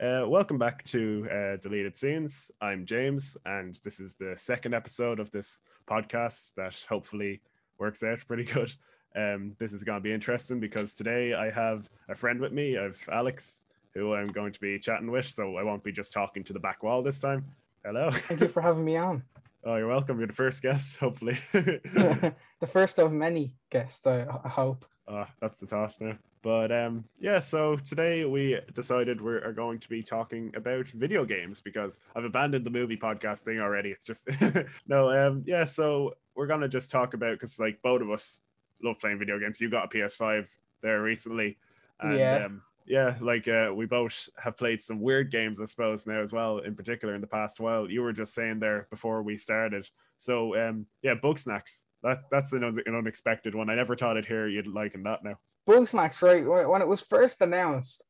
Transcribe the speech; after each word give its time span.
Uh, 0.00 0.24
welcome 0.26 0.56
back 0.56 0.82
to 0.82 1.28
uh, 1.30 1.56
Deleted 1.60 1.94
Scenes. 1.94 2.50
I'm 2.62 2.86
James, 2.86 3.36
and 3.44 3.78
this 3.84 4.00
is 4.00 4.14
the 4.14 4.32
second 4.34 4.72
episode 4.72 5.20
of 5.20 5.30
this 5.30 5.58
podcast 5.86 6.54
that 6.54 6.74
hopefully 6.88 7.42
works 7.78 8.02
out 8.02 8.20
pretty 8.26 8.44
good. 8.44 8.72
Um, 9.14 9.54
this 9.58 9.74
is 9.74 9.84
going 9.84 9.98
to 9.98 10.02
be 10.02 10.14
interesting 10.14 10.58
because 10.58 10.94
today 10.94 11.34
I 11.34 11.50
have 11.50 11.90
a 12.08 12.14
friend 12.14 12.40
with 12.40 12.50
me. 12.50 12.78
I 12.78 12.84
have 12.84 12.98
Alex, 13.12 13.64
who 13.92 14.14
I'm 14.14 14.28
going 14.28 14.52
to 14.52 14.60
be 14.60 14.78
chatting 14.78 15.10
with, 15.10 15.26
so 15.26 15.58
I 15.58 15.62
won't 15.62 15.84
be 15.84 15.92
just 15.92 16.14
talking 16.14 16.44
to 16.44 16.54
the 16.54 16.60
back 16.60 16.82
wall 16.82 17.02
this 17.02 17.20
time. 17.20 17.44
Hello. 17.84 18.10
Thank 18.10 18.40
you 18.40 18.48
for 18.48 18.62
having 18.62 18.86
me 18.86 18.96
on. 18.96 19.22
oh, 19.64 19.76
you're 19.76 19.86
welcome. 19.86 20.16
You're 20.16 20.28
the 20.28 20.32
first 20.32 20.62
guest, 20.62 20.96
hopefully. 20.96 21.36
the 21.52 22.34
first 22.66 22.98
of 22.98 23.12
many 23.12 23.52
guests, 23.68 24.06
I, 24.06 24.24
I 24.44 24.48
hope. 24.48 24.86
Ah, 25.06 25.28
that's 25.42 25.58
the 25.58 25.66
thought 25.66 25.94
now. 26.00 26.16
But 26.42 26.72
um, 26.72 27.04
yeah, 27.18 27.40
so 27.40 27.76
today 27.76 28.24
we 28.24 28.58
decided 28.74 29.20
we 29.20 29.32
are 29.34 29.52
going 29.52 29.78
to 29.80 29.88
be 29.88 30.02
talking 30.02 30.52
about 30.56 30.88
video 30.88 31.24
games 31.26 31.60
because 31.60 32.00
I've 32.16 32.24
abandoned 32.24 32.64
the 32.64 32.70
movie 32.70 32.96
podcasting 32.96 33.60
already. 33.60 33.90
It's 33.90 34.04
just 34.04 34.26
no, 34.86 35.10
um, 35.10 35.44
yeah. 35.46 35.66
So 35.66 36.14
we're 36.34 36.46
gonna 36.46 36.68
just 36.68 36.90
talk 36.90 37.12
about 37.12 37.32
because 37.34 37.60
like 37.60 37.82
both 37.82 38.00
of 38.00 38.10
us 38.10 38.40
love 38.82 38.98
playing 38.98 39.18
video 39.18 39.38
games. 39.38 39.60
You 39.60 39.68
got 39.68 39.84
a 39.84 39.98
PS5 39.98 40.48
there 40.82 41.02
recently, 41.02 41.58
and 42.00 42.18
Yeah. 42.18 42.44
um, 42.46 42.62
yeah, 42.86 43.16
like 43.20 43.46
uh, 43.46 43.70
we 43.74 43.84
both 43.84 44.30
have 44.42 44.56
played 44.56 44.80
some 44.80 44.98
weird 45.00 45.30
games, 45.30 45.60
I 45.60 45.66
suppose 45.66 46.06
now 46.06 46.22
as 46.22 46.32
well. 46.32 46.58
In 46.58 46.74
particular, 46.74 47.14
in 47.14 47.20
the 47.20 47.26
past 47.26 47.60
while 47.60 47.88
you 47.90 48.00
were 48.00 48.14
just 48.14 48.32
saying 48.34 48.60
there 48.60 48.86
before 48.90 49.22
we 49.22 49.36
started. 49.36 49.88
So 50.16 50.56
um, 50.56 50.86
yeah, 51.02 51.14
bug 51.14 51.38
snacks. 51.38 51.84
That 52.02 52.22
that's 52.30 52.54
an, 52.54 52.64
un- 52.64 52.82
an 52.86 52.94
unexpected 52.96 53.54
one. 53.54 53.68
I 53.68 53.74
never 53.74 53.94
thought 53.94 54.16
I'd 54.16 54.24
hear 54.24 54.48
you'd 54.48 54.66
like 54.66 54.74
liking 54.94 55.02
that 55.02 55.22
now. 55.22 55.38
Bug 55.70 55.88
Snacks, 55.88 56.22
right? 56.22 56.44
When 56.72 56.82
it 56.82 56.88
was 56.88 57.00
first 57.02 57.40
announced, 57.40 58.02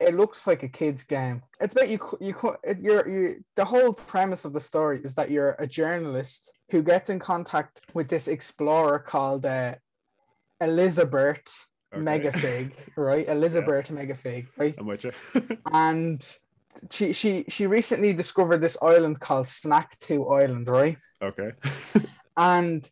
it- 0.00 0.14
looks 0.14 0.46
like 0.46 0.62
a 0.62 0.68
kid's 0.68 1.04
game. 1.04 1.42
It's 1.60 1.74
about 1.74 1.88
you. 1.88 1.98
You 2.20 2.34
you're 2.80 3.08
you. 3.08 3.44
The 3.56 3.64
whole 3.64 3.92
premise 3.94 4.44
of 4.44 4.52
the 4.52 4.60
story 4.60 5.00
is 5.06 5.14
that 5.14 5.30
you're 5.30 5.54
a 5.58 5.66
journalist 5.66 6.50
who 6.70 6.82
gets 6.82 7.08
in 7.10 7.18
contact 7.18 7.80
with 7.94 8.08
this 8.08 8.26
explorer 8.28 8.98
called 8.98 9.46
uh, 9.46 9.74
Elizabeth 10.60 11.66
Okay. 11.94 12.02
Megafig, 12.04 12.72
right? 12.96 13.26
Elizabeth 13.28 13.88
Megafig, 13.90 14.46
right? 14.58 14.74
I'm 14.78 14.86
with 14.86 15.04
you. 15.04 15.12
And 15.72 16.20
she 16.90 17.12
she 17.14 17.44
she 17.48 17.66
recently 17.66 18.12
discovered 18.12 18.60
this 18.60 18.76
island 18.82 19.20
called 19.20 19.46
Snaktooth 19.46 20.30
Island, 20.42 20.68
right? 20.68 20.98
okay. 21.22 21.52
and 22.36 22.88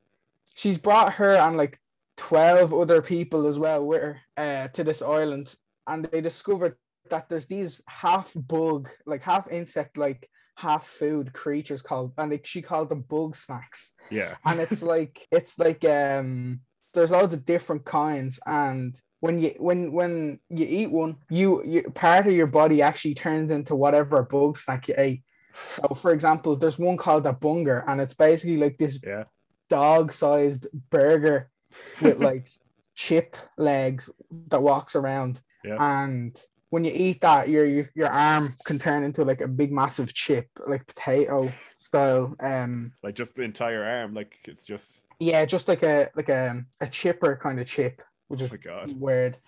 she's 0.55 0.78
brought 0.78 1.14
her 1.14 1.36
and 1.36 1.56
like 1.58 1.78
12 2.17 2.72
other 2.75 3.03
people 3.03 3.47
as 3.47 3.59
well 3.59 3.84
with 3.84 4.03
her 4.03 4.20
uh, 4.36 4.69
to 4.69 4.83
this 4.84 5.03
island 5.03 5.55
and 5.86 6.05
they 6.06 6.20
discovered 6.20 6.77
that 7.11 7.28
there's 7.28 7.47
these 7.47 7.83
half 7.89 8.33
bug 8.34 8.89
like 9.06 9.23
half 9.23 9.48
insect 9.50 9.97
like 9.98 10.28
half 10.56 10.86
food 10.86 11.33
creatures 11.33 11.83
called 11.83 12.12
and 12.17 12.33
they, 12.33 12.41
she 12.42 12.62
called 12.62 12.89
them 12.89 13.03
bug 13.03 13.36
snacks 13.36 13.92
Yeah. 14.11 14.36
and 14.45 14.61
it's 14.61 14.83
like 14.83 15.27
it's 15.31 15.58
like 15.58 15.84
um 15.84 16.61
there's 16.95 17.11
loads 17.11 17.34
of 17.34 17.45
different 17.45 17.84
kinds 17.84 18.41
and 18.47 18.98
when 19.20 19.41
you 19.41 19.55
when 19.58 19.92
when 19.92 20.41
you 20.48 20.67
eat 20.69 20.91
one 20.91 21.17
you, 21.30 21.62
you 21.64 21.83
part 21.95 22.27
of 22.27 22.33
your 22.33 22.47
body 22.47 22.80
actually 22.83 23.14
turns 23.14 23.51
into 23.51 23.75
whatever 23.77 24.23
bug 24.23 24.56
snack 24.56 24.89
you 24.89 24.95
ate 24.97 25.23
so 25.67 25.89
for 25.95 26.12
example 26.12 26.56
there's 26.56 26.78
one 26.78 26.97
called 26.97 27.27
a 27.27 27.33
bunger 27.33 27.84
and 27.86 28.01
it's 28.01 28.14
basically 28.14 28.56
like 28.56 28.78
this 28.78 28.98
Yeah. 29.05 29.25
dog-sized 29.69 30.67
burger 30.91 31.51
with 32.00 32.19
like 32.20 32.46
chip 32.94 33.36
legs 33.58 34.10
that 34.48 34.62
walks 34.62 34.96
around 34.96 35.41
Yeah. 35.64 35.77
and 35.78 36.36
when 36.70 36.84
you 36.84 36.92
eat 36.94 37.20
that 37.20 37.48
your, 37.48 37.64
your 37.94 38.08
arm 38.08 38.55
can 38.64 38.78
turn 38.78 39.02
into 39.05 39.24
like 39.24 39.40
a 39.40 39.48
big 39.48 39.70
massive 39.73 40.12
chip 40.12 40.48
like 40.67 40.86
potato 40.86 41.51
style 41.78 42.34
um 42.40 42.92
Like 43.02 43.14
just 43.14 43.34
the 43.36 43.42
entire 43.42 43.84
arm. 43.84 44.14
Like 44.14 44.36
it's 44.45 44.64
just 44.64 45.01
yeah 45.20 45.45
just 45.45 45.68
like 45.68 45.83
a 45.83 46.11
like 46.14 46.28
a, 46.28 46.64
a 46.80 46.86
chipper 46.86 47.39
kind 47.42 47.58
of 47.61 47.67
chip 47.67 48.02
which 48.28 48.42
oh 48.42 48.45
is 48.46 48.51
god. 48.52 48.98
weird 49.01 49.39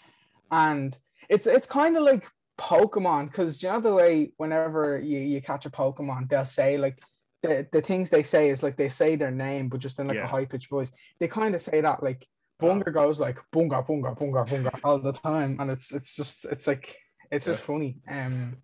and 0.51 0.97
it's 1.29 1.47
it's 1.47 1.67
kind 1.67 1.97
of 1.97 2.03
like 2.05 2.27
pokemon 2.59 3.27
because 3.27 3.63
you 3.63 3.69
know 3.69 3.81
the 3.81 3.93
way 3.95 4.33
whenever 4.37 4.99
you 4.99 5.19
you 5.19 5.41
catch 5.43 5.67
a 5.67 5.71
pokemon 5.71 6.29
they'll 6.29 6.45
say 6.45 6.77
like 6.79 7.03
the, 7.43 7.67
the 7.73 7.81
things 7.81 8.11
they 8.11 8.23
say 8.23 8.51
is 8.51 8.63
like 8.63 8.77
they 8.77 8.89
say 8.89 9.17
their 9.17 9.31
name 9.31 9.69
but 9.69 9.81
just 9.81 9.99
in 10.01 10.07
like 10.09 10.17
Yeah. 10.17 10.25
a 10.25 10.29
high-pitched 10.29 10.69
voice 10.71 10.91
they 11.21 11.29
kind 11.29 11.55
of 11.55 11.61
say 11.63 11.81
that 11.81 12.03
like 12.03 12.27
bunga 12.61 12.93
goes 12.93 13.21
like 13.21 13.39
bunga 13.55 13.87
bunga 13.87 14.17
bunga 14.19 14.47
bunga 14.49 14.81
all 14.85 14.99
the 14.99 15.13
time 15.13 15.57
and 15.61 15.71
it's 15.71 15.93
it's 15.93 16.15
just 16.17 16.45
it's 16.47 16.67
like 16.67 16.97
it's 17.31 17.47
just 17.47 17.61
Yeah. 17.61 17.67
funny 17.67 17.97
um 18.09 18.57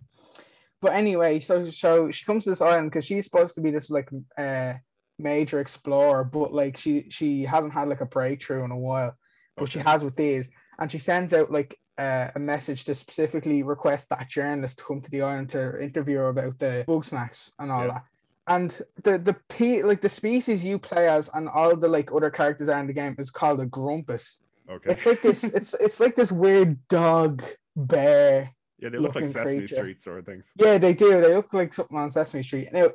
but 0.82 0.92
anyway 0.92 1.38
so 1.40 1.68
so 1.70 2.10
she 2.10 2.24
comes 2.24 2.44
to 2.44 2.50
this 2.50 2.60
island 2.60 2.90
because 2.90 3.04
she's 3.04 3.24
supposed 3.24 3.54
to 3.54 3.60
be 3.60 3.70
this 3.70 3.90
like 3.90 4.08
uh 4.36 4.74
major 5.18 5.60
explorer 5.60 6.24
but 6.24 6.52
like 6.52 6.76
she 6.76 7.06
she 7.10 7.44
hasn't 7.44 7.72
had 7.72 7.88
like 7.88 8.00
a 8.00 8.06
breakthrough 8.06 8.64
in 8.64 8.72
a 8.72 8.76
while 8.76 9.14
but 9.56 9.68
she 9.68 9.78
has 9.78 10.02
with 10.04 10.16
these 10.16 10.50
and 10.80 10.90
she 10.90 10.98
sends 10.98 11.32
out 11.32 11.52
like 11.52 11.78
uh, 11.96 12.28
a 12.34 12.40
message 12.40 12.84
to 12.84 12.92
specifically 12.92 13.62
request 13.62 14.08
that 14.08 14.28
journalist 14.28 14.78
to 14.78 14.84
come 14.84 15.00
to 15.00 15.08
the 15.12 15.22
island 15.22 15.48
to 15.50 15.80
interview 15.80 16.16
her 16.16 16.28
about 16.30 16.58
the 16.58 16.82
bug 16.88 17.04
snacks 17.04 17.52
and 17.60 17.70
all 17.70 17.82
Yeah. 17.82 17.92
that 17.92 18.02
and 18.46 18.80
the 19.02 19.18
the 19.18 19.36
p 19.48 19.82
like 19.82 20.02
the 20.02 20.08
species 20.08 20.64
you 20.64 20.78
play 20.78 21.08
as 21.08 21.30
and 21.34 21.48
all 21.48 21.74
the 21.76 21.88
like 21.88 22.12
other 22.12 22.30
characters 22.30 22.68
are 22.68 22.78
in 22.80 22.86
the 22.86 22.92
game 22.92 23.14
is 23.18 23.30
called 23.30 23.60
a 23.60 23.66
grumpus 23.66 24.40
Okay. 24.70 24.92
it's 24.92 25.06
like 25.06 25.20
this 25.22 25.44
it's 25.44 25.74
it's 25.74 26.00
like 26.00 26.14
this 26.16 26.32
weird 26.32 26.78
dog 26.88 27.42
bear 27.76 28.54
yeah, 28.78 28.88
they 28.90 28.98
look 28.98 29.14
like 29.14 29.26
Sesame 29.26 29.58
creature. 29.58 29.74
Street 29.76 29.98
sort 30.00 30.18
of 30.18 30.26
things. 30.26 30.50
yeah 30.56 30.78
they 30.78 30.94
do 30.94 31.20
they 31.20 31.34
look 31.34 31.52
like 31.54 31.72
something 31.72 31.96
on 31.96 32.10
sesame 32.10 32.42
street 32.42 32.68
now 32.72 32.88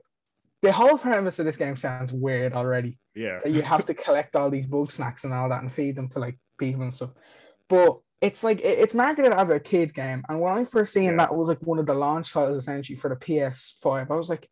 the 0.61 0.71
whole 0.71 0.97
premise 0.97 1.39
of 1.39 1.45
this 1.45 1.57
game 1.57 1.75
sounds 1.77 2.11
weird 2.11 2.53
already 2.53 2.99
Yeah. 3.15 3.39
you 3.45 3.61
have 3.61 3.85
to 3.85 3.93
collect 4.05 4.35
all 4.35 4.49
these 4.49 4.67
bug 4.67 4.91
snacks 4.91 5.23
and 5.23 5.33
all 5.33 5.49
that 5.49 5.61
and 5.61 5.71
feed 5.71 5.95
them 5.95 6.09
to 6.09 6.19
like 6.19 6.37
people 6.59 6.81
and 6.83 6.93
stuff. 6.93 7.13
But 7.69 7.99
it's 8.19 8.43
like 8.43 8.59
it's 8.61 8.93
marketed 8.93 9.31
as 9.31 9.49
a 9.49 9.59
kid 9.61 9.93
game, 9.93 10.25
and 10.27 10.41
when 10.41 10.51
I 10.57 10.65
first 10.65 10.91
seen 10.91 11.11
Yeah. 11.11 11.15
that 11.17 11.35
was 11.35 11.47
like 11.47 11.59
one 11.61 11.79
of 11.79 11.85
the 11.85 11.93
launch 11.93 12.33
titles 12.33 12.57
essentially 12.57 12.97
for 12.97 13.09
the 13.09 13.15
PS5, 13.15 14.11
I 14.11 14.15
was 14.15 14.29
like, 14.29 14.49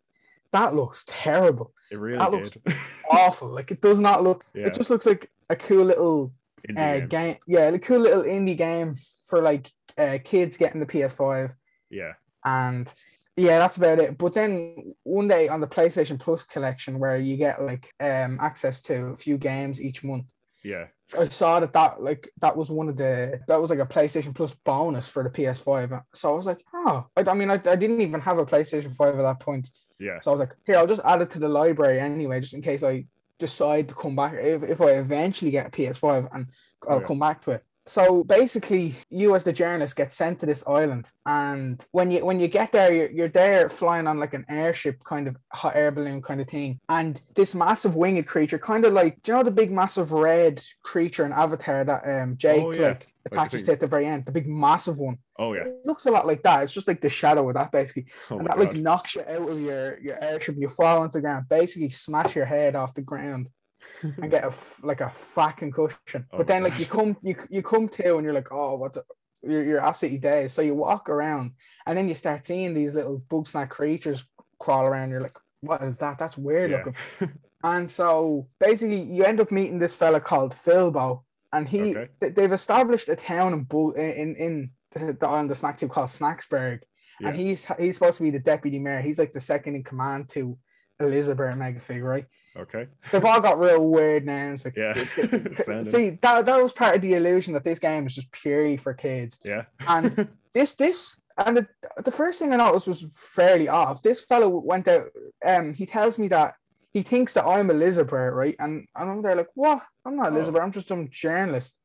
that 0.51 0.75
looks 0.75 1.03
terrible, 1.07 1.73
It 1.91 1.97
really 1.99 2.17
that 2.17 2.31
looks- 2.31 2.51
awful. 3.09 3.49
Like 3.49 3.71
it 3.71 3.81
does 3.81 3.99
not 3.99 4.23
look. 4.23 4.45
Yeah. 4.53 4.67
It 4.67 4.73
just 4.73 4.89
looks 4.89 5.05
like 5.05 5.29
a 5.49 5.55
cool 5.55 5.85
little 5.85 6.31
uh, 6.69 6.73
game. 6.99 7.07
game. 7.07 7.35
Yeah, 7.47 7.67
a 7.69 7.79
cool 7.79 7.99
little 7.99 8.23
indie 8.23 8.57
game 8.57 8.95
for 9.25 9.41
like 9.41 9.69
uh, 9.97 10.17
kids 10.23 10.57
getting 10.57 10.79
the 10.79 10.85
PS5 10.85 11.53
Yeah. 11.89 12.13
and 12.45 12.91
yeah, 13.35 13.59
that's 13.59 13.77
about 13.77 13.99
it. 13.99 14.17
But 14.17 14.33
then 14.33 14.95
one 15.03 15.27
day 15.27 15.47
on 15.47 15.61
the 15.61 15.67
PlayStation 15.67 16.19
Plus 16.19 16.43
collection, 16.43 16.97
where 16.97 17.17
you 17.17 17.37
get 17.37 17.61
like 17.61 17.93
um 17.99 18.39
access 18.41 18.81
to 18.83 19.07
a 19.07 19.15
few 19.15 19.37
games 19.37 19.79
each 19.81 20.03
month, 20.03 20.25
Yeah. 20.63 20.87
I 21.17 21.25
saw 21.25 21.59
that 21.61 21.71
that 21.73 22.01
like 22.01 22.29
that 22.41 22.57
was 22.57 22.69
one 22.71 22.89
of 22.89 22.97
the 22.97 23.39
that 23.47 23.61
was 23.61 23.69
like 23.69 23.79
a 23.79 23.85
PlayStation 23.85 24.33
Plus 24.35 24.53
bonus 24.55 25.07
for 25.07 25.23
the 25.23 25.29
PS5. 25.29 26.01
So 26.13 26.33
I 26.33 26.35
was 26.35 26.45
like, 26.47 26.63
oh, 26.73 27.05
I, 27.15 27.21
I 27.21 27.33
mean, 27.35 27.49
I, 27.51 27.61
I 27.65 27.75
didn't 27.75 28.01
even 28.01 28.21
have 28.21 28.39
a 28.39 28.45
PlayStation 28.45 28.91
Five 28.93 29.15
at 29.15 29.21
that 29.21 29.39
point. 29.39 29.69
Yeah. 29.99 30.19
So 30.19 30.31
I 30.31 30.33
was 30.33 30.39
like, 30.39 30.55
here, 30.65 30.77
I'll 30.77 30.87
just 30.87 31.01
add 31.03 31.21
it 31.21 31.29
to 31.31 31.39
the 31.39 31.49
library 31.49 31.99
anyway, 31.99 32.39
just 32.39 32.53
in 32.53 32.61
case 32.61 32.83
I 32.83 33.05
decide 33.39 33.89
to 33.89 33.95
come 33.95 34.15
back. 34.15 34.33
If, 34.35 34.63
if 34.63 34.81
I 34.81 34.91
eventually 34.91 35.51
get 35.51 35.67
a 35.67 35.69
PS5 35.71 36.29
and 36.33 36.47
I'll 36.87 36.99
Yeah. 36.99 37.03
come 37.07 37.19
back 37.19 37.41
to 37.41 37.51
it. 37.51 37.63
So 37.85 38.21
basically, 38.25 38.95
you 39.09 39.33
as 39.33 39.45
the 39.45 39.53
journalist 39.53 39.95
get 39.95 40.11
sent 40.11 40.41
to 40.41 40.45
this 40.45 40.67
island, 40.67 41.09
and 41.25 41.83
when 41.93 42.11
you 42.11 42.25
when 42.25 42.37
you 42.37 42.49
get 42.49 42.73
there, 42.73 42.93
you're, 42.93 43.09
you're 43.11 43.27
there 43.29 43.69
flying 43.69 44.07
on 44.07 44.19
like 44.19 44.33
an 44.33 44.43
airship 44.49 45.01
kind 45.05 45.25
of 45.25 45.37
hot 45.53 45.73
air 45.73 45.89
balloon 45.89 46.21
kind 46.21 46.41
of 46.41 46.49
thing, 46.49 46.81
and 46.89 47.21
this 47.35 47.55
massive 47.55 47.95
winged 47.95 48.27
creature, 48.27 48.59
kind 48.59 48.83
of 48.83 48.91
like 48.91 49.23
do 49.23 49.31
you 49.31 49.37
know 49.37 49.43
the 49.43 49.51
big 49.51 49.71
massive 49.71 50.11
red 50.11 50.61
creature 50.83 51.25
in 51.25 51.31
Avatar 51.31 51.85
that 51.85 52.03
um 52.05 52.35
Jake 52.35 52.61
Oh, 52.65 52.73
yeah. 52.73 52.87
like 52.89 53.07
attaches 53.27 53.63
to 53.63 53.71
at 53.71 53.79
the 53.79 53.87
very 53.87 54.05
end, 54.05 54.25
the 54.25 54.31
big 54.31 54.47
massive 54.47 54.97
one. 54.99 55.17
Oh 55.37 55.53
yeah. 55.53 55.65
It 55.65 55.85
looks 55.85 56.05
a 56.05 56.11
lot 56.11 56.27
like 56.27 56.43
that. 56.43 56.63
It's 56.63 56.73
just 56.73 56.87
like 56.87 57.01
the 57.01 57.09
shadow 57.09 57.47
of 57.47 57.55
that 57.55 57.71
basically 57.71 58.07
Oh 58.29 58.39
and 58.39 58.47
that 58.47 58.59
like 58.59 58.75
knocks 58.75 59.15
you 59.15 59.21
out 59.21 59.49
of 59.49 59.61
your 59.61 59.99
your 59.99 60.23
airship. 60.23 60.55
You 60.57 60.67
fall 60.67 61.01
onto 61.01 61.13
the 61.13 61.21
ground, 61.21 61.45
basically 61.49 61.89
smash 61.89 62.35
your 62.35 62.45
head 62.45 62.75
off 62.75 62.93
the 62.93 63.01
ground, 63.01 63.49
and 64.01 64.31
get 64.31 64.43
a 64.43 64.53
like 64.83 65.01
a 65.01 65.09
fat 65.09 65.57
concussion. 65.57 66.25
Oh 66.31 66.37
but 66.37 66.47
then 66.47 66.63
like 66.63 66.79
you 66.79 66.85
come 66.85 67.17
you 67.21 67.35
you 67.49 67.61
come 67.61 67.87
to 67.89 68.15
and 68.15 68.23
you're 68.23 68.33
like, 68.33 68.51
oh, 68.51 68.75
what's 68.75 68.97
it? 68.97 69.05
You're, 69.43 69.63
you're 69.63 69.85
absolutely 69.85 70.19
dead. 70.19 70.51
So 70.51 70.61
you 70.61 70.73
walk 70.73 71.09
around 71.09 71.51
and 71.85 71.97
then 71.97 72.07
you 72.07 72.15
start 72.15 72.45
seeing 72.45 72.73
these 72.73 72.95
little 72.95 73.19
bug 73.29 73.47
snack 73.47 73.69
creatures 73.69 74.25
crawl 74.59 74.85
around. 74.85 75.11
You're 75.11 75.21
like, 75.21 75.37
what 75.61 75.83
is 75.83 75.99
that? 75.99 76.17
That's 76.17 76.37
weird 76.37 76.71
Yeah. 76.71 76.77
looking. 76.77 76.95
And 77.63 77.89
so 77.89 78.47
basically, 78.59 79.01
you 79.01 79.23
end 79.23 79.39
up 79.39 79.51
meeting 79.51 79.79
this 79.79 79.95
fella 79.95 80.21
called 80.21 80.53
Filbo, 80.53 81.23
and 81.53 81.67
he 81.67 81.95
Okay. 81.95 82.09
th- 82.19 82.35
they've 82.35 82.51
established 82.51 83.09
a 83.09 83.15
town 83.15 83.53
in 83.53 83.63
Bu- 83.63 83.93
in 83.93 84.35
in 84.35 84.71
the, 84.91 85.13
the 85.13 85.27
island 85.27 85.51
of 85.51 85.57
Snaktooth 85.57 85.89
called 85.89 86.09
Snaxburg, 86.09 86.79
Yeah. 87.19 87.29
and 87.29 87.37
he's 87.37 87.65
he's 87.79 87.95
supposed 87.97 88.17
to 88.17 88.23
be 88.23 88.31
the 88.31 88.39
deputy 88.39 88.79
mayor. 88.79 89.01
He's 89.01 89.19
like 89.19 89.33
the 89.33 89.41
second 89.41 89.75
in 89.75 89.83
command 89.83 90.29
to 90.29 90.57
Elizabeth 90.99 91.55
Megafig, 91.55 92.03
right? 92.03 92.25
Okay. 92.55 92.87
They've 93.11 93.23
all 93.23 93.39
got 93.39 93.59
real 93.59 93.87
weird 93.87 94.25
names. 94.25 94.65
Like, 94.65 94.75
Yeah. 94.75 94.93
See 95.83 96.17
that 96.21 96.45
that 96.45 96.63
was 96.63 96.73
part 96.73 96.95
of 96.95 97.01
the 97.01 97.13
illusion 97.13 97.53
that 97.53 97.63
this 97.63 97.79
game 97.79 98.07
is 98.07 98.15
just 98.15 98.31
purely 98.31 98.77
for 98.77 98.93
kids. 98.93 99.39
Yeah. 99.45 99.65
And 99.87 100.27
this 100.53 100.73
this 100.75 101.21
And 101.37 101.57
the, 101.57 101.67
the 102.03 102.09
first 102.11 102.39
thing 102.39 102.51
I 102.51 102.55
noticed 102.55 102.87
was 102.87 103.03
fairly 103.13 103.67
off. 103.67 104.01
This 104.01 104.25
fellow 104.25 104.49
went 104.49 104.87
out. 104.87 105.09
Um, 105.45 105.75
he 105.75 105.85
tells 105.85 106.17
me 106.17 106.27
that 106.29 106.55
he 106.93 107.03
thinks 107.03 107.33
that 107.35 107.45
I'm 107.45 107.69
Elizabeth, 107.69 108.11
right? 108.33 108.55
And, 108.57 108.87
and 108.95 109.09
I'm 109.11 109.21
there 109.21 109.35
like, 109.35 109.49
what? 109.53 109.83
I'm 110.07 110.15
not 110.15 110.31
Oh. 110.31 110.35
Elizabeth. 110.35 110.61
I'm 110.61 110.71
just 110.71 110.87
some 110.87 111.09
journalist. 111.09 111.79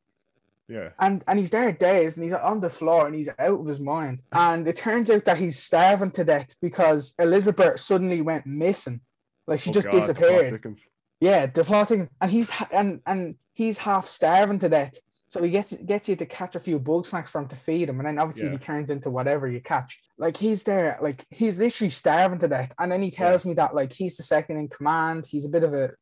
Yeah. 0.68 0.90
And 0.98 1.22
and 1.26 1.38
he's 1.38 1.50
there 1.50 1.72
days 1.72 2.16
and 2.16 2.24
he's 2.24 2.32
on 2.32 2.60
the 2.60 2.70
floor 2.70 3.06
and 3.06 3.14
he's 3.14 3.28
out 3.38 3.60
of 3.60 3.66
his 3.66 3.80
mind. 3.80 4.22
And 4.32 4.66
it 4.66 4.76
turns 4.76 5.10
out 5.10 5.24
that 5.24 5.38
he's 5.38 5.58
starving 5.58 6.12
to 6.12 6.24
death 6.24 6.54
because 6.62 7.14
Elizabeth 7.18 7.80
suddenly 7.80 8.20
went 8.20 8.46
missing. 8.46 9.00
Like 9.46 9.60
she 9.60 9.70
Oh 9.70 9.72
just 9.74 9.90
God, 9.90 10.00
disappeared. 10.00 10.50
thickens. 10.52 10.88
Yeah, 11.20 11.46
the 11.46 11.64
plot 11.64 11.88
thing, 11.88 12.08
and 12.20 12.30
he's 12.30 12.50
ha- 12.50 12.68
and 12.72 13.00
and 13.06 13.34
he's 13.52 13.78
half 13.78 14.06
starving 14.06 14.60
to 14.60 14.68
death. 14.68 14.94
So 15.28 15.42
he 15.42 15.50
gets 15.50 15.72
gets 15.74 16.08
you 16.08 16.16
to 16.16 16.26
catch 16.26 16.54
a 16.56 16.60
few 16.60 16.78
bug 16.78 17.06
snacks 17.06 17.30
for 17.30 17.40
him 17.40 17.48
to 17.48 17.56
feed 17.56 17.88
him, 17.88 17.98
and 18.00 18.06
then 18.06 18.18
obviously 18.18 18.46
Yeah. 18.46 18.52
he 18.52 18.58
turns 18.58 18.90
into 18.90 19.10
whatever 19.10 19.48
you 19.48 19.60
catch. 19.60 20.00
Like 20.18 20.36
he's 20.36 20.62
there, 20.64 20.98
like 21.02 21.24
he's 21.30 21.58
literally 21.58 21.90
starving 21.90 22.38
to 22.40 22.48
death, 22.48 22.72
and 22.78 22.90
then 22.92 23.02
he 23.02 23.10
tells 23.10 23.44
me 23.44 23.54
that 23.54 23.74
like 23.74 23.92
he's 23.92 24.16
the 24.16 24.22
second 24.22 24.58
in 24.58 24.68
command. 24.68 25.26
He's 25.26 25.44
a 25.44 25.48
bit 25.48 25.64
of 25.64 25.74
a 25.74 25.92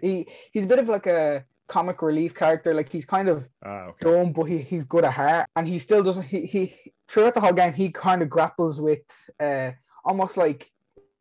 he, 0.00 0.28
he's 0.52 0.64
a 0.64 0.68
bit 0.68 0.78
of 0.78 0.88
like 0.88 1.06
a 1.06 1.44
comic 1.68 2.02
relief 2.02 2.34
character. 2.34 2.74
Like 2.74 2.90
he's 2.92 3.06
kind 3.06 3.28
of 3.28 3.48
Ah, 3.64 3.86
okay. 3.86 3.96
dumb, 4.10 4.32
but 4.32 4.44
he, 4.44 4.58
he's 4.58 4.84
good 4.84 5.04
at 5.04 5.12
heart, 5.12 5.46
and 5.56 5.66
he 5.66 5.78
still 5.78 6.02
doesn't. 6.02 6.24
He 6.24 6.46
he 6.46 6.74
throughout 7.08 7.34
the 7.34 7.40
whole 7.40 7.52
game, 7.52 7.72
he 7.72 7.90
kind 7.90 8.22
of 8.22 8.30
grapples 8.30 8.80
with 8.80 9.02
uh 9.40 9.72
almost 10.04 10.36
like 10.36 10.70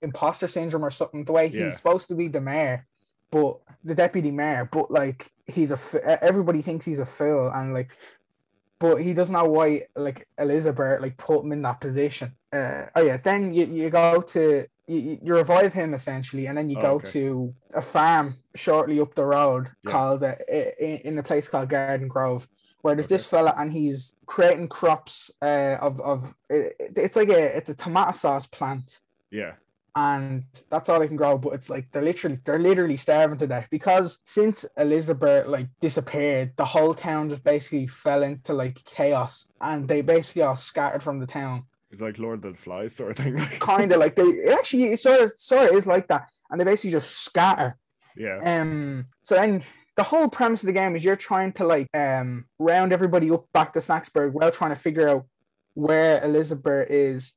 imposter 0.02 0.48
syndrome 0.48 0.84
or 0.86 0.92
something. 0.92 1.24
The 1.26 1.32
way 1.32 1.48
he's 1.48 1.56
Yeah. 1.60 1.70
supposed 1.72 2.08
to 2.10 2.16
be 2.16 2.28
the 2.28 2.42
mayor, 2.42 2.86
but 3.32 3.58
the 3.84 3.96
deputy 3.96 4.32
mayor, 4.32 4.70
but 4.72 4.92
like 4.92 5.32
he's 5.48 5.72
a 5.72 5.76
f- 5.76 5.96
everybody 6.22 6.62
thinks 6.62 6.86
he's 6.86 7.00
a 7.00 7.06
fool, 7.06 7.52
and 7.54 7.74
like, 7.74 7.98
but 8.84 8.96
he 8.98 9.14
doesn't 9.14 9.32
know 9.34 9.46
why 9.46 9.84
like 9.96 10.28
Elizabeth 10.38 11.00
like 11.02 11.16
put 11.16 11.46
him 11.46 11.54
in 11.54 11.62
that 11.62 11.80
position. 11.80 12.34
Uh, 12.52 12.86
oh 12.98 13.02
yeah, 13.02 13.16
then 13.16 13.54
you, 13.54 13.66
you 13.66 13.90
go 13.90 14.22
to 14.22 14.66
you, 14.88 14.98
you- 15.24 15.34
revive 15.34 15.72
him 15.74 15.94
essentially, 15.94 16.48
and 16.48 16.58
then 16.58 16.70
you 16.70 16.78
Oh, 16.80 16.82
go 16.82 16.92
okay. 16.96 17.12
to 17.12 17.56
a 17.74 17.82
farm 17.82 18.36
shortly 18.56 19.00
up 19.00 19.16
the 19.16 19.24
road 19.26 19.70
Yeah. 19.86 19.92
called 19.92 20.24
uh, 20.24 20.36
i- 20.52 20.74
i- 20.88 21.02
in 21.06 21.18
a 21.18 21.24
place 21.24 21.48
called 21.48 21.70
Garden 21.70 22.10
Grove, 22.10 22.50
where 22.82 22.94
there's 22.94 23.06
Okay. 23.08 23.16
this 23.16 23.26
fella 23.26 23.54
and 23.58 23.72
he's 23.72 24.16
creating 24.26 24.68
crops 24.68 25.32
uh, 25.42 25.78
of 25.80 26.02
of 26.02 26.36
it- 26.50 26.76
it's 27.06 27.16
like 27.16 27.30
a 27.30 27.56
it's 27.58 27.70
a 27.70 27.76
tomato 27.76 28.12
sauce 28.12 28.48
plant 28.48 29.00
Yeah. 29.32 29.54
And 29.96 30.46
that's 30.72 30.90
all 30.90 31.00
they 31.00 31.08
can 31.08 31.16
grow. 31.18 31.38
But 31.38 31.54
it's 31.54 31.70
like 31.70 31.92
they're 31.92 32.02
literally 32.02 32.38
they're 32.44 32.58
literally 32.58 32.98
starving 32.98 33.38
to 33.38 33.48
death 33.48 33.68
because 33.70 34.20
since 34.24 34.66
Elizabeth 34.78 35.48
like 35.48 35.68
disappeared, 35.80 36.54
the 36.58 36.66
whole 36.66 36.94
town 36.96 37.30
just 37.30 37.44
basically 37.44 37.86
fell 37.88 38.24
into 38.24 38.54
like 38.54 38.84
chaos, 38.86 39.48
and 39.62 39.88
they 39.88 40.02
basically 40.02 40.42
all 40.42 40.56
scattered 40.56 41.04
from 41.04 41.20
the 41.20 41.28
town. 41.28 41.66
It's 41.92 42.02
like 42.02 42.18
Lord 42.18 42.44
of 42.44 42.54
the 42.54 42.58
Flies 42.60 42.96
sort 42.96 43.12
of 43.12 43.18
thing. 43.18 43.38
Kind 43.60 43.92
of 43.92 44.00
like 44.00 44.16
they 44.16 44.52
actually 44.52 44.86
it 44.86 45.00
sort 45.00 45.22
of 45.22 45.32
sort 45.38 45.70
of 45.70 45.76
is 45.76 45.86
like 45.86 46.08
that, 46.08 46.28
and 46.50 46.60
they 46.60 46.66
basically 46.66 46.90
just 46.92 47.12
scatter. 47.20 47.78
yeah. 48.18 48.40
Um. 48.44 49.06
So 49.22 49.36
then 49.36 49.62
the 49.96 50.02
whole 50.02 50.28
premise 50.28 50.64
of 50.64 50.68
the 50.68 50.74
game 50.74 50.96
is 50.96 51.06
you're 51.06 51.16
trying 51.16 51.52
to 51.54 51.66
like 51.68 51.88
um 51.94 52.46
round 52.58 52.94
everybody 52.94 53.30
up 53.30 53.46
back 53.54 53.74
to 53.74 53.80
Snaxburg 53.80 54.32
while 54.32 54.50
trying 54.50 54.72
to 54.72 54.76
figure 54.76 55.08
out 55.08 55.26
where 55.76 56.20
Elizabeth 56.24 56.90
is. 56.90 57.34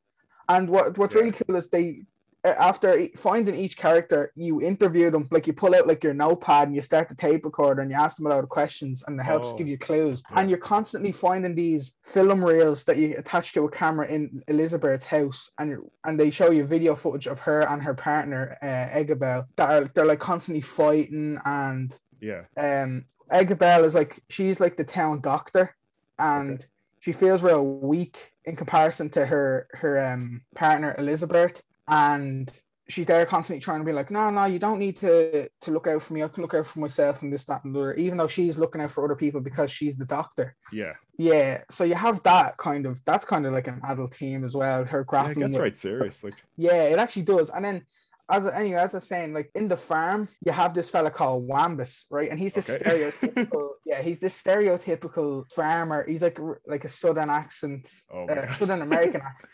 And 0.49 0.71
what 0.71 0.97
what's 0.97 1.15
Yeah. 1.15 1.21
really 1.21 1.33
cool 1.33 1.57
is 1.57 1.69
they 1.69 2.05
after 2.49 2.97
e- 2.99 3.13
finding 3.17 3.55
each 3.55 3.77
character, 3.77 4.33
you 4.35 4.61
interview 4.61 5.11
them. 5.11 5.29
Like 5.31 5.47
you 5.47 5.53
pull 5.53 5.75
out 5.75 5.87
like 5.87 6.05
your 6.05 6.15
notepad 6.15 6.69
and 6.69 6.75
you 6.75 6.83
start 6.83 7.09
the 7.09 7.15
tape 7.15 7.45
recorder 7.45 7.83
and 7.83 7.91
you 7.91 7.97
ask 7.97 8.17
them 8.17 8.27
a 8.27 8.31
lot 8.31 8.43
of 8.45 8.49
questions 8.49 9.03
and 9.07 9.19
it 9.21 9.23
helps 9.25 9.49
Oh. 9.49 9.57
give 9.57 9.69
you 9.69 9.79
clues. 9.79 10.23
Yeah. 10.31 10.41
And 10.41 10.51
you're 10.51 10.59
constantly 10.59 11.13
finding 11.13 11.55
these 11.55 11.97
film 12.03 12.45
reels 12.45 12.85
that 12.85 12.97
you 12.97 13.15
attach 13.17 13.53
to 13.55 13.65
a 13.65 13.71
camera 13.71 14.07
in 14.09 14.43
Elizabeth's 14.49 15.05
house, 15.07 15.51
and 15.59 15.79
and 16.05 16.19
they 16.21 16.31
show 16.31 16.51
you 16.51 16.65
video 16.67 16.95
footage 16.95 17.27
of 17.27 17.41
her 17.41 17.63
and 17.63 17.83
her 17.83 17.95
partner 17.95 18.57
uh, 18.63 18.97
Eggabell 18.99 19.47
that 19.57 19.71
are 19.71 19.91
they're 19.95 20.05
like 20.05 20.21
constantly 20.21 20.61
fighting 20.63 21.39
and 21.45 21.99
Yeah. 22.21 22.43
um 22.57 23.05
Eggabell 23.33 23.85
is 23.85 23.95
like 23.95 24.23
she's 24.29 24.61
like 24.61 24.77
the 24.77 24.85
town 24.85 25.21
doctor 25.21 25.75
and 26.19 26.65
she 27.01 27.13
feels 27.13 27.43
real 27.43 27.65
weak 27.65 28.33
in 28.45 28.57
comparison 28.57 29.11
to 29.11 29.27
her 29.27 29.67
her 29.75 29.99
um 30.13 30.43
partner 30.55 30.95
Elizabeth 30.99 31.63
and 31.89 32.51
she's 32.89 33.07
there 33.07 33.27
constantly 33.27 33.61
trying 33.61 33.81
to 33.81 33.85
be 33.85 33.93
like 33.93 34.11
no 34.11 34.31
no 34.31 34.45
you 34.45 34.59
don't 34.59 34.79
need 34.79 34.97
to 34.97 35.49
to 35.61 35.71
look 35.71 35.87
out 35.87 36.01
for 36.03 36.15
me 36.15 36.23
I 36.23 36.29
can 36.29 36.43
look 36.43 36.55
out 36.55 36.67
for 36.67 36.79
myself 36.81 37.23
and 37.23 37.33
this 37.33 37.45
that 37.47 37.65
and 37.65 37.75
the 37.75 37.81
other 37.81 37.95
even 37.95 38.19
though 38.19 38.29
she's 38.29 38.59
looking 38.59 38.81
out 38.81 38.91
for 38.93 39.05
other 39.05 39.17
people 39.17 39.41
because 39.41 39.71
she's 39.71 39.97
the 39.97 40.05
doctor 40.05 40.55
Yeah. 40.73 40.95
yeah 41.19 41.63
so 41.71 41.85
you 41.85 41.95
have 41.95 42.23
that 42.23 42.57
kind 42.59 42.87
of 42.87 43.05
that's 43.05 43.25
kind 43.25 43.45
of 43.47 43.53
like 43.53 43.67
an 43.69 43.81
adult 43.89 44.15
theme 44.15 44.45
as 44.45 44.55
well 44.55 44.85
her 44.85 45.01
Yeah, 45.01 45.05
grappling 45.05 45.39
gets 45.41 45.55
with 45.55 45.61
right 45.63 45.77
serious. 45.77 46.23
Like, 46.23 46.35
yeah, 46.57 46.85
it 46.85 46.99
actually 46.99 47.23
does. 47.23 47.51
And 47.51 47.65
then 47.65 47.87
as 48.31 48.45
I, 48.47 48.61
anyway, 48.61 48.81
as 48.81 48.95
I 48.95 48.99
was 48.99 49.07
saying, 49.07 49.33
like 49.35 49.51
in 49.55 49.69
the 49.69 49.77
farm, 49.77 50.29
you 50.45 50.51
have 50.51 50.75
this 50.75 50.91
fella 50.91 51.11
called 51.13 51.49
Wambus, 51.49 52.07
right? 52.11 52.29
And 52.29 52.41
he's 52.41 52.55
this 52.55 52.69
Okay. 52.69 52.83
stereotypical, 52.83 53.69
yeah, 53.87 54.03
he's 54.03 54.19
this 54.19 54.43
stereotypical 54.43 55.49
farmer. 55.53 56.05
He's 56.07 56.23
like 56.23 56.39
like 56.67 56.85
a 56.85 56.89
southern 56.89 57.31
accent, 57.31 57.89
Oh 58.13 58.27
uh, 58.27 58.53
southern 58.55 58.83
American 58.83 59.21
accent, 59.21 59.53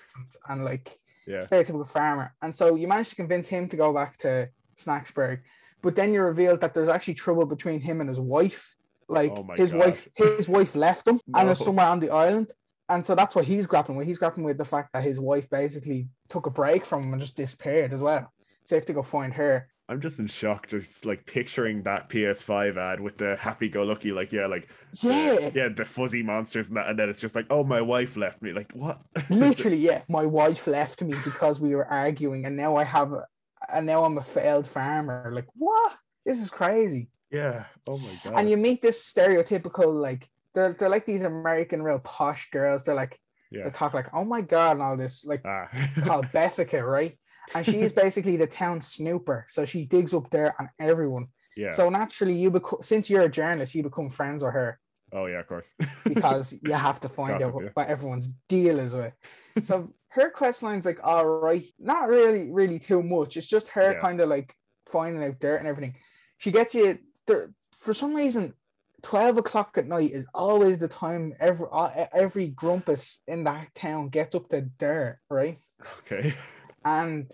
and 0.49 0.65
like 0.65 0.99
yeah. 1.27 1.39
stereotypical 1.39 1.89
farmer. 1.89 2.35
And 2.43 2.55
so 2.55 2.75
you 2.75 2.89
manage 2.89 3.11
to 3.11 3.17
convince 3.17 3.49
him 3.49 3.69
to 3.69 3.77
go 3.77 3.93
back 3.93 4.17
to 4.19 4.49
Snaxburg, 4.77 5.41
but 5.83 5.97
then 5.97 6.13
you 6.13 6.23
reveal 6.23 6.57
that 6.57 6.75
there's 6.75 6.89
actually 6.89 7.15
trouble 7.15 7.47
between 7.47 7.81
him 7.81 8.01
and 8.01 8.09
his 8.09 8.21
wife. 8.21 8.75
Like 9.09 9.33
Oh 9.35 9.47
his 9.57 9.73
God. 9.73 9.81
wife, 9.81 10.09
his 10.15 10.49
wife 10.49 10.75
left 10.75 11.07
him 11.07 11.21
and 11.35 11.51
is 11.51 11.61
No. 11.61 11.65
somewhere 11.67 11.87
on 11.87 12.01
the 12.01 12.11
island. 12.11 12.53
And 12.89 13.05
so 13.05 13.15
that's 13.15 13.35
what 13.35 13.45
he's 13.45 13.67
grappling 13.67 13.99
with. 13.99 14.07
He's 14.07 14.19
grappling 14.19 14.45
with 14.47 14.59
the 14.59 14.65
fact 14.65 14.91
that 14.93 15.03
his 15.03 15.19
wife 15.21 15.49
basically 15.51 16.09
took 16.29 16.47
a 16.47 16.51
break 16.51 16.85
from 16.85 17.05
him 17.05 17.13
and 17.13 17.21
just 17.21 17.37
disappeared 17.37 17.93
as 17.93 18.01
well. 18.01 18.33
So 18.65 18.75
you 18.75 18.81
have 18.81 18.87
to 18.87 18.93
go 18.93 19.03
find 19.03 19.35
her. 19.35 19.69
I'm 19.89 20.01
just 20.01 20.21
in 20.21 20.27
shock, 20.27 20.69
just 20.69 21.05
like 21.05 21.27
picturing 21.27 21.83
that 21.83 22.09
PS5 22.09 22.77
ad 22.77 23.01
with 23.01 23.19
the 23.19 23.37
happy-go-lucky, 23.37 24.13
like 24.13 24.33
yeah, 24.33 24.47
like 24.47 24.71
Yeah, 25.03 25.51
yeah, 25.55 25.69
the 25.69 25.85
fuzzy 25.85 26.23
monsters 26.23 26.69
and 26.69 26.77
that, 26.77 26.89
and 26.89 26.99
then 26.99 27.09
it's 27.11 27.21
just 27.21 27.35
like, 27.35 27.47
oh, 27.51 27.65
my 27.65 27.81
wife 27.81 28.17
left 28.17 28.41
me. 28.43 28.53
Like 28.53 28.73
what? 28.73 29.01
literally, 29.31 29.79
yeah. 29.79 30.03
My 30.09 30.25
wife 30.25 30.67
left 30.67 31.03
me 31.03 31.15
because 31.25 31.61
we 31.61 31.75
were 31.75 31.87
arguing, 31.87 32.47
and 32.47 32.57
now 32.57 32.77
I 32.77 32.85
have, 32.85 33.13
a, 33.13 33.27
and 33.73 33.87
now 33.87 34.05
I'm 34.05 34.17
a 34.19 34.23
failed 34.23 34.67
farmer. 34.67 35.31
Like 35.35 35.47
what? 35.55 35.95
This 36.25 36.41
is 36.41 36.51
crazy. 36.51 37.09
yeah. 37.31 37.65
Oh 37.89 37.99
my 37.99 38.13
god. 38.25 38.35
And 38.39 38.49
you 38.51 38.57
meet 38.57 38.81
this 38.81 39.05
stereotypical 39.05 39.93
like 40.01 40.29
they're 40.55 40.73
they're 40.75 40.89
like 40.89 41.07
these 41.07 41.23
American 41.23 41.83
real 41.83 41.99
posh 41.99 42.51
girls. 42.51 42.85
They're 42.85 42.95
like 42.95 43.19
yeah. 43.51 43.65
they 43.65 43.71
talk 43.71 43.95
like 43.95 44.15
oh 44.15 44.25
my 44.25 44.41
god 44.41 44.73
and 44.73 44.83
all 44.83 44.97
this 44.97 45.25
like 45.25 45.43
Ah. 45.45 45.69
called 46.05 46.27
Beffica, 46.33 46.83
right? 46.87 47.19
And 47.55 47.65
she 47.67 47.81
is 47.81 47.93
basically 47.93 48.37
the 48.37 48.47
town 48.47 48.81
snooper. 48.81 49.47
So 49.49 49.65
she 49.65 49.85
digs 49.85 50.15
up 50.15 50.31
there 50.31 50.55
on 50.61 50.71
everyone. 50.79 51.27
yeah. 51.57 51.73
So 51.73 51.89
naturally, 51.91 52.35
you 52.35 52.51
become 52.51 52.81
since 52.83 53.11
you're 53.11 53.23
a 53.23 53.29
journalist, 53.31 53.75
you 53.75 53.83
become 53.83 54.09
friends 54.11 54.43
with 54.43 54.53
her 54.55 54.79
oh 55.13 55.27
yeah, 55.27 55.41
of 55.41 55.47
course. 55.47 55.75
because 56.05 56.55
you 56.63 56.73
have 56.73 57.01
to 57.01 57.09
find 57.09 57.39
Gossip, 57.39 57.49
out 57.49 57.55
what, 57.55 57.65
yeah. 57.65 57.71
what 57.75 57.89
everyone's 57.89 58.29
deal 58.49 58.79
is 58.79 58.95
with. 58.95 59.13
So 59.63 59.93
her 60.09 60.31
quest 60.31 60.63
line's 60.63 60.87
like 60.87 61.01
all 61.05 61.27
right, 61.27 61.65
not 61.79 62.09
really, 62.09 62.51
really 62.51 62.79
too 62.79 63.03
much. 63.03 63.37
It's 63.37 63.47
just 63.47 63.69
her 63.69 63.93
Yeah. 63.93 64.01
kind 64.01 64.21
of 64.21 64.29
like 64.31 64.55
finding 64.87 65.23
out 65.23 65.39
dirt 65.41 65.57
and 65.59 65.69
everything. 65.69 65.97
She 66.39 66.51
gets 66.51 66.75
you 66.75 66.99
there 67.27 67.53
for 67.79 67.93
some 67.93 68.15
reason. 68.15 68.55
12 69.03 69.39
o'clock 69.39 69.77
at 69.79 69.87
night 69.89 70.13
is 70.13 70.27
always 70.33 70.79
the 70.79 70.89
time 70.89 71.35
every 71.41 71.67
every 72.15 72.47
grumpus 72.49 73.21
in 73.27 73.45
that 73.45 73.75
town 73.75 74.09
gets 74.09 74.35
up 74.35 74.49
to 74.51 74.63
dirt, 74.63 75.19
right? 75.29 75.59
okay. 76.07 76.35
and 76.85 77.31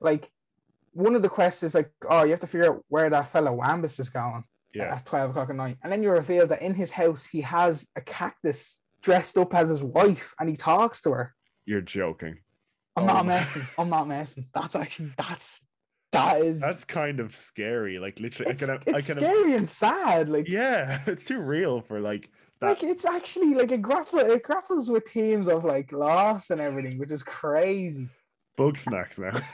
like 0.00 0.30
one 0.92 1.14
of 1.14 1.22
the 1.22 1.28
quests 1.28 1.62
is 1.62 1.74
like, 1.74 1.90
oh, 2.08 2.24
you 2.24 2.30
have 2.30 2.40
to 2.40 2.46
figure 2.46 2.72
out 2.74 2.84
where 2.88 3.08
that 3.10 3.28
fellow 3.28 3.56
Wambus 3.56 4.00
is 4.00 4.08
going 4.10 4.44
Yeah. 4.74 4.96
at 4.96 5.06
12 5.06 5.30
o'clock 5.30 5.50
at 5.50 5.56
night. 5.56 5.76
And 5.82 5.92
then 5.92 6.02
you 6.02 6.10
reveal 6.10 6.46
that 6.48 6.62
in 6.62 6.74
his 6.74 6.90
house 6.92 7.24
he 7.26 7.42
has 7.42 7.88
a 7.96 8.00
cactus 8.00 8.80
dressed 9.02 9.38
up 9.38 9.54
as 9.54 9.68
his 9.68 9.82
wife 9.82 10.34
and 10.40 10.48
he 10.48 10.56
talks 10.56 11.00
to 11.02 11.12
her. 11.12 11.34
You're 11.64 11.80
joking. 11.80 12.38
I'm 12.96 13.04
Oh 13.04 13.06
not 13.06 13.26
messing. 13.26 13.66
I'm 13.78 13.88
not 13.88 14.08
messing. 14.08 14.46
That's 14.52 14.74
actually 14.74 15.12
that's 15.16 15.60
that 16.12 16.40
is 16.42 16.60
That's 16.60 16.84
kind 16.84 17.20
of 17.20 17.36
scary. 17.36 18.00
Like 18.00 18.18
literally, 18.18 18.50
it's, 18.52 18.62
I 18.64 18.66
can. 18.78 18.82
it's 18.86 19.08
I 19.08 19.12
can. 19.14 19.22
scary 19.22 19.54
and 19.54 19.70
sad. 19.70 20.28
Like 20.28 20.48
Yeah, 20.48 21.00
it's 21.06 21.24
too 21.24 21.38
real 21.38 21.82
for 21.82 22.00
like 22.00 22.28
that. 22.60 22.66
like 22.68 22.82
it's 22.82 23.04
actually 23.04 23.54
like 23.54 23.70
it 23.70 23.80
grapples 23.80 24.22
it 24.22 24.42
grapples 24.42 24.90
with 24.90 25.08
themes 25.08 25.46
of 25.46 25.64
like 25.64 25.92
loss 25.92 26.50
and 26.50 26.60
everything, 26.60 26.98
which 26.98 27.12
is 27.12 27.22
crazy. 27.22 28.08
Bug 28.60 28.76
snacks 28.78 29.18
now. 29.18 29.40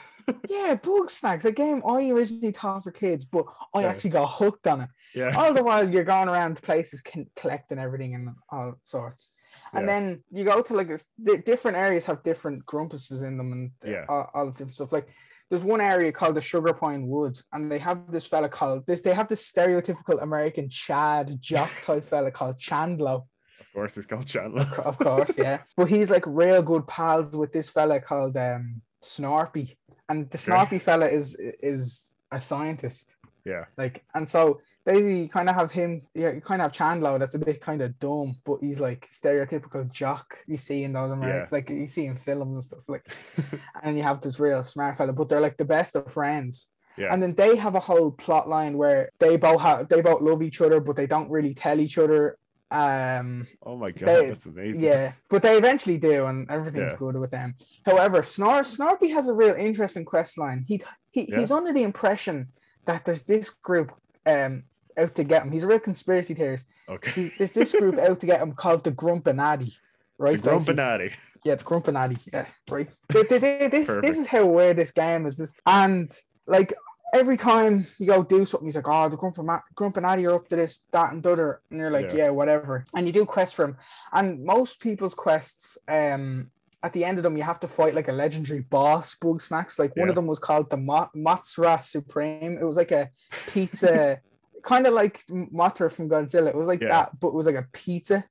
Yeah, 0.48 0.74
bug 0.74 1.08
snacks, 1.08 1.44
a 1.44 1.52
game 1.52 1.80
I 1.88 2.10
originally 2.10 2.50
thought 2.50 2.82
for 2.82 2.90
kids, 2.90 3.24
but 3.24 3.44
I 3.72 3.82
Yeah. 3.82 3.90
actually 3.90 4.10
got 4.10 4.26
hooked 4.38 4.66
on 4.66 4.80
it. 4.84 4.88
yeah. 5.14 5.32
all 5.38 5.54
the 5.54 5.62
while 5.62 5.88
you're 5.88 6.02
going 6.14 6.28
around 6.28 6.60
places 6.60 7.00
collecting 7.40 7.78
everything 7.78 8.16
and 8.16 8.30
all 8.50 8.74
sorts 8.82 9.30
and 9.72 9.82
Yeah. 9.84 9.92
then 9.92 10.24
you 10.36 10.42
go 10.52 10.62
to 10.62 10.74
like 10.74 10.88
this, 10.88 11.04
the 11.28 11.38
different 11.38 11.76
areas 11.76 12.06
have 12.06 12.24
different 12.30 12.66
grumpuses 12.66 13.22
in 13.28 13.36
them 13.38 13.52
and 13.52 13.70
uh, 13.86 13.90
Yeah. 13.94 14.04
all, 14.08 14.28
all 14.34 14.50
different 14.50 14.74
stuff 14.74 14.90
like 14.96 15.06
there's 15.48 15.62
one 15.74 15.80
area 15.80 16.10
called 16.10 16.34
the 16.34 16.40
sugar 16.52 16.74
pine 16.74 17.06
woods 17.06 17.44
and 17.52 17.70
they 17.70 17.78
have 17.88 18.10
this 18.10 18.26
fella 18.26 18.48
called 18.48 18.84
this 18.88 19.02
they 19.02 19.14
have 19.14 19.28
this 19.28 19.44
stereotypical 19.52 20.20
american 20.28 20.68
chad 20.68 21.24
jock 21.40 21.70
type 21.86 22.04
fella 22.04 22.32
called 22.32 22.56
chandlo 22.58 23.16
Of 23.60 23.68
course, 23.72 23.94
he's 23.94 24.06
called 24.06 24.26
Chandler. 24.34 24.66
of 24.90 24.98
course, 24.98 25.34
yeah. 25.38 25.58
But 25.78 25.88
he's 25.94 26.10
like 26.10 26.24
real 26.42 26.62
good 26.62 26.84
pals 26.88 27.36
with 27.36 27.52
this 27.52 27.68
fella 27.76 28.00
called 28.00 28.36
um 28.50 28.82
Snorpy, 29.06 29.76
and 30.08 30.30
the. 30.30 30.38
Snorpy 30.38 30.80
fella 30.80 31.06
is 31.08 31.36
is 31.38 32.16
a 32.32 32.40
scientist. 32.40 33.14
Yeah. 33.44 33.64
Like, 33.78 34.04
and 34.14 34.28
so 34.28 34.60
basically, 34.84 35.22
you 35.22 35.28
kind 35.28 35.48
of 35.48 35.54
have 35.54 35.70
him. 35.70 36.02
Yeah, 36.14 36.32
you 36.32 36.40
kind 36.40 36.60
of 36.60 36.64
have 36.66 36.72
Chandler 36.72 37.18
that's 37.18 37.36
a 37.36 37.38
bit 37.38 37.60
kind 37.60 37.80
of 37.80 37.96
dumb, 38.00 38.36
but 38.44 38.58
he's 38.60 38.80
like 38.80 39.08
stereotypical 39.10 39.88
jock 39.90 40.38
you 40.46 40.56
see 40.56 40.82
in 40.82 40.92
those 40.92 41.12
American, 41.12 41.42
Yeah. 41.42 41.56
like 41.56 41.70
you 41.70 41.86
see 41.86 42.06
in 42.06 42.16
films 42.16 42.56
and 42.56 42.64
stuff. 42.64 42.88
Like, 42.88 43.06
and 43.82 43.96
you 43.96 44.02
have 44.02 44.20
this 44.20 44.40
real 44.40 44.62
smart 44.64 44.96
fella, 44.96 45.12
but 45.12 45.28
they're 45.28 45.40
like 45.40 45.56
the 45.56 45.64
best 45.64 45.94
of 45.94 46.12
friends. 46.12 46.72
Yeah. 46.98 47.12
And 47.12 47.22
then 47.22 47.34
they 47.34 47.56
have 47.56 47.74
a 47.76 47.80
whole 47.80 48.10
plot 48.10 48.48
line 48.48 48.76
where 48.76 49.10
they 49.20 49.36
both 49.36 49.60
have 49.60 49.88
they 49.88 50.00
both 50.00 50.22
love 50.22 50.42
each 50.42 50.60
other, 50.60 50.80
but 50.80 50.96
they 50.96 51.06
don't 51.06 51.30
really 51.30 51.54
tell 51.54 51.78
each 51.78 51.98
other. 51.98 52.36
Um, 52.70 53.46
oh 53.62 53.76
my 53.76 53.92
god, 53.92 54.06
they- 54.06 54.28
that's 54.30 54.46
amazing. 54.46 54.82
yeah, 54.82 55.12
but 55.30 55.42
they 55.42 55.56
eventually 55.56 55.98
do, 55.98 56.26
and 56.26 56.50
everything's 56.50 56.92
Yeah. 56.92 56.98
good 56.98 57.16
with 57.16 57.30
them. 57.30 57.54
However, 57.84 58.22
Snor 58.22 58.62
Snorpy 58.64 59.12
has 59.12 59.28
a 59.28 59.32
real 59.32 59.54
interesting 59.54 60.04
quest 60.04 60.36
line. 60.38 60.64
He, 60.66 60.82
he 61.12 61.30
Yeah. 61.30 61.38
he's 61.38 61.52
under 61.52 61.72
the 61.72 61.84
impression 61.84 62.48
that 62.84 63.04
there's 63.04 63.22
this 63.22 63.50
group 63.50 63.92
um 64.26 64.64
out 64.98 65.14
to 65.14 65.24
get 65.24 65.42
him. 65.44 65.52
He's 65.52 65.62
a 65.62 65.66
real 65.68 65.78
conspiracy 65.78 66.34
theorist. 66.34 66.66
Okay. 66.88 67.10
He's, 67.10 67.36
there's 67.38 67.52
this 67.52 67.72
group 67.72 67.98
out 67.98 68.18
to 68.20 68.26
get 68.26 68.40
him 68.40 68.52
called 68.52 68.82
the 68.82 68.90
Grumpinati, 68.92 69.76
right? 70.18 70.42
The. 70.42 70.50
Grumpinati. 70.50 71.12
Yeah, 71.44 71.54
the 71.54 71.64
Grumpinati. 71.64 72.18
Yeah, 72.32 72.46
right. 72.70 72.88
Th- 73.12 73.28
th- 73.28 73.40
th- 73.40 73.70
This, 73.70 73.86
this 74.00 74.18
is 74.18 74.26
how 74.26 74.46
weird 74.46 74.76
this 74.78 74.90
game 74.90 75.26
is. 75.26 75.36
This 75.36 75.54
and 75.66 76.10
like 76.48 76.72
every 77.12 77.36
time 77.36 77.86
you 77.98 78.06
go 78.06 78.22
do 78.22 78.44
something, 78.44 78.66
he's 78.66 78.76
like, 78.76 78.88
"Oh, 78.88 79.08
the 79.08 79.16
grump 79.16 79.38
and 79.38 79.48
Grumpina- 79.48 79.62
Grumpinati 79.74 80.28
are 80.30 80.34
up 80.34 80.48
to 80.48 80.56
this, 80.56 80.80
that, 80.92 81.12
and 81.12 81.22
the 81.22 81.32
other," 81.32 81.60
and 81.70 81.80
you're 81.80 81.90
like, 81.90 82.06
Yeah. 82.12 82.16
"Yeah, 82.26 82.30
whatever." 82.30 82.84
And 82.94 83.06
you 83.06 83.12
do 83.12 83.24
quests 83.24 83.54
for 83.56 83.64
him, 83.66 83.76
and 84.12 84.44
most 84.44 84.80
people's 84.80 85.14
quests, 85.14 85.78
um, 85.88 86.50
at 86.82 86.92
the 86.92 87.04
end 87.04 87.18
of 87.18 87.22
them, 87.24 87.36
you 87.36 87.42
have 87.42 87.58
to 87.60 87.66
fight 87.66 87.94
like 87.94 88.08
a 88.08 88.12
legendary 88.12 88.60
boss, 88.60 89.14
Bug 89.16 89.40
Snacks. 89.40 89.78
Like 89.78 89.96
one 89.96 90.08
of 90.08 90.14
them 90.14 90.26
was 90.26 90.38
called 90.38 90.70
the 90.70 90.76
Mothra 90.76 91.82
Supreme. 91.82 92.58
It 92.58 92.64
was 92.64 92.76
like 92.76 92.92
a 92.92 93.10
pizza. 93.48 94.20
Kind 94.62 94.86
of 94.86 94.94
like 94.94 95.24
Mothra 95.26 95.90
from 95.92 96.08
Godzilla. 96.08 96.48
It 96.48 96.56
was 96.56 96.66
like 96.66 96.80
Yeah. 96.82 96.88
that, 96.88 97.20
but 97.20 97.28
it 97.28 97.34
was 97.34 97.46
like 97.46 97.54
a 97.54 97.66
pizza. 97.72 98.24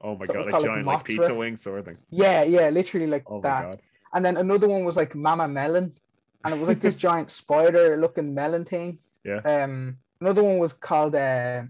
Oh 0.00 0.16
my 0.16 0.24
So 0.24 0.32
god, 0.34 0.44
like 0.46 0.54
like, 0.54 0.64
giant 0.64 0.86
like 0.86 1.00
Mothra. 1.00 1.04
pizza 1.06 1.34
wing 1.34 1.56
sort 1.56 1.80
of 1.80 1.84
thing. 1.84 1.98
Yeah, 2.10 2.42
yeah, 2.44 2.70
literally 2.70 3.06
like 3.08 3.24
Oh 3.30 3.40
that. 3.42 3.62
god. 3.64 3.80
And 4.14 4.24
then 4.24 4.36
another 4.36 4.68
one 4.68 4.84
was 4.84 4.96
like 4.96 5.14
Mama 5.14 5.46
Melon, 5.48 5.94
and 6.44 6.54
it 6.54 6.58
was 6.60 6.68
like 6.68 6.80
this 6.80 6.96
giant 7.08 7.30
spider 7.30 7.96
looking 7.96 8.34
melon 8.34 8.64
thing. 8.64 8.98
Yeah. 9.24 9.40
Um, 9.44 9.98
another 10.20 10.42
one 10.42 10.58
was 10.58 10.72
called 10.72 11.14
uh, 11.14 11.62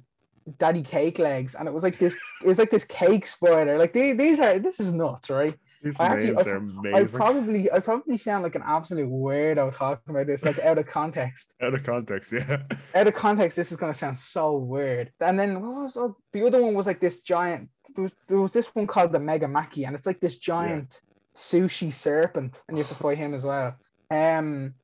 Daddy 0.58 0.82
Cake 0.82 1.18
Legs, 1.18 1.54
and 1.54 1.66
it 1.68 1.74
was 1.74 1.82
like 1.82 1.98
this. 1.98 2.16
It 2.42 2.46
was 2.46 2.58
like 2.58 2.70
this 2.70 2.84
cake 2.84 3.26
spider. 3.26 3.78
Like 3.78 3.92
these, 3.92 4.16
these 4.16 4.40
are 4.40 4.58
this 4.58 4.80
is 4.80 4.92
nuts, 4.92 5.30
right? 5.30 5.54
These 5.82 5.98
I 5.98 6.06
actually- 6.08 6.26
names 6.32 6.46
I- 6.46 6.50
are 6.50 6.54
I 6.54 6.58
amazing. 7.00 7.16
probably 7.18 7.72
I 7.72 7.78
probably 7.80 8.16
sound 8.18 8.42
like 8.42 8.54
an 8.54 8.62
absolute 8.64 9.08
weirdo 9.08 9.74
talking 9.76 10.10
about 10.14 10.26
this, 10.26 10.44
like 10.44 10.58
out 10.60 10.78
of 10.78 10.86
context. 10.86 11.54
Out 11.62 11.74
of 11.74 11.82
context, 11.82 12.32
yeah. 12.32 12.62
Out 12.94 13.06
of 13.08 13.14
context, 13.14 13.56
this 13.56 13.72
is 13.72 13.78
gonna 13.78 13.94
sound 13.94 14.18
so 14.18 14.56
weird. 14.56 15.10
And 15.20 15.38
then 15.38 15.60
what 15.60 15.82
was 15.82 15.94
the- 15.94 16.14
the 16.32 16.46
other 16.46 16.62
one? 16.62 16.74
Was 16.74 16.86
like 16.86 17.00
this 17.00 17.20
giant. 17.20 17.70
There 17.96 18.02
was, 18.04 18.14
there 18.28 18.38
was 18.38 18.52
this 18.52 18.68
one 18.74 18.86
called 18.86 19.10
the 19.12 19.18
Mega 19.18 19.46
Maki, 19.46 19.84
and 19.86 19.96
it's 19.96 20.06
like 20.06 20.20
this 20.20 20.36
giant 20.38 21.00
sushi 21.34 21.92
serpent, 21.92 22.62
and 22.68 22.76
you 22.76 22.84
have 22.84 22.88
to 22.96 23.02
fight 23.02 23.18
him 23.18 23.34
as 23.34 23.44
well. 23.44 23.74
Um, 24.10 24.74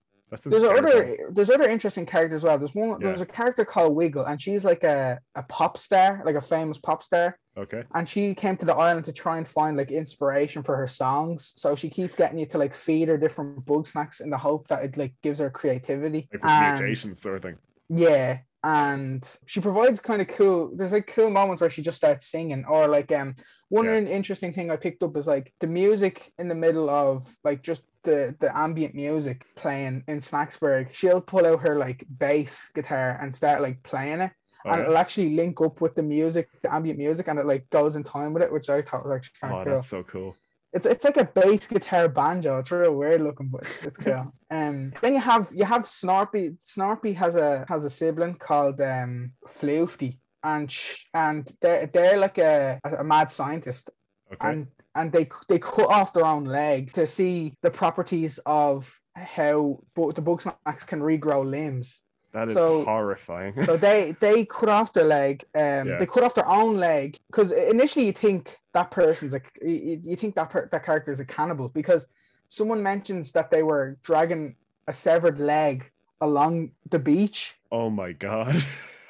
there's 0.45 0.64
other 0.64 1.16
there's 1.30 1.50
other 1.50 1.68
interesting 1.68 2.04
characters 2.04 2.40
as 2.40 2.45
well. 2.45 2.59
There's 2.59 2.75
one 2.75 2.99
there's 3.00 3.21
a 3.21 3.26
character 3.26 3.64
called 3.64 3.95
Wiggle, 3.95 4.25
and 4.25 4.42
she's 4.42 4.64
like 4.64 4.83
a, 4.83 5.21
a 5.37 5.42
pop 5.45 5.78
star, 5.78 6.23
like 6.25 6.35
a 6.35 6.40
famous 6.40 6.78
pop 6.78 7.02
star. 7.02 7.38
Okay. 7.56 7.85
And 7.95 8.09
she 8.09 8.35
came 8.35 8.56
to 8.59 8.66
the 8.66 8.75
island 8.75 9.06
to 9.06 9.12
try 9.12 9.38
and 9.38 9.47
find 9.47 9.76
like 9.76 9.90
inspiration 9.90 10.62
for 10.62 10.76
her 10.76 10.87
songs. 10.88 11.52
So 11.56 11.75
she 11.76 11.88
keeps 11.88 12.14
getting 12.16 12.38
you 12.38 12.47
to 12.47 12.59
like 12.59 12.75
feed 12.75 13.09
her 13.09 13.16
different 13.16 13.64
bug 13.64 13.87
snacks 13.87 14.21
in 14.21 14.28
the 14.30 14.37
hope 14.37 14.68
that 14.68 14.83
it 14.85 14.97
like 14.97 15.14
gives 15.23 15.38
her 15.38 15.49
creativity. 15.49 16.28
Like 16.33 16.45
And- 16.45 16.78
mutations 16.80 17.23
sort 17.23 17.37
of 17.37 17.42
thing. 17.42 17.56
yeah, 17.88 18.38
and 18.64 19.36
she 19.46 19.60
provides 19.60 20.00
kind 20.00 20.20
of 20.22 20.28
cool. 20.28 20.70
There's 20.75 20.92
like 20.92 21.06
cool 21.06 21.30
moments 21.30 21.60
where 21.60 21.70
she 21.70 21.82
just 21.82 21.98
starts 21.98 22.26
singing, 22.26 22.64
or 22.64 22.88
like 22.88 23.12
um 23.12 23.34
one 23.68 23.86
Yeah. 23.86 23.98
interesting 23.98 24.52
thing 24.52 24.70
I 24.70 24.76
picked 24.76 25.02
up 25.02 25.16
is 25.16 25.26
like 25.26 25.52
the 25.60 25.66
music 25.66 26.32
in 26.38 26.48
the 26.48 26.54
middle 26.54 26.90
of 26.90 27.26
like 27.44 27.62
just 27.62 27.84
the 28.02 28.34
the 28.40 28.56
ambient 28.56 28.94
music 28.94 29.44
playing 29.56 30.04
in 30.08 30.18
Snaxburg. 30.18 30.92
She'll 30.94 31.20
pull 31.20 31.46
out 31.46 31.60
her 31.60 31.76
like 31.76 32.04
bass 32.18 32.70
guitar 32.75 33.18
and 33.20 33.34
start 33.34 33.62
like 33.62 33.82
playing 33.82 34.20
it, 34.20 34.32
Oh, 34.64 34.70
and 34.70 34.78
yeah? 34.78 34.84
it'll 34.84 34.98
actually 34.98 35.36
link 35.36 35.60
up 35.60 35.80
with 35.80 35.94
the 35.94 36.02
music, 36.02 36.48
the 36.62 36.72
ambient 36.75 36.98
music, 36.98 37.28
and 37.28 37.38
it 37.38 37.46
like 37.46 37.68
goes 37.70 37.94
in 37.96 38.02
time 38.04 38.32
with 38.32 38.42
it, 38.42 38.52
which 38.52 38.68
I 38.68 38.82
thought 38.82 39.04
was 39.04 39.14
actually 39.14 39.38
kind 39.40 39.54
Oh, 39.54 39.58
of 39.58 39.64
cool. 39.64 39.75
that's 39.75 39.88
so 39.88 40.02
cool. 40.02 40.36
It's 40.76 40.85
it's 40.87 41.04
like 41.04 41.16
a 41.16 41.25
bass 41.25 41.66
guitar 41.66 42.06
banjo. 42.09 42.59
It's 42.59 42.71
real 42.71 42.95
weird 42.95 43.23
looking, 43.23 43.49
but 43.49 43.62
it's, 43.83 43.97
cool. 43.97 44.33
Um, 44.50 44.92
then 45.02 45.14
you 45.14 45.21
have 45.21 45.49
you 45.52 45.64
have 45.64 45.83
Snorpy. 45.83 46.56
Snorpy 46.62 47.16
has 47.16 47.35
a 47.35 47.64
has 47.68 47.85
a 47.85 47.90
sibling 47.90 48.35
called 48.35 48.80
um 48.80 49.33
Floofty, 49.49 50.18
and 50.42 50.71
sh- 50.71 51.06
and 51.14 51.50
they're 51.61 51.87
they're 51.87 52.18
like 52.18 52.38
a, 52.38 52.78
a 52.85 53.02
mad 53.02 53.30
scientist, 53.30 53.90
Okay. 54.33 54.49
and 54.49 54.66
and 54.95 55.12
they 55.12 55.28
they 55.49 55.59
cut 55.59 55.88
off 55.88 56.12
their 56.12 56.26
own 56.26 56.45
leg 56.45 56.92
to 56.92 57.06
see 57.06 57.54
the 57.62 57.71
properties 57.71 58.38
of 58.47 59.00
how 59.16 59.80
bu- 59.95 60.12
the 60.12 60.23
bug 60.23 60.40
snacks 60.42 60.85
can 60.85 61.00
regrow 61.00 61.45
limbs. 61.45 62.02
That 62.37 62.49
is 62.49 62.55
so- 62.55 62.85
horrifying. 62.85 63.52
So 63.64 63.76
they 63.76 64.12
they 64.21 64.45
cut 64.45 64.69
off 64.69 64.93
their 64.93 65.05
leg. 65.05 65.45
Um, 65.55 65.88
Yeah. 65.88 65.97
they 65.99 66.07
cut 66.07 66.23
off 66.25 66.35
their 66.35 66.49
own 66.49 66.76
leg 66.76 67.19
because 67.28 67.50
initially 67.52 68.07
you 68.07 68.12
think 68.12 68.59
that 68.75 68.90
person's 68.90 69.33
like 69.33 69.50
you, 69.62 70.00
you 70.11 70.16
think 70.16 70.35
that 70.37 70.50
per, 70.50 70.69
that 70.73 70.85
character 70.85 71.11
is 71.12 71.21
a 71.21 71.25
cannibal 71.25 71.69
because 71.71 72.07
someone 72.49 72.83
mentions 72.83 73.33
that 73.33 73.50
they 73.50 73.62
were 73.62 73.97
dragging 74.02 74.57
a 74.87 74.93
severed 74.93 75.38
leg 75.38 75.90
along 76.21 76.73
the 76.90 76.99
beach, 76.99 77.57
oh 77.73 77.90
my 77.90 78.12
god. 78.12 78.62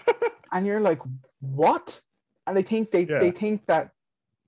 and 0.52 0.66
you're 0.66 0.80
like, 0.80 1.00
what? 1.40 2.00
And 2.46 2.56
they 2.56 2.62
think 2.62 2.90
they 2.90 3.04
Yeah. 3.06 3.18
they 3.18 3.32
think 3.32 3.66
that 3.66 3.90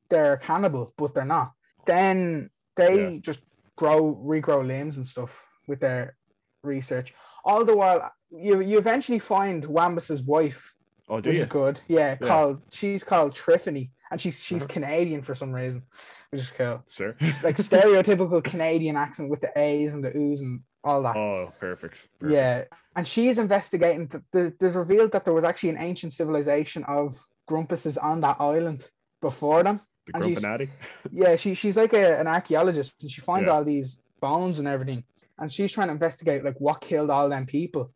they're 0.08 0.34
a 0.34 0.38
cannibal, 0.38 0.94
but 0.96 1.14
they're 1.14 1.24
not. 1.38 1.52
Then 1.84 2.50
they 2.76 3.14
Yeah. 3.14 3.18
just 3.20 3.42
grow 3.76 4.00
regrow 4.24 4.66
limbs 4.66 4.96
and 4.96 5.06
stuff 5.06 5.46
with 5.66 5.80
their 5.80 6.16
research. 6.62 7.14
All 7.44 7.64
the 7.64 7.76
while, 7.76 8.10
you 8.30 8.60
you 8.60 8.78
eventually 8.78 9.18
find 9.18 9.64
Wambus's 9.64 10.22
wife 10.22 10.74
oh, 11.08 11.20
do 11.20 11.30
which 11.30 11.36
you? 11.36 11.42
is 11.42 11.48
good. 11.48 11.80
Yeah, 11.88 12.16
Yeah. 12.20 12.26
called 12.28 12.62
she's 12.70 13.04
called 13.04 13.34
Triffany, 13.34 13.90
and 14.10 14.20
she's 14.20 14.42
she's 14.42 14.64
Uh-huh. 14.64 14.72
Canadian 14.74 15.22
for 15.22 15.34
some 15.34 15.52
reason, 15.52 15.82
which 16.30 16.40
is 16.42 16.50
cool. 16.50 16.84
Sure. 16.90 17.16
It's 17.20 17.42
like 17.44 17.56
stereotypical 17.72 18.42
Canadian 18.42 18.96
accent 18.96 19.30
with 19.30 19.40
the 19.40 19.50
A's 19.56 19.94
and 19.94 20.04
the 20.04 20.16
O's 20.16 20.40
and 20.40 20.60
all 20.84 21.02
that. 21.02 21.16
Oh, 21.16 21.48
perfect. 21.58 22.08
perfect. 22.20 22.32
yeah, 22.32 22.64
and 22.96 23.06
she's 23.06 23.38
investigating. 23.38 24.06
The, 24.08 24.22
the, 24.32 24.54
there's 24.60 24.76
revealed 24.76 25.12
that 25.12 25.24
there 25.24 25.34
was 25.34 25.44
actually 25.44 25.70
an 25.70 25.78
ancient 25.80 26.12
civilization 26.12 26.84
of 26.84 27.18
Grumpuses 27.50 27.96
on 28.02 28.20
that 28.20 28.36
island 28.40 28.88
before 29.20 29.62
them. 29.62 29.80
The 30.06 30.12
Grumpinati. 30.12 30.68
Yeah, 31.12 31.36
she 31.36 31.54
she's 31.54 31.76
like 31.76 31.92
a, 31.94 32.18
an 32.20 32.26
archaeologist, 32.26 33.02
and 33.02 33.10
she 33.10 33.20
finds 33.20 33.46
Yeah. 33.46 33.54
all 33.54 33.64
these 33.64 34.02
bones 34.20 34.58
and 34.58 34.68
everything, 34.68 35.04
and 35.38 35.50
she's 35.52 35.72
trying 35.72 35.88
to 35.88 35.92
investigate 35.94 36.44
like 36.44 36.58
what 36.60 36.80
killed 36.80 37.10
all 37.10 37.28
them 37.28 37.44
people. 37.46 37.90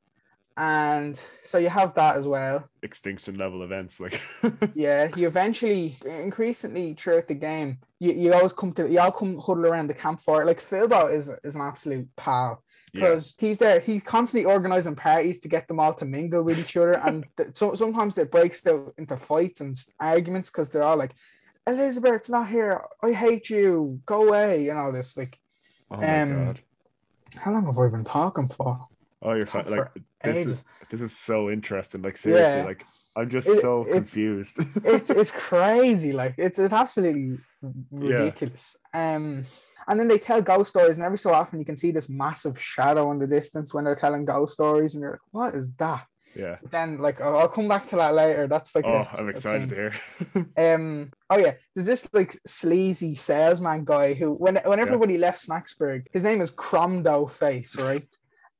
And 0.56 1.18
so 1.44 1.58
you 1.58 1.68
have 1.68 1.94
that 1.94 2.16
as 2.16 2.28
well. 2.28 2.64
Extinction 2.82 3.36
level 3.36 3.62
events. 3.62 4.00
Like, 4.00 4.20
Yeah, 4.74 5.08
you 5.16 5.26
eventually, 5.26 5.98
increasingly 6.04 6.94
throughout 6.94 7.28
the 7.28 7.34
game, 7.34 7.78
you, 7.98 8.12
you 8.12 8.32
always 8.34 8.52
come 8.52 8.72
to, 8.74 8.88
you 8.88 9.00
all 9.00 9.12
come 9.12 9.38
huddle 9.38 9.66
around 9.66 9.88
the 9.88 9.94
campfire. 9.94 10.44
Like 10.44 10.60
Filbo 10.60 11.12
is 11.12 11.30
is 11.42 11.54
an 11.54 11.62
absolute 11.62 12.08
pal 12.16 12.62
yeah. 12.92 13.00
because 13.00 13.34
he's 13.38 13.58
there. 13.58 13.80
He's 13.80 14.02
constantly 14.02 14.50
organizing 14.50 14.96
parties 14.96 15.40
to 15.40 15.48
get 15.48 15.68
them 15.68 15.80
all 15.80 15.94
to 15.94 16.04
mingle 16.04 16.42
with 16.42 16.58
each 16.58 16.76
other, 16.76 16.92
and 16.92 17.24
th- 17.36 17.50
so 17.54 17.74
sometimes 17.74 18.18
it 18.18 18.30
breaks 18.30 18.66
out 18.66 18.94
into 18.98 19.16
fights 19.16 19.60
and 19.60 19.76
arguments 19.98 20.50
because 20.50 20.68
they're 20.68 20.82
all 20.82 20.96
like, 20.96 21.14
"Elizabeth's 21.66 22.28
not 22.28 22.48
here. 22.48 22.82
I 23.02 23.12
hate 23.12 23.48
you. 23.48 24.00
Go 24.04 24.28
away," 24.28 24.68
and 24.68 24.78
all 24.78 24.92
this. 24.92 25.16
Like, 25.16 25.38
Oh 25.90 25.96
my 25.96 26.20
um, 26.20 26.44
god. 26.46 26.60
how 27.36 27.52
long 27.52 27.66
have 27.66 27.78
I 27.78 27.88
been 27.88 28.04
talking 28.04 28.48
for? 28.48 28.86
Oh, 29.20 29.34
you're 29.34 29.46
fine. 29.46 29.66
Like, 29.66 29.88
this 30.24 30.46
is 30.46 30.64
this 30.90 31.00
is 31.00 31.16
so 31.16 31.50
interesting. 31.50 32.02
Like, 32.02 32.16
seriously, 32.16 32.58
Yeah. 32.60 32.64
like, 32.64 32.84
I'm 33.16 33.28
just 33.28 33.48
It- 33.48 33.60
so 33.60 33.80
it's- 33.82 33.94
confused. 33.94 34.58
it's 34.84 35.10
it's 35.20 35.30
crazy. 35.30 36.12
Like 36.12 36.34
it's 36.38 36.58
it's 36.58 36.72
absolutely 36.72 37.38
ridiculous. 37.90 38.76
Um, 38.94 39.44
and 39.88 39.98
then 39.98 40.08
they 40.08 40.18
tell 40.18 40.40
ghost 40.42 40.70
stories, 40.70 40.96
and 40.98 41.04
every 41.04 41.18
so 41.18 41.32
often 41.32 41.58
you 41.58 41.64
can 41.64 41.76
see 41.76 41.90
this 41.90 42.08
massive 42.08 42.58
shadow 42.60 43.10
in 43.10 43.18
the 43.18 43.26
distance 43.26 43.74
when 43.74 43.84
they're 43.84 43.96
telling 43.96 44.24
ghost 44.24 44.52
stories, 44.54 44.94
and 44.94 45.02
you're 45.02 45.12
like, 45.12 45.20
"What 45.32 45.54
is 45.54 45.72
that?" 45.74 46.06
yeah. 46.34 46.56
But 46.62 46.70
then, 46.70 46.98
like, 46.98 47.20
I'll, 47.20 47.36
I'll 47.36 47.48
come 47.48 47.68
back 47.68 47.88
to 47.88 47.96
that 47.96 48.14
later. 48.14 48.46
That's 48.46 48.74
like, 48.74 48.86
Oh, 48.86 49.06
I'm 49.12 49.28
excited 49.28 49.68
to 49.70 49.74
hear. 49.74 49.92
Um. 50.56 51.10
Oh 51.28 51.36
yeah, 51.38 51.54
there's 51.74 51.86
this 51.86 52.08
like 52.12 52.38
sleazy 52.46 53.14
salesman 53.14 53.84
guy 53.84 54.14
who, 54.14 54.32
when 54.32 54.56
when 54.64 54.78
everybody 54.80 55.18
left 55.18 55.46
Snaxburg, 55.46 56.06
his 56.12 56.22
name 56.22 56.40
is 56.40 56.50
Cromdo 56.50 57.28
Face, 57.28 57.76
right? 57.76 58.04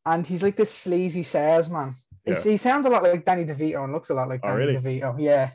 And 0.07 0.27
he's 0.27 0.43
like 0.43 0.57
this 0.57 0.73
sleazy 0.73 1.23
salesman. 1.23 1.97
Yeah. 2.25 2.41
He 2.53 2.57
sounds 2.57 2.87
a 2.87 2.89
lot 2.91 3.03
like 3.03 3.25
Danny 3.25 3.45
DeVito 3.45 3.83
and 3.83 3.93
looks 3.93 4.11
a 4.11 4.15
lot 4.15 4.29
like 4.29 4.41
Oh, 4.45 4.57
Danny 4.57 4.77
really? 4.77 5.01
DeVito. 5.01 5.17
Yeah. 5.19 5.51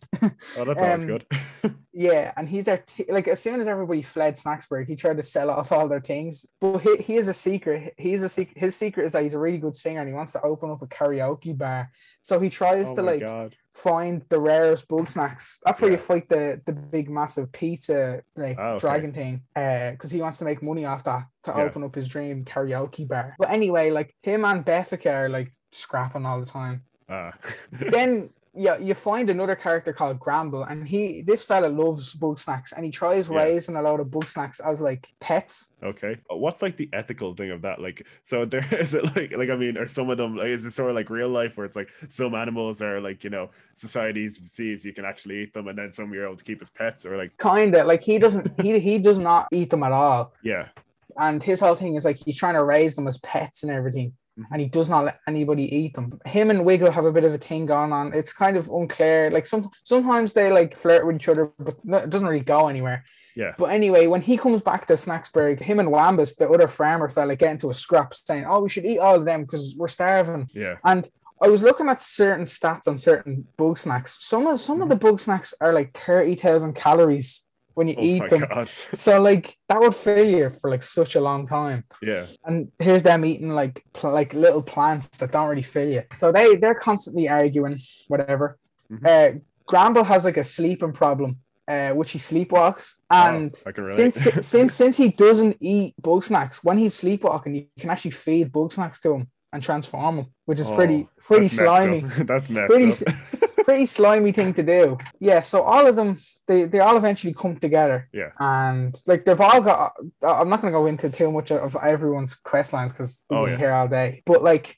Oh, 0.58 0.66
that's 0.66 0.80
always 0.80 1.04
Um, 1.04 1.08
good. 1.08 1.26
Yeah, 2.00 2.32
and 2.38 2.48
he's 2.48 2.66
there. 2.66 2.84
T- 2.86 3.08
like 3.10 3.28
as 3.28 3.40
soon 3.42 3.60
as 3.60 3.68
everybody 3.68 4.04
fled 4.04 4.36
Snaxburg, 4.36 4.86
he 4.88 4.96
tried 4.96 5.18
to 5.18 5.24
sell 5.24 5.50
off 5.50 5.72
all 5.72 5.88
their 5.88 6.00
things. 6.00 6.46
But 6.62 6.78
he, 6.82 6.98
he 6.98 7.16
is 7.16 7.28
a 7.28 7.34
secret. 7.34 7.96
He's 7.98 8.22
a 8.22 8.30
secret. 8.30 8.56
His 8.56 8.76
secret 8.76 9.08
is 9.08 9.14
that 9.14 9.24
he's 9.24 9.34
a 9.34 9.40
really 9.40 9.58
good 9.58 9.76
singer 9.76 10.02
and 10.02 10.08
he 10.08 10.14
wants 10.14 10.32
to 10.34 10.42
open 10.44 10.70
up 10.70 10.84
a 10.84 10.86
karaoke 10.86 11.58
bar. 11.58 11.90
So 12.22 12.40
he 12.40 12.50
tries 12.52 12.92
Oh 12.92 12.96
to 12.98 13.02
like 13.02 13.22
god. 13.22 13.56
find 13.74 14.22
the 14.30 14.40
rarest 14.40 14.88
bug 14.88 15.10
snacks. 15.10 15.60
That's 15.66 15.82
where 15.82 15.90
you 15.90 15.98
fight 15.98 16.30
the 16.30 16.62
the 16.68 16.74
big 16.74 17.10
massive 17.10 17.52
pizza 17.52 18.22
like 18.36 18.58
Oh, 18.60 18.74
okay. 18.74 18.80
dragon 18.80 19.12
thing. 19.12 19.42
Uh, 19.56 19.92
because 19.94 20.12
he 20.12 20.22
wants 20.22 20.38
to 20.38 20.46
make 20.46 20.62
money 20.62 20.86
off 20.86 21.04
that 21.06 21.24
to 21.46 21.54
Yeah. 21.58 21.64
open 21.64 21.84
up 21.84 21.96
his 21.96 22.08
dream 22.08 22.46
karaoke 22.46 23.08
bar. 23.08 23.34
But 23.40 23.50
anyway, 23.50 23.90
like 23.90 24.14
him 24.22 24.46
and 24.46 24.64
Beffica 24.64 25.12
are 25.12 25.30
like 25.30 25.52
scrapping 25.72 26.26
all 26.26 26.40
the 26.40 26.46
time. 26.46 26.84
Ah. 27.10 27.34
then 27.72 28.30
yeah, 28.60 28.76
you 28.80 28.96
find 28.96 29.30
another 29.30 29.56
character 29.56 29.94
called 29.94 30.20
Gramble, 30.20 30.64
and 30.64 30.88
he 30.88 31.22
this 31.22 31.44
fella 31.44 31.68
loves 31.68 32.16
bug 32.16 32.40
snacks, 32.40 32.74
and 32.74 32.84
he 32.84 32.90
tries 32.90 33.30
Yeah. 33.30 33.38
raising 33.38 33.76
a 33.76 33.82
lot 33.84 34.00
of 34.00 34.10
bug 34.10 34.28
snacks 34.28 34.60
as 34.60 34.82
like 34.82 35.14
pets. 35.20 35.70
Okay. 35.84 36.18
Uh, 36.32 36.38
What's 36.38 36.64
like 36.64 36.76
the 36.76 36.90
ethical 36.92 37.36
thing 37.36 37.52
of 37.52 37.62
that? 37.62 37.80
Like, 37.80 38.08
so 38.24 38.46
there 38.46 38.66
is 38.72 38.96
it 38.96 39.16
like 39.16 39.32
like 39.38 39.52
I 39.52 39.56
mean, 39.56 39.78
are 39.78 39.86
some 39.88 40.10
of 40.10 40.18
them 40.18 40.36
like 40.36 40.48
is 40.48 40.66
it 40.66 40.72
sort 40.72 40.90
of 40.90 40.96
like 40.96 41.12
real 41.12 41.30
life 41.30 41.56
where 41.56 41.68
it's 41.68 41.76
like 41.76 41.92
some 42.10 42.34
animals 42.34 42.82
are 42.82 43.00
like 43.00 43.24
you 43.24 43.30
know 43.30 43.52
society 43.76 44.28
sees 44.28 44.84
you 44.84 44.92
can 44.94 45.06
actually 45.06 45.44
eat 45.44 45.54
them 45.54 45.68
and 45.68 45.78
then 45.78 45.92
some 45.92 46.12
you're 46.12 46.26
able 46.26 46.36
to 46.36 46.44
keep 46.44 46.60
as 46.62 46.72
pets 46.72 47.06
or 47.06 47.16
like 47.16 47.38
Kinda 47.38 47.84
like 47.84 48.02
he 48.02 48.18
doesn't 48.18 48.60
he 48.60 48.80
he 48.80 48.98
does 48.98 49.20
not 49.20 49.48
eat 49.52 49.70
them 49.70 49.84
at 49.84 49.92
all. 49.92 50.34
yeah 50.42 50.70
and 51.16 51.44
his 51.44 51.60
whole 51.60 51.76
thing 51.76 51.96
is 51.96 52.06
like 52.06 52.18
he's 52.18 52.38
trying 52.38 52.56
to 52.56 52.64
raise 52.64 52.96
them 52.96 53.08
as 53.08 53.20
pets 53.20 53.62
and 53.62 53.72
everything. 53.72 54.14
Mm-hmm. 54.38 54.54
and 54.54 54.62
he 54.62 54.68
does 54.68 54.88
not 54.88 55.06
let 55.06 55.20
anybody 55.26 55.76
eat 55.76 55.96
them. 55.96 56.20
Him 56.26 56.52
and 56.52 56.64
wiggle 56.64 56.92
have 56.92 57.06
a 57.06 57.12
bit 57.12 57.24
of 57.24 57.34
a 57.34 57.40
thing 57.40 57.66
going 57.66 57.92
on. 57.92 58.14
It's 58.14 58.34
kind 58.34 58.56
of 58.56 58.70
unclear. 58.70 59.32
Like 59.32 59.48
some 59.48 59.72
sometimes 59.84 60.34
they 60.34 60.52
like 60.52 60.76
flirt 60.76 61.08
with 61.08 61.16
each 61.16 61.28
other 61.28 61.52
but 61.58 61.76
it 62.04 62.10
doesn't 62.12 62.28
really 62.28 62.44
go 62.44 62.68
anywhere. 62.68 63.04
Yeah. 63.36 63.56
But 63.58 63.72
anyway 63.72 64.06
when 64.06 64.22
he 64.22 64.38
comes 64.38 64.62
back 64.62 64.86
to 64.88 64.94
Snaxburg 64.94 65.60
him 65.60 65.80
and 65.80 65.90
wambus 65.90 66.36
the 66.36 66.48
other 66.48 66.68
farmer 66.68 67.10
fella 67.10 67.36
get 67.36 67.52
into 67.52 67.72
a 67.72 67.74
scrap 67.74 68.14
saying 68.14 68.46
oh 68.48 68.62
we 68.62 68.70
should 68.70 68.86
eat 68.86 69.00
all 69.00 69.16
of 69.16 69.26
them 69.26 69.42
because 69.42 69.76
we're 69.76 69.88
starving. 69.88 70.48
Yeah. 70.54 70.76
And 70.84 71.10
I 71.42 71.48
was 71.50 71.64
looking 71.64 71.90
at 71.90 72.02
certain 72.02 72.46
stats 72.46 72.88
on 72.88 73.00
certain 73.00 73.48
bug 73.58 73.80
snacks. 73.80 74.18
Some 74.22 74.46
of 74.46 74.60
some 74.60 74.82
of 74.82 74.82
mm-hmm. 74.82 74.90
the 74.90 74.96
bug 74.98 75.20
snacks 75.20 75.54
are 75.60 75.74
like 75.74 75.94
thirty 75.98 76.36
thousand 76.36 76.74
calories 76.74 77.47
when 77.78 77.88
you 77.90 77.96
Mm-hmm. 77.96 78.24
oh 78.24 78.26
eat 78.26 78.30
them. 78.32 78.46
god 78.54 78.68
So 79.06 79.12
like 79.30 79.46
that 79.70 79.80
would 79.82 79.96
fill 79.96 80.26
you 80.38 80.50
for 80.50 80.68
like 80.74 80.84
such 80.84 81.14
a 81.16 81.22
long 81.30 81.42
time. 81.48 81.80
yeah 82.12 82.26
And 82.48 82.58
here's 82.86 83.04
them 83.04 83.24
eating 83.32 83.52
like 83.62 83.76
pl- 83.98 84.12
like 84.20 84.32
little 84.46 84.64
plants 84.74 85.08
that 85.20 85.32
don't 85.32 85.50
really 85.52 85.62
fill 85.76 85.90
you. 85.96 86.04
So 86.20 86.32
they 86.32 86.56
they're 86.62 86.82
constantly 86.90 87.26
arguing, 87.30 87.80
whatever. 88.12 88.46
Mhm. 88.92 89.06
Uh, 89.12 89.40
Gramble 89.72 90.06
has 90.14 90.24
like 90.26 90.38
a 90.38 90.44
sleeping 90.44 90.94
problem, 91.02 91.32
uh, 91.74 91.92
which 92.00 92.12
he 92.14 92.20
sleepwalks, 92.20 92.86
and 93.10 93.52
oh, 93.68 93.90
since 94.00 94.16
since 94.54 94.72
since 94.82 94.96
he 95.02 95.10
doesn't 95.26 95.56
eat 95.60 95.94
bug 96.02 96.24
snacks, 96.24 96.64
when 96.64 96.78
he's 96.78 96.96
sleepwalking, 96.96 97.54
you 97.56 97.66
can 97.82 97.90
actually 97.94 98.12
feed 98.26 98.52
bug 98.52 98.72
snacks 98.72 99.00
to 99.02 99.10
him 99.16 99.28
and 99.54 99.62
transform 99.62 100.14
him, 100.20 100.26
which 100.46 100.60
is 100.64 100.70
pretty 100.70 101.02
Oh, 101.08 101.10
pretty 101.28 101.48
that's 101.48 101.58
messed 101.58 101.68
up. 101.68 101.76
slimy 101.76 102.00
that's 102.32 102.50
messed 102.50 102.70
Pretty 102.72 102.92
up 102.92 103.37
pretty 103.68 103.86
slimy 103.86 104.32
thing 104.32 104.54
to 104.54 104.64
do. 104.64 104.98
Yeah, 105.20 105.42
so 105.42 105.62
all 105.62 105.86
of 105.88 105.96
them 105.98 106.20
they, 106.48 106.64
they 106.64 106.80
all 106.80 106.96
eventually 106.96 107.34
come 107.34 107.58
together. 107.58 108.08
Yeah. 108.14 108.32
And 108.40 108.96
like 109.06 109.26
they've 109.26 109.42
all 109.42 109.62
got 109.62 109.94
I'm 110.26 110.48
not 110.50 110.62
gonna 110.62 110.72
go 110.80 110.86
into 110.88 111.10
too 111.10 111.30
much 111.38 111.52
of 111.52 111.76
everyone's 111.76 112.34
quest 112.36 112.72
lines 112.72 112.94
because 112.94 113.26
we'll 113.30 113.42
Oh, 113.42 113.46
be 113.46 113.52
yeah. 113.52 113.58
here 113.58 113.74
all 113.74 113.90
day. 113.90 114.24
But 114.26 114.42
like 114.52 114.78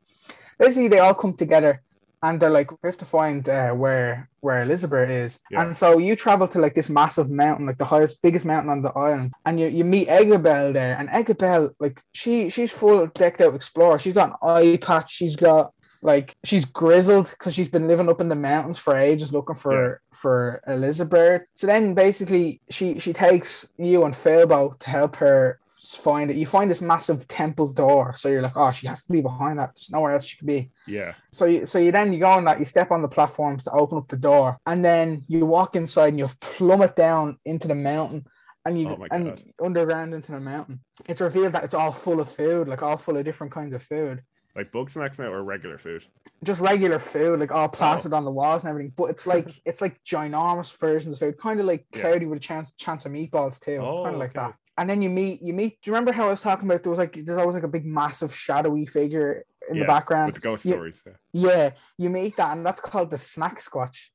basically 0.58 0.88
they 0.88 0.98
all 1.00 1.14
come 1.14 1.36
together 1.36 1.84
and 2.24 2.40
they're 2.40 2.50
like, 2.50 2.70
we 2.72 2.88
have 2.92 2.98
to 2.98 3.06
find 3.06 3.48
uh, 3.48 3.72
where 3.74 4.28
where 4.42 4.64
Elizabeth 4.64 5.10
is. 5.10 5.40
Yeah. 5.52 5.62
And 5.62 5.78
so 5.78 6.00
you 6.00 6.16
travel 6.16 6.48
to 6.50 6.60
like 6.60 6.74
this 6.74 6.90
massive 6.90 7.30
mountain, 7.30 7.68
like 7.68 7.78
the 7.78 7.86
highest, 7.86 8.22
biggest 8.24 8.46
mountain 8.46 8.72
on 8.72 8.82
the 8.82 8.90
island, 9.08 9.34
and 9.46 9.60
you, 9.60 9.68
you 9.68 9.86
meet 9.86 10.08
Eggabell 10.10 10.74
there. 10.74 10.98
And 10.98 11.08
Eggabell, 11.10 11.70
like 11.80 12.02
she 12.12 12.50
she's 12.50 12.72
full 12.74 13.06
decked 13.08 13.42
out 13.42 13.54
explorer. 13.54 14.00
She's 14.00 14.16
got 14.16 14.30
an 14.32 14.36
eye 14.42 14.78
patch. 14.82 15.12
She's 15.12 15.36
got 15.36 15.72
like 16.02 16.36
she's 16.44 16.66
grizzled 16.66 17.30
because 17.32 17.54
she's 17.54 17.70
been 17.70 17.88
living 17.88 18.10
up 18.10 18.22
in 18.22 18.30
the 18.30 18.36
mountains 18.36 18.78
for 18.78 18.96
ages 18.96 19.34
looking 19.34 19.56
for 19.56 20.02
for 20.14 20.62
Elizabeth. 20.68 21.44
So 21.56 21.68
then 21.68 21.94
basically 21.94 22.62
she 22.70 23.00
she 23.00 23.14
takes 23.14 23.68
you 23.78 24.06
and 24.06 24.14
Filbo 24.14 24.78
to 24.80 24.90
help 24.90 25.18
her 25.18 25.60
find 25.82 26.30
it. 26.30 26.38
You 26.38 26.46
find 26.46 26.70
this 26.70 26.82
massive 26.82 27.28
temple 27.28 27.72
door. 27.72 28.14
So 28.14 28.30
you're 28.30 28.42
like, 28.42 28.56
oh, 28.56 28.72
she 28.72 28.88
has 28.88 29.06
to 29.06 29.12
be 29.12 29.22
behind 29.22 29.60
that. 29.60 29.74
There's 29.76 29.92
nowhere 29.92 30.12
else 30.12 30.26
she 30.26 30.38
could 30.38 30.48
be. 30.48 30.72
yeah 30.88 31.14
So 31.32 31.46
you 31.46 31.66
so 31.66 31.80
you 31.80 31.92
then 31.92 32.14
you 32.14 32.20
go 32.20 32.28
on 32.28 32.46
that, 32.46 32.60
you 32.60 32.66
step 32.66 32.92
on 32.92 33.02
the 33.02 33.08
platforms 33.08 33.64
to 33.66 33.72
open 33.72 33.98
up 33.98 34.08
the 34.08 34.18
door, 34.18 34.58
and 34.66 34.84
then 34.84 35.24
you 35.28 35.46
walk 35.46 35.76
inside 35.76 36.10
and 36.10 36.20
you 36.20 36.30
plummet 36.40 36.96
down 36.96 37.38
into 37.46 37.68
the 37.68 37.76
mountain 37.76 38.26
and 38.66 38.80
you 38.80 38.88
Oh 38.90 39.06
and 39.12 39.42
underground 39.62 40.14
into 40.14 40.32
the 40.32 40.40
mountain. 40.40 40.82
It's 41.08 41.22
revealed 41.22 41.54
that 41.54 41.64
it's 41.64 41.74
all 41.74 41.92
full 41.92 42.20
of 42.20 42.30
food, 42.30 42.68
like 42.68 42.84
all 42.84 42.98
full 42.98 43.18
of 43.18 43.26
different 43.26 43.54
kinds 43.54 43.74
of 43.74 43.82
food. 43.82 44.22
Like 44.56 44.72
bug 44.72 44.90
snacks 44.90 45.20
now 45.20 45.28
or 45.32 45.44
regular 45.44 45.78
food 45.78 46.04
Just 46.44 46.60
regular 46.62 47.00
food, 47.00 47.40
like 47.40 47.52
Oh. 47.52 47.56
all 47.56 47.70
plastered 47.70 48.14
on 48.14 48.26
the 48.26 48.32
walls 48.32 48.64
and 48.64 48.70
everything. 48.70 48.94
But 48.96 49.06
it's 49.06 49.28
like 49.28 49.50
it's 49.66 49.82
like 49.82 50.04
ginormous 50.04 50.76
versions 50.78 51.14
of 51.16 51.20
food, 51.20 51.38
kind 51.38 51.60
of 51.60 51.66
like 51.66 51.86
Yeah. 51.94 52.02
cloudy 52.02 52.26
with 52.26 52.38
a 52.38 52.42
chance 52.42 52.72
chance 52.74 53.06
of 53.06 53.12
meatballs 53.12 53.60
too. 53.60 53.74
it's 53.74 54.00
Oh, 54.00 54.04
kind 54.04 54.16
of 54.16 54.20
like 54.20 54.36
okay. 54.36 54.48
that. 54.48 54.56
And 54.78 54.90
then 54.90 55.02
you 55.02 55.10
meet 55.10 55.42
you 55.42 55.54
meet. 55.54 55.82
Do 55.82 55.90
you 55.90 55.94
remember 55.94 56.12
how 56.14 56.28
I 56.28 56.32
was 56.32 56.42
talking 56.42 56.66
about? 56.68 56.84
There 56.84 56.90
was 56.90 57.00
like 57.00 57.14
there's 57.14 57.38
always 57.38 57.56
like 57.56 57.64
a 57.64 57.68
big 57.68 57.86
massive 57.86 58.34
shadowy 58.34 58.86
figure 58.86 59.44
in 59.70 59.76
Yeah, 59.76 59.84
the 59.84 59.88
background. 59.88 60.28
with 60.28 60.36
the 60.36 60.42
ghost 60.42 60.66
yeah. 60.66 60.74
stories 60.74 61.04
yeah. 61.06 61.14
Yeah, 61.52 61.70
you 61.98 62.10
meet 62.10 62.38
that, 62.38 62.56
and 62.56 62.66
that's 62.66 62.80
called 62.82 63.12
the 63.12 63.18
snack 63.18 63.60
squatch. 63.60 64.08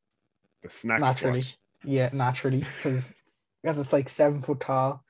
the 0.63 0.71
snack 0.71 1.01
Naturally. 1.01 1.45
Yeah, 1.85 2.09
naturally, 2.15 2.61
because 2.61 3.13
because 3.63 3.79
it's 3.79 3.93
like 3.93 4.09
seven 4.09 4.41
foot 4.41 4.61
tall, 4.61 5.05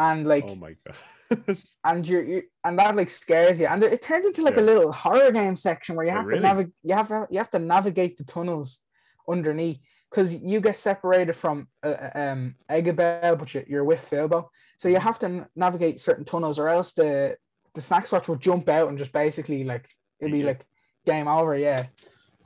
and 0.00 0.26
like 0.26 0.46
oh 0.48 0.56
my 0.56 0.74
god 0.84 0.96
and 1.84 2.08
you're, 2.08 2.22
you 2.24 2.42
and 2.64 2.78
that 2.78 2.96
like 2.96 3.10
scares 3.10 3.58
you, 3.60 3.66
and 3.66 3.82
it, 3.82 4.02
turns 4.02 4.26
into 4.26 4.42
like 4.42 4.56
a 4.56 4.60
little 4.60 4.92
horror 4.92 5.30
game 5.32 5.56
section 5.56 5.96
where 5.96 6.06
you 6.06 6.12
Oh, 6.12 6.16
have 6.16 6.26
really? 6.26 6.40
to 6.40 6.46
navigate. 6.46 6.72
You 6.82 6.94
have 6.94 7.08
to, 7.08 7.26
you 7.30 7.38
have 7.38 7.50
to 7.50 7.58
navigate 7.58 8.16
the 8.18 8.24
tunnels 8.24 8.80
underneath 9.28 9.78
because 10.10 10.34
you 10.34 10.60
get 10.60 10.78
separated 10.78 11.34
from 11.34 11.68
uh, 11.82 12.10
um 12.14 12.54
Eggabell, 12.70 13.38
but 13.38 13.54
you- 13.54 13.64
you're 13.68 13.84
with 13.84 14.08
Filbo, 14.10 14.48
so 14.78 14.88
you 14.88 14.98
have 14.98 15.18
to 15.20 15.48
navigate 15.56 16.00
certain 16.00 16.24
tunnels, 16.24 16.58
or 16.58 16.68
else 16.68 16.92
the 16.92 17.36
the 17.74 17.82
snack 17.82 18.06
swatch 18.06 18.28
will 18.28 18.36
jump 18.36 18.68
out 18.68 18.88
and 18.88 18.98
just 18.98 19.12
basically 19.12 19.64
like 19.64 19.88
it'll 20.20 20.32
be 20.32 20.40
Yeah. 20.40 20.46
like 20.46 20.66
game 21.06 21.28
over, 21.28 21.56
yeah, 21.56 21.86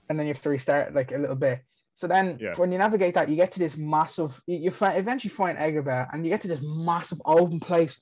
and 0.09 0.19
then 0.19 0.27
you 0.27 0.33
have 0.33 0.43
to 0.43 0.51
restart 0.51 0.95
like 0.95 1.13
a 1.13 1.19
little 1.19 1.37
bit. 1.37 1.61
So 1.95 2.07
then, 2.07 2.39
Yeah. 2.41 2.55
when 2.57 2.71
you 2.73 2.79
navigate 2.79 3.15
that, 3.15 3.29
you 3.31 3.37
get 3.37 3.53
to 3.53 3.59
this 3.59 3.77
massive. 3.77 4.43
You, 4.47 4.59
you 4.59 4.71
find, 4.71 4.99
eventually 4.99 5.31
find 5.31 5.57
Eggabell, 5.59 6.09
and 6.13 6.25
you 6.25 6.31
get 6.31 6.43
to 6.43 6.49
this 6.49 6.61
massive 6.63 7.21
open 7.25 7.59
place 7.59 8.01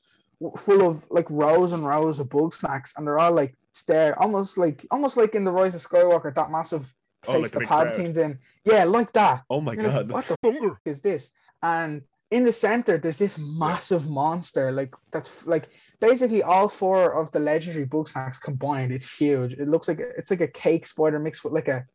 full 0.57 0.83
of 0.88 1.07
like 1.11 1.29
rows 1.31 1.73
and 1.73 1.87
rows 1.87 2.20
of 2.20 2.29
bug 2.29 2.53
snacks, 2.53 2.94
and 2.97 3.07
they're 3.07 3.18
all 3.18 3.33
like 3.33 3.55
stare 3.73 4.18
almost 4.20 4.57
like 4.59 4.87
almost 4.90 5.16
like 5.16 5.35
in 5.35 5.44
the 5.44 5.51
Rise 5.51 5.75
of 5.75 5.83
Skywalker, 5.83 6.35
that 6.35 6.51
massive 6.51 6.94
Oh, 7.27 7.33
place 7.33 7.55
like 7.55 7.68
the 7.68 7.85
the 7.85 8.03
teams 8.03 8.18
in. 8.18 8.38
Yeah, 8.64 8.85
like 8.85 9.12
that. 9.12 9.44
oh 9.49 9.61
my 9.61 9.73
You're 9.75 9.85
like, 9.85 9.92
god 9.92 10.11
what 10.11 10.29
the 10.29 10.37
fuck 10.42 10.81
is 10.85 11.01
this? 11.01 11.33
And 11.62 12.03
in 12.31 12.44
the 12.44 12.53
center, 12.53 12.99
there's 12.99 13.18
this 13.18 13.38
massive 13.38 14.09
monster, 14.09 14.73
like 14.73 14.94
that's 15.12 15.47
like 15.47 15.68
basically 16.01 16.42
all 16.42 16.68
four 16.68 17.12
of 17.14 17.31
the 17.33 17.38
legendary 17.40 17.85
bug 17.85 18.09
snacks 18.09 18.38
combined. 18.38 18.92
It's 18.92 19.11
huge. 19.11 19.55
It 19.55 19.68
looks 19.68 19.88
like 19.88 20.01
it's 20.01 20.31
like 20.31 20.40
a 20.40 20.49
cake 20.49 20.87
spider 20.87 21.18
mixed 21.18 21.44
with 21.44 21.53
like 21.53 21.68
a 21.68 21.87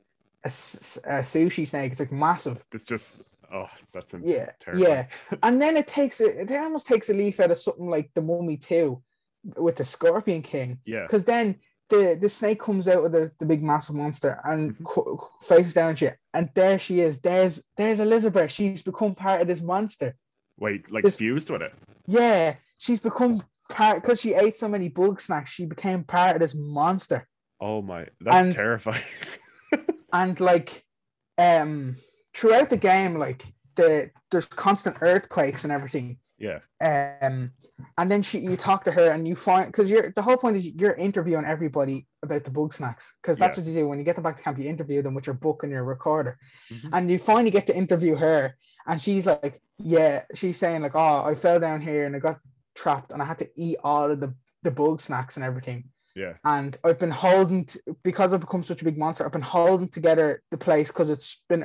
a 0.43 0.49
sushi 0.49 1.67
snake. 1.67 1.91
It's 1.91 1.99
like 1.99 2.11
massive. 2.11 2.65
it's 2.73 2.85
just 2.85 3.21
oh 3.53 3.67
that's 3.93 4.13
Yeah, 4.23 4.51
terrible 4.59 4.83
yeah. 4.83 5.07
And 5.43 5.61
then 5.61 5.77
it 5.77 5.87
takes 5.87 6.21
it. 6.21 6.49
It 6.49 6.55
almost 6.55 6.87
takes 6.87 7.09
a 7.09 7.13
leaf 7.13 7.39
out 7.39 7.51
of 7.51 7.57
something 7.57 7.89
like 7.89 8.11
the 8.15 8.21
Mummy 8.21 8.57
Two, 8.57 9.01
with 9.57 9.77
the 9.77 9.85
Scorpion 9.85 10.41
King. 10.41 10.79
yeah 10.85 11.03
Because 11.03 11.25
then 11.25 11.55
the 11.89 12.17
the 12.21 12.29
snake 12.29 12.59
comes 12.59 12.87
out 12.87 13.03
of 13.05 13.11
the, 13.11 13.31
the 13.39 13.45
big 13.45 13.63
massive 13.63 13.95
monster 13.95 14.39
and 14.43 14.77
Mhm. 14.77 14.83
qu- 14.83 15.19
faces 15.41 15.73
down 15.73 15.91
at 15.91 16.01
you, 16.01 16.11
and 16.33 16.49
there 16.53 16.77
she 16.79 16.99
is. 16.99 17.19
There's 17.19 17.63
there's 17.77 17.99
Elizabeth. 17.99 18.51
She's 18.51 18.83
become 18.83 19.15
part 19.15 19.41
of 19.41 19.47
this 19.47 19.61
monster. 19.61 20.15
wait 20.57 20.91
like 20.91 21.03
This- 21.03 21.15
fused 21.15 21.49
with 21.49 21.61
it 21.61 21.73
Yeah, 22.05 22.55
she's 22.77 22.99
become 22.99 23.43
part 23.69 24.01
because 24.01 24.19
she 24.21 24.33
ate 24.33 24.55
so 24.57 24.67
many 24.67 24.89
bug 24.89 25.19
snacks. 25.21 25.51
She 25.51 25.65
became 25.65 26.03
part 26.03 26.35
of 26.35 26.41
this 26.41 26.53
monster, 26.55 27.27
oh 27.61 27.81
my 27.81 28.05
that's 28.21 28.35
And- 28.47 28.53
terrifying 28.55 29.03
and 30.13 30.39
like, 30.39 30.83
um, 31.37 31.95
throughout 32.39 32.69
the 32.69 32.77
game, 32.77 33.17
like 33.19 33.43
the 33.75 34.09
there's 34.31 34.45
constant 34.47 34.97
earthquakes 35.01 35.63
and 35.63 35.73
everything. 35.73 36.17
yeah 36.47 36.59
um 36.89 37.51
and 37.99 38.07
then 38.11 38.21
she 38.27 38.37
you 38.49 38.55
talk 38.55 38.81
to 38.85 38.91
her 38.97 39.07
and 39.11 39.27
you 39.29 39.35
find 39.35 39.65
because 39.71 39.89
you're 39.91 40.07
the 40.17 40.21
whole 40.27 40.37
point 40.43 40.55
is 40.59 40.65
you're 40.81 40.93
interviewing 41.07 41.45
everybody 41.45 41.97
about 42.23 42.43
the 42.45 42.51
bug 42.57 42.71
snacks 42.77 43.05
because 43.21 43.37
that's 43.37 43.57
Yeah. 43.57 43.63
what 43.63 43.67
you 43.69 43.75
do 43.79 43.87
when 43.89 43.99
you 43.99 44.05
get 44.07 44.15
them 44.15 44.23
back 44.27 44.37
to 44.37 44.43
camp 44.43 44.57
you 44.59 44.69
interview 44.75 45.01
them 45.01 45.15
with 45.17 45.27
your 45.29 45.37
book 45.45 45.59
and 45.63 45.71
your 45.75 45.83
recorder 45.95 46.33
Mhm. 46.73 46.89
and 46.93 47.11
you 47.11 47.17
finally 47.31 47.51
get 47.57 47.67
to 47.67 47.75
interview 47.83 48.15
her 48.25 48.39
and 48.87 48.97
she's 49.05 49.25
like 49.33 49.55
yeah 49.95 50.15
she's 50.39 50.57
saying 50.63 50.81
like 50.85 50.95
oh 51.03 51.17
i 51.31 51.33
fell 51.35 51.59
down 51.67 51.79
here 51.89 52.03
and 52.07 52.15
i 52.15 52.19
got 52.19 52.39
trapped 52.81 53.11
and 53.13 53.21
i 53.21 53.25
had 53.31 53.39
to 53.43 53.49
eat 53.65 53.77
all 53.89 54.07
of 54.13 54.19
the 54.23 54.31
the 54.65 54.71
bug 54.81 54.97
snacks 55.07 55.35
and 55.37 55.43
everything 55.49 55.79
yeah 56.15 56.33
and 56.55 56.71
I've 56.85 56.99
been 57.05 57.17
holding 57.27 57.61
t- 57.65 57.79
because 58.09 58.29
I've 58.33 58.45
become 58.47 58.63
such 58.63 58.81
a 58.81 58.85
big 58.89 58.97
monster. 59.03 59.23
I've 59.25 59.37
been 59.39 59.51
holding 59.59 59.89
together 59.97 60.27
the 60.53 60.57
place 60.67 60.87
because 60.91 61.09
it's 61.15 61.29
been 61.51 61.63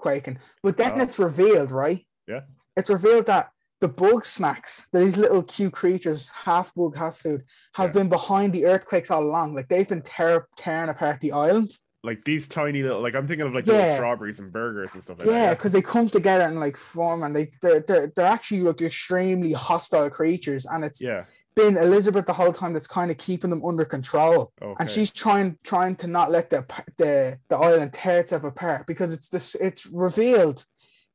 earthquaking. 0.00 0.38
But 0.62 0.76
then 0.76 1.00
Oh. 1.00 1.02
it's 1.04 1.18
revealed, 1.18 1.70
right? 1.70 2.06
Yeah. 2.26 2.40
It's 2.76 2.90
revealed 2.90 3.26
that 3.26 3.50
the 3.80 3.88
bug 3.88 4.24
snacks, 4.24 4.86
these 4.92 5.16
little 5.16 5.42
cute 5.42 5.72
creatures, 5.72 6.28
half 6.44 6.74
bug, 6.74 6.96
half 6.96 7.16
food, 7.18 7.44
have 7.74 7.90
Yeah. 7.90 7.92
been 7.92 8.08
behind 8.08 8.52
the 8.52 8.66
earthquakes 8.66 9.10
all 9.10 9.22
along. 9.22 9.54
Like 9.54 9.68
they've 9.68 9.88
been 9.88 10.02
tear, 10.02 10.48
tearing 10.56 10.88
apart 10.88 11.20
the 11.20 11.32
island. 11.32 11.72
Like 12.02 12.24
these 12.24 12.46
tiny 12.48 12.82
little, 12.82 13.02
like 13.02 13.14
I'm 13.14 13.26
thinking 13.26 13.46
of 13.46 13.52
like 13.54 13.66
little 13.66 13.82
Yeah. 13.82 13.96
strawberries 13.96 14.38
and 14.38 14.52
burgers 14.52 14.94
and 14.94 15.02
stuff 15.02 15.18
like 15.18 15.26
that. 15.26 15.32
Yeah, 15.32 15.54
because 15.54 15.72
they 15.72 15.82
come 15.82 16.08
together 16.08 16.44
and 16.44 16.60
like 16.60 16.76
form, 16.76 17.22
and 17.24 17.34
they 17.34 17.50
they're, 17.60 17.80
they're 17.80 18.12
they're 18.14 18.26
actually 18.26 18.60
like 18.60 18.80
extremely 18.80 19.52
hostile 19.52 20.08
creatures, 20.08 20.66
and 20.66 20.84
it's 20.84 21.00
Yeah. 21.02 21.24
Been 21.56 21.76
Elizabeth 21.76 22.26
the 22.26 22.32
whole 22.34 22.52
time 22.52 22.72
that's 22.74 22.86
kind 22.86 23.10
of 23.10 23.16
keeping 23.18 23.50
them 23.50 23.64
under 23.64 23.84
control. 23.84 24.52
Okay. 24.62 24.76
and 24.78 24.88
she's 24.90 25.10
trying 25.10 25.58
trying 25.64 25.96
to 25.96 26.06
not 26.06 26.30
let 26.30 26.50
the 26.50 26.64
the 26.98 27.38
the 27.48 27.56
island 27.56 27.92
tear 27.92 28.20
itself 28.20 28.44
apart 28.44 28.86
because 28.86 29.12
it's 29.12 29.28
this 29.28 29.56
it's 29.56 29.86
revealed 29.86 30.64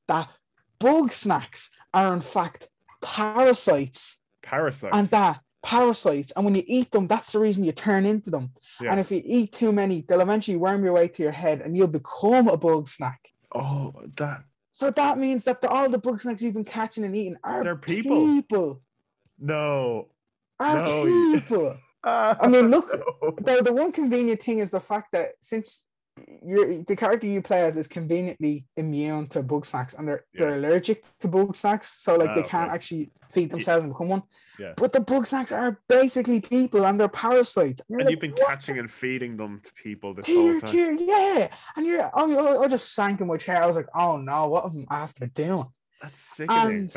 that 0.07 0.27
bug 0.79 1.11
snacks 1.11 1.69
are 1.93 2.13
in 2.13 2.21
fact 2.21 2.67
parasites 3.01 4.19
parasites. 4.41 4.95
and 4.95 5.07
that 5.09 5.39
parasites 5.63 6.31
and 6.35 6.43
when 6.43 6.55
you 6.55 6.63
eat 6.65 6.89
them 6.91 7.07
that's 7.07 7.31
the 7.31 7.39
reason 7.39 7.63
you 7.63 7.71
turn 7.71 8.03
into 8.05 8.31
them 8.31 8.51
Yeah. 8.81 8.91
and 8.91 8.99
if 8.99 9.11
you 9.11 9.21
eat 9.23 9.51
too 9.51 9.71
many 9.71 10.01
they'll 10.07 10.21
eventually 10.21 10.57
worm 10.57 10.83
your 10.83 10.93
way 10.93 11.07
to 11.07 11.21
your 11.23 11.31
head 11.31 11.61
and 11.61 11.77
you'll 11.77 11.87
become 11.87 12.47
a 12.47 12.57
bug 12.57 12.87
snack 12.87 13.21
oh, 13.53 13.93
that 14.17 14.43
so 14.71 14.89
that 14.89 15.19
means 15.19 15.43
that 15.43 15.61
the, 15.61 15.69
all 15.69 15.87
the 15.87 15.99
bug 15.99 16.19
snacks 16.19 16.41
you've 16.41 16.55
been 16.55 16.63
catching 16.63 17.03
and 17.03 17.15
eating 17.15 17.37
are 17.43 17.63
They're 17.63 17.75
people. 17.75 18.25
people 18.25 18.81
no. 19.39 20.07
Are 20.61 20.83
No, 20.85 21.05
you- 21.05 21.41
people 21.41 21.77
I 22.03 22.35
I 22.41 22.47
mean, 22.47 22.67
look, 22.75 22.87
the, 23.47 23.61
the 23.63 23.73
one 23.73 23.91
convenient 23.91 24.41
thing 24.41 24.57
is 24.59 24.69
the 24.71 24.79
fact 24.79 25.11
that 25.11 25.27
since 25.41 25.85
you're 26.43 26.83
the 26.83 26.95
character 26.95 27.25
you 27.27 27.41
play 27.41 27.61
as 27.61 27.77
is 27.77 27.87
conveniently 27.87 28.65
immune 28.75 29.27
to 29.29 29.41
bug 29.41 29.65
snacks 29.65 29.93
and 29.93 30.07
they're 30.07 30.25
they're 30.33 30.55
allergic 30.55 31.03
to 31.21 31.27
bug 31.27 31.55
snacks, 31.55 31.87
so 32.03 32.15
like 32.15 32.29
Ah, 32.29 32.35
they 32.35 32.43
can't 32.43 32.67
okay. 32.69 32.75
actually 32.75 33.11
feed 33.31 33.49
themselves 33.49 33.83
and 33.83 33.93
become 33.93 34.09
one. 34.09 34.23
Yeah. 34.59 34.73
But 34.75 34.91
the 34.93 34.99
bug 34.99 35.25
snacks 35.25 35.51
are 35.53 35.79
basically 35.87 36.41
people 36.41 36.85
and 36.85 36.99
they're 36.99 37.07
parasites. 37.07 37.81
you're 37.87 37.99
And 37.99 38.05
like, 38.07 38.11
you've 38.11 38.19
been 38.27 38.31
"What 38.31 38.47
catching 38.49 38.77
and 38.79 38.91
feeding 38.91 39.37
them 39.37 39.61
to 39.63 39.71
people 39.73 40.13
this 40.15 40.25
the 40.25 40.35
whole 40.35 40.59
time. 40.59 40.97
yeah. 40.99 41.47
And 41.75 41.85
you're 41.85 42.09
oh, 42.13 42.61
I 42.63 42.67
just 42.67 42.93
sank 42.93 43.21
in 43.21 43.27
my 43.27 43.37
chair. 43.37 43.61
I 43.63 43.67
was 43.67 43.77
like, 43.77 43.87
oh 43.95 44.17
no, 44.17 44.47
what 44.47 44.65
am 44.65 44.85
I 44.89 44.97
after 45.05 45.27
doing? 45.27 45.67
That's 46.01 46.19
sickening. 46.19 46.71
And 46.77 46.89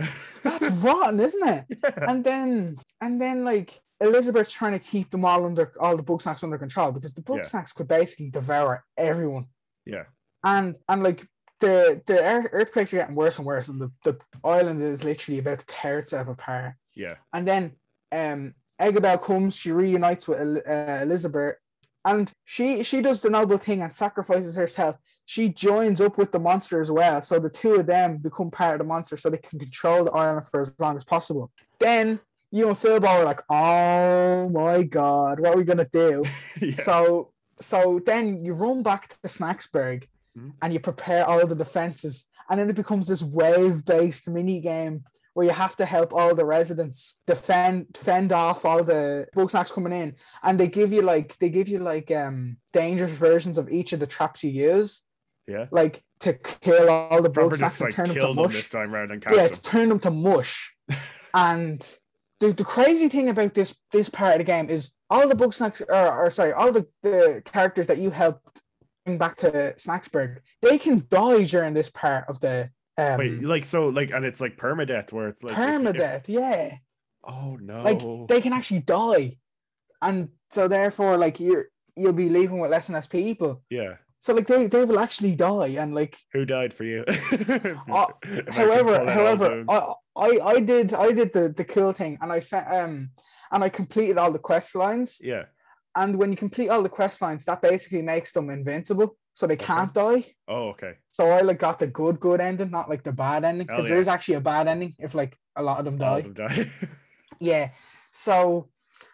That's 0.43 0.71
rotten, 0.77 1.21
isn't 1.21 1.49
it? 1.49 1.65
yeah. 1.85 2.11
and 2.11 2.25
then 2.25 2.79
and 3.01 3.21
then 3.21 3.45
like 3.45 3.81
Elizabeth's 4.01 4.53
trying 4.53 4.73
to 4.73 4.79
keep 4.79 5.11
them 5.11 5.25
all 5.25 5.45
under 5.45 5.73
all 5.81 5.97
the 5.97 6.03
bug 6.03 6.21
snacks 6.21 6.43
under 6.43 6.59
control 6.59 6.93
because 6.93 7.15
the 7.15 7.23
bug 7.23 7.39
Yeah. 7.39 7.43
snacks 7.43 7.73
could 7.73 7.89
basically 7.89 8.31
devour 8.31 8.85
everyone. 8.97 9.47
yeah. 9.85 10.05
And 10.43 10.77
and 10.89 11.03
like 11.03 11.27
the 11.61 12.03
the 12.07 12.21
earthquakes 12.53 12.93
are 12.93 12.99
getting 12.99 13.15
worse 13.15 13.39
and 13.39 13.47
worse, 13.47 13.69
and 13.69 13.81
the, 13.81 13.91
the 14.05 14.19
island 14.43 14.83
is 14.83 15.05
literally 15.05 15.39
about 15.39 15.61
to 15.61 15.67
tear 15.67 15.99
itself 15.99 16.29
apart. 16.29 16.75
Yeah. 16.95 17.15
And 17.33 17.47
then 17.47 17.73
um 18.13 18.55
Eggabell 18.81 19.23
comes, 19.23 19.57
she 19.57 19.71
reunites 19.71 20.27
with 20.27 20.67
uh, 20.69 20.99
Elizabeth, 21.03 21.55
and 22.05 22.33
she 22.45 22.83
she 22.83 23.01
does 23.01 23.21
the 23.21 23.31
noble 23.31 23.57
thing 23.59 23.83
and 23.83 23.93
sacrifices 23.93 24.57
herself. 24.57 24.97
She 25.27 25.49
joins 25.49 26.01
up 26.01 26.19
with 26.19 26.33
the 26.33 26.39
monster 26.39 26.81
as 26.81 26.91
well, 26.91 27.23
so 27.23 27.39
the 27.39 27.49
two 27.49 27.75
of 27.75 27.87
them 27.87 28.19
become 28.19 28.51
part 28.51 28.75
of 28.75 28.79
the 28.79 28.85
monster, 28.85 29.17
so 29.17 29.31
they 29.31 29.39
can 29.39 29.59
control 29.59 30.05
the 30.05 30.11
island 30.11 30.47
for 30.47 30.61
as 30.61 30.75
long 30.79 30.97
as 30.97 31.05
possible. 31.05 31.51
Then 31.81 32.21
you 32.51 32.69
and 32.69 32.77
Filbo 32.77 33.09
are 33.09 33.25
like, 33.25 33.43
"Oh 33.49 34.49
my 34.51 34.83
god, 34.83 35.41
what 35.41 35.55
are 35.55 35.57
we 35.57 35.65
gonna 35.65 35.89
do?" 35.91 36.25
yeah. 36.61 36.75
So 36.77 37.33
so 37.61 38.01
then 38.05 38.45
you 38.45 38.53
run 38.53 38.83
back 38.83 39.09
to 39.09 39.17
Snaxburg 39.29 40.09
Mhm. 40.37 40.53
and 40.61 40.73
you 40.73 40.81
prepare 40.81 41.25
all 41.25 41.47
the 41.47 41.55
defenses, 41.55 42.25
and 42.51 42.59
then 42.61 42.69
it 42.69 42.77
becomes 42.77 43.07
this 43.07 43.23
wave-based 43.23 44.29
mini 44.29 44.61
game 44.61 45.05
where 45.33 45.47
you 45.47 45.53
have 45.53 45.75
to 45.77 45.85
help 45.85 46.13
all 46.13 46.35
the 46.35 46.45
residents 46.45 47.21
defend 47.27 47.87
fend 47.97 48.31
off 48.33 48.65
all 48.65 48.85
the 48.85 49.27
bug 49.35 49.51
snacks 49.51 49.73
coming 49.73 49.93
in, 49.93 50.15
and 50.43 50.61
they 50.61 50.69
give 50.69 50.93
you 50.93 51.03
like 51.03 51.39
they 51.39 51.49
give 51.49 51.69
you 51.69 51.79
like 51.79 52.11
um 52.11 52.57
dangerous 52.73 53.13
versions 53.13 53.57
of 53.59 53.69
each 53.71 53.93
of 53.93 54.01
the 54.01 54.07
traps 54.07 54.45
you 54.45 54.51
use, 54.51 55.03
yeah. 55.47 55.67
like 55.71 56.03
to 56.21 56.35
kill 56.35 56.89
all 56.91 57.23
the 57.23 57.31
Proper 57.31 57.57
snacks 57.57 57.81
and 57.81 57.89
like 57.89 57.95
turn 57.95 58.07
them 58.07 58.15
to 58.15 58.21
kill 58.21 58.35
them 58.35 58.51
this 58.51 58.71
time 58.71 58.93
rather 58.93 59.09
than 59.09 59.21
catch 59.21 59.35
yeah, 59.37 59.45
them. 59.45 59.53
to 59.55 59.63
turn 59.63 59.89
them 59.89 59.99
to 60.01 60.11
mush. 60.11 60.75
and 61.35 61.97
the, 62.41 62.53
the 62.53 62.65
crazy 62.65 63.09
thing 63.09 63.29
about 63.29 63.55
this 63.55 63.75
this 63.93 64.09
part 64.09 64.35
of 64.35 64.39
the 64.39 64.45
game 64.45 64.69
is 64.69 64.93
all 65.11 65.29
the 65.29 65.35
bug 65.35 65.55
snacks 65.55 65.83
or, 65.89 66.27
or 66.27 66.31
sorry, 66.31 66.53
all 66.53 66.73
the, 66.73 66.87
the 67.03 67.43
characters 67.45 67.87
that 67.87 67.99
you 67.99 68.11
helped 68.11 68.63
bring 69.05 69.19
back 69.19 69.37
to 69.37 69.75
Snaxburg, 69.77 70.39
they 70.63 70.79
can 70.79 71.07
die 71.09 71.45
during 71.45 71.75
this 71.75 71.91
part 71.91 72.25
of 72.29 72.41
the 72.41 72.71
um 72.97 73.19
Wait, 73.19 73.43
like 73.43 73.65
so, 73.65 73.89
like, 73.89 74.11
and 74.11 74.25
it's 74.25 74.41
like 74.41 74.57
permadeath, 74.57 75.13
where 75.13 75.29
it's 75.29 75.43
like 75.43 75.53
if- 75.53 75.59
if- 75.59 75.65
permadeath, 75.65 76.29
yeah. 76.29 76.77
oh 77.27 77.57
no! 77.61 77.83
Like 77.83 78.29
they 78.29 78.41
can 78.41 78.53
actually 78.53 78.81
die. 78.81 79.39
And 80.01 80.29
so 80.51 80.69
therefore 80.69 81.17
like 81.17 81.41
you're 81.41 81.67
you'll 81.97 82.13
be 82.13 82.29
leaving 82.29 82.59
with 82.59 82.71
less 82.71 82.89
and 82.89 82.95
less 82.95 83.07
people. 83.07 83.63
yeah. 83.71 83.95
So 84.25 84.33
like 84.33 84.47
they, 84.47 84.69
they 84.69 84.85
will 84.87 85.01
actually 85.01 85.35
die 85.35 85.77
and 85.79 85.95
like 85.95 86.17
Who 86.33 86.47
died 86.47 86.73
for 86.73 86.85
you? 86.85 87.05
Uh, 87.09 88.07
If 88.23 88.49
I 88.49 88.53
can 88.53 88.53
however, 88.55 88.99
pull 88.99 89.09
out 89.09 89.09
all 89.09 89.15
however. 89.15 89.65
I, 89.69 89.93
I 90.17 90.31
I 90.53 90.61
did 90.61 90.95
I 90.95 91.13
did 91.13 91.35
the 91.35 91.51
the 91.51 91.65
cool 91.65 91.93
thing, 91.93 92.17
and 92.23 92.33
I 92.33 92.39
um 92.81 93.11
and 93.53 93.63
I 93.63 93.69
completed 93.69 94.17
all 94.17 94.33
the 94.33 94.39
quest 94.39 94.75
lines. 94.75 95.21
yeah. 95.23 95.45
And 95.95 96.17
when 96.17 96.31
you 96.31 96.39
complete 96.39 96.71
all 96.71 96.83
the 96.83 96.97
quest 96.99 97.21
lines, 97.21 97.45
that 97.45 97.61
basically 97.61 98.01
makes 98.01 98.33
them 98.33 98.49
invincible, 98.49 99.15
so 99.35 99.47
they 99.47 99.59
can't 99.59 99.93
die. 99.93 100.25
Oh, 100.49 100.69
okay. 100.71 100.95
So 101.11 101.23
I 101.29 101.43
like 101.43 101.59
got 101.59 101.79
the 101.79 101.87
good 101.87 102.19
good 102.19 102.41
ending, 102.41 102.71
not 102.71 102.89
like 102.89 103.03
the 103.03 103.13
bad 103.13 103.45
ending, 103.45 103.67
because 103.67 103.85
there 103.85 103.97
yeah. 103.97 104.07
is 104.07 104.09
actually 104.09 104.37
a 104.37 104.49
bad 104.53 104.69
ending 104.69 104.95
if 104.99 105.15
like 105.15 105.37
a 105.55 105.63
lot 105.63 105.81
of 105.81 105.85
them 105.85 105.99
die. 105.99 106.21
of 106.21 106.25
them 106.25 106.47
died. 106.47 106.71
Yeah. 107.41 107.73
So 108.11 108.71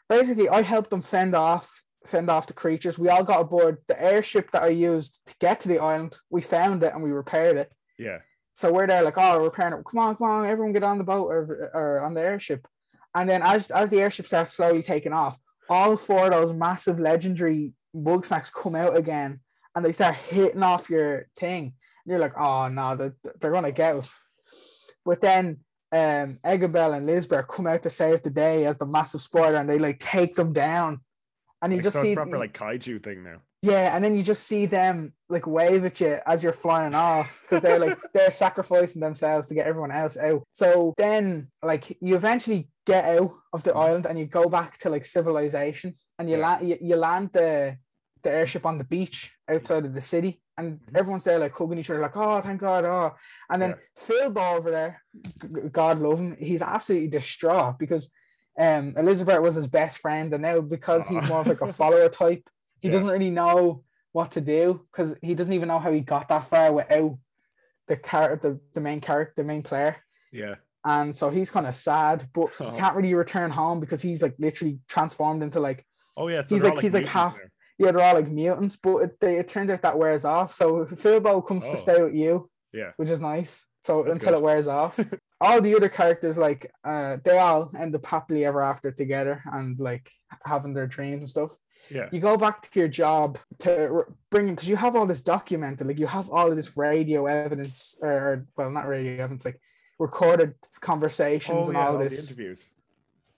basically, 0.08 0.48
I 0.48 0.62
helped 0.62 0.90
them 0.90 1.02
fend 1.02 1.34
off 1.34 1.82
fend 2.04 2.30
off 2.30 2.46
the 2.46 2.52
creatures. 2.52 2.98
We 2.98 3.08
all 3.08 3.24
got 3.24 3.40
aboard 3.40 3.78
the 3.86 4.02
airship 4.02 4.50
that 4.52 4.62
I 4.62 4.68
used 4.68 5.20
to 5.26 5.34
get 5.40 5.60
to 5.60 5.68
the 5.68 5.78
island. 5.78 6.16
We 6.30 6.40
found 6.40 6.82
it 6.82 6.94
and 6.94 7.02
we 7.02 7.10
repaired 7.10 7.56
it. 7.56 7.72
yeah. 7.98 8.18
So 8.52 8.70
we're 8.72 8.86
there 8.86 9.02
like, 9.02 9.16
oh, 9.16 9.38
we're 9.38 9.44
repairing 9.44 9.72
it. 9.74 9.84
Come 9.90 10.00
on, 10.00 10.16
come 10.16 10.26
on, 10.28 10.44
everyone 10.44 10.72
get 10.72 10.82
on 10.82 10.98
the 10.98 11.04
boat 11.04 11.28
or, 11.28 11.70
or 11.72 12.00
on 12.00 12.12
the 12.14 12.20
airship. 12.20 12.66
And 13.14 13.28
then 13.28 13.42
as 13.42 13.70
as 13.70 13.90
the 13.90 14.00
airship 14.00 14.26
starts 14.26 14.52
slowly 14.52 14.82
taking 14.82 15.12
off, 15.12 15.38
all 15.68 15.96
four 15.96 16.26
of 16.26 16.32
those 16.32 16.52
massive 16.52 17.00
legendary 17.00 17.72
bug 17.94 18.24
snacks 18.24 18.50
come 18.50 18.74
out 18.74 18.96
again 18.96 19.40
and 19.74 19.84
they 19.84 19.92
start 19.92 20.14
hitting 20.14 20.62
off 20.62 20.90
your 20.90 21.28
thing. 21.36 21.64
And 21.64 21.72
you're 22.06 22.18
like, 22.18 22.36
oh 22.38 22.68
no, 22.68 22.96
they're, 22.96 23.16
they're 23.40 23.52
gonna 23.52 23.72
get 23.72 23.96
us. 23.96 24.14
But 25.04 25.20
then 25.20 25.60
um 25.92 26.38
Eggabell 26.44 26.96
and 26.96 27.06
Lisbeth 27.06 27.48
come 27.48 27.66
out 27.66 27.82
to 27.84 27.90
save 27.90 28.22
the 28.22 28.30
day 28.30 28.66
as 28.66 28.76
the 28.78 28.86
massive 28.86 29.22
spoiler 29.22 29.56
and 29.56 29.70
they 29.70 29.78
like 29.78 30.00
take 30.00 30.34
them 30.34 30.52
down. 30.52 31.00
And 31.62 31.72
you 31.72 31.78
Like, 31.78 31.84
just 31.84 31.96
so 31.96 32.02
see 32.02 32.14
proper 32.14 32.38
like 32.38 32.54
kaiju 32.54 33.02
thing 33.02 33.22
now. 33.22 33.42
yeah, 33.62 33.94
and 33.94 34.02
then 34.02 34.16
you 34.16 34.22
just 34.22 34.46
see 34.46 34.66
them 34.66 35.12
like 35.28 35.46
wave 35.46 35.84
at 35.84 36.00
you 36.00 36.18
as 36.26 36.42
you're 36.42 36.52
flying 36.52 36.94
off 36.94 37.42
because 37.42 37.62
they're 37.62 37.78
like 37.78 37.98
they're 38.14 38.30
sacrificing 38.30 39.00
themselves 39.00 39.48
to 39.48 39.54
get 39.54 39.66
everyone 39.66 39.90
else 39.92 40.16
out. 40.16 40.42
So 40.52 40.94
then, 40.96 41.48
like, 41.62 41.90
you 42.00 42.14
eventually 42.16 42.70
get 42.86 43.04
out 43.04 43.32
of 43.52 43.62
the 43.62 43.74
island 43.74 44.06
and 44.06 44.18
you 44.18 44.24
go 44.26 44.48
back 44.48 44.78
to 44.78 44.90
like 44.90 45.04
civilization, 45.04 45.96
and 46.18 46.30
you 46.30 46.36
Yeah. 46.36 46.42
land 46.48 46.68
you, 46.68 46.78
you 46.80 46.96
land 46.96 47.30
the 47.32 47.76
the 48.22 48.30
airship 48.30 48.66
on 48.66 48.76
the 48.76 48.84
beach 48.84 49.32
outside 49.48 49.84
of 49.86 49.94
the 49.94 50.00
city, 50.00 50.42
and 50.58 50.78
Mhm. 50.80 50.96
everyone's 50.96 51.24
there 51.24 51.38
like 51.38 51.54
hugging 51.56 51.78
each 51.78 51.88
other, 51.90 52.00
like, 52.00 52.16
oh, 52.16 52.40
thank 52.42 52.60
God, 52.60 52.84
oh. 52.84 53.14
And 53.50 53.60
then 53.62 53.70
Yeah. 53.70 54.04
Filbo 54.04 54.56
over 54.56 54.70
there, 54.70 55.02
God 55.72 55.98
love 55.98 56.18
him, 56.18 56.36
he's 56.36 56.60
absolutely 56.62 57.08
distraught 57.08 57.78
because 57.78 58.12
um 58.58 58.94
Elizabeth 58.96 59.40
was 59.40 59.54
his 59.54 59.66
best 59.68 59.98
friend, 59.98 60.32
and 60.34 60.42
now 60.42 60.60
because 60.60 61.06
he's 61.08 61.26
more 61.28 61.40
of 61.40 61.46
like 61.46 61.60
a 61.60 61.72
follower 61.72 62.08
type, 62.08 62.48
he 62.80 62.88
Yeah. 62.88 62.92
doesn't 62.92 63.08
really 63.08 63.30
know 63.30 63.84
what 64.12 64.32
to 64.32 64.40
do 64.40 64.86
because 64.90 65.14
he 65.22 65.34
doesn't 65.34 65.52
even 65.52 65.68
know 65.68 65.78
how 65.78 65.92
he 65.92 66.00
got 66.00 66.28
that 66.28 66.44
far 66.44 66.72
without 66.72 67.16
the 67.86 67.96
character, 67.96 68.54
the, 68.54 68.60
the 68.74 68.80
main 68.80 69.00
character, 69.00 69.34
the 69.36 69.44
main 69.44 69.62
player. 69.62 69.96
Yeah. 70.32 70.56
And 70.84 71.14
so 71.16 71.30
he's 71.30 71.50
kind 71.50 71.66
of 71.66 71.74
sad, 71.76 72.28
but 72.32 72.50
he 72.58 72.64
Oh. 72.64 72.72
can't 72.72 72.96
really 72.96 73.14
return 73.14 73.50
home 73.50 73.80
because 73.80 74.02
he's 74.02 74.22
like 74.22 74.34
literally 74.38 74.80
transformed 74.88 75.42
into 75.42 75.60
like 75.60 75.86
Oh 76.16 76.28
yeah. 76.28 76.42
So 76.42 76.54
He's 76.54 76.62
they're 76.62 76.72
like- 76.72 76.80
he's 76.82 76.94
like 76.94 77.06
half- 77.06 77.36
now. 77.36 77.48
yeah, 77.78 77.92
they're 77.92 78.02
all 78.04 78.14
like 78.14 78.28
mutants, 78.28 78.76
but 78.76 78.96
it, 78.98 79.20
they, 79.20 79.36
it 79.38 79.48
turns 79.48 79.70
out 79.70 79.82
that 79.82 79.98
wears 79.98 80.24
off. 80.24 80.52
So 80.52 80.84
Filbo 80.86 81.46
comes 81.46 81.64
Oh. 81.66 81.70
to 81.72 81.76
stay 81.78 82.02
with 82.02 82.14
you, 82.14 82.50
Yeah. 82.72 82.90
which 82.96 83.08
is 83.10 83.20
nice. 83.20 83.66
So 83.82 84.02
That's 84.02 84.16
until 84.18 84.32
good. 84.32 84.38
it 84.38 84.42
wears 84.42 84.68
off, 84.68 84.98
all 85.40 85.60
the 85.60 85.74
other 85.74 85.88
characters 85.88 86.36
like 86.36 86.70
uh 86.84 87.16
they 87.24 87.38
all 87.38 87.70
end 87.78 87.94
up 87.94 88.04
happily 88.04 88.44
ever 88.44 88.60
after 88.60 88.90
together 88.90 89.42
and 89.52 89.78
like 89.80 90.10
having 90.44 90.74
their 90.74 90.86
dreams 90.86 91.18
and 91.20 91.28
stuff. 91.28 91.56
Yeah. 91.90 92.08
You 92.12 92.20
go 92.20 92.36
back 92.36 92.70
to 92.70 92.78
your 92.78 92.88
job 92.88 93.38
to 93.60 94.04
bring 94.30 94.50
because 94.54 94.68
you 94.68 94.76
have 94.76 94.94
all 94.94 95.06
this 95.06 95.22
documented, 95.22 95.86
like 95.86 95.98
you 95.98 96.06
have 96.06 96.28
all 96.30 96.48
of 96.50 96.56
this 96.56 96.76
radio 96.76 97.26
evidence, 97.26 97.96
or, 98.00 98.10
or 98.12 98.46
well, 98.56 98.70
not 98.70 98.86
radio 98.86 99.14
evidence, 99.24 99.44
like 99.44 99.60
recorded 99.98 100.54
conversations 100.80 101.66
Oh 101.66 101.68
and 101.68 101.74
yeah. 101.74 101.86
all 101.86 101.92
all 101.94 101.98
this. 101.98 102.26
interviews. 102.30 102.72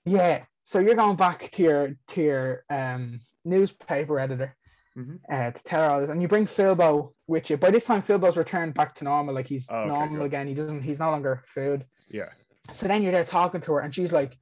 Yeah. 0.05 0.45
So 0.65 0.81
you're 0.81 0.97
going 0.97 1.17
back 1.17 1.51
to 1.53 1.63
your 1.63 1.95
to 2.09 2.21
your 2.23 2.65
um 2.69 3.21
newspaper 3.45 4.19
editor 4.19 4.57
Mhm. 4.97 5.21
uh, 5.31 5.51
to 5.51 5.63
tell 5.65 5.83
her 5.83 5.91
all 5.91 6.01
this. 6.03 6.11
And 6.11 6.21
you 6.21 6.29
bring 6.29 6.45
Filbo 6.47 7.13
with 7.27 7.49
you. 7.51 7.57
By 7.57 7.71
this 7.71 7.85
time, 7.87 8.03
Filbo's 8.03 8.37
returned 8.37 8.75
back 8.75 8.95
to 8.97 9.05
normal. 9.05 9.35
Like 9.35 9.47
he's 9.47 9.69
Oh, 9.71 9.77
okay, 9.79 9.89
normal 9.89 10.19
good. 10.19 10.25
again. 10.27 10.47
He 10.47 10.55
doesn't. 10.55 10.83
He's 10.83 10.99
no 10.99 11.11
longer 11.11 11.43
food. 11.47 11.87
Yeah. 12.11 12.29
So 12.73 12.87
then 12.89 13.03
you're 13.03 13.13
there 13.13 13.25
talking 13.25 13.61
to 13.63 13.73
her, 13.73 13.81
and 13.81 13.95
she's 13.95 14.13
like, 14.13 14.37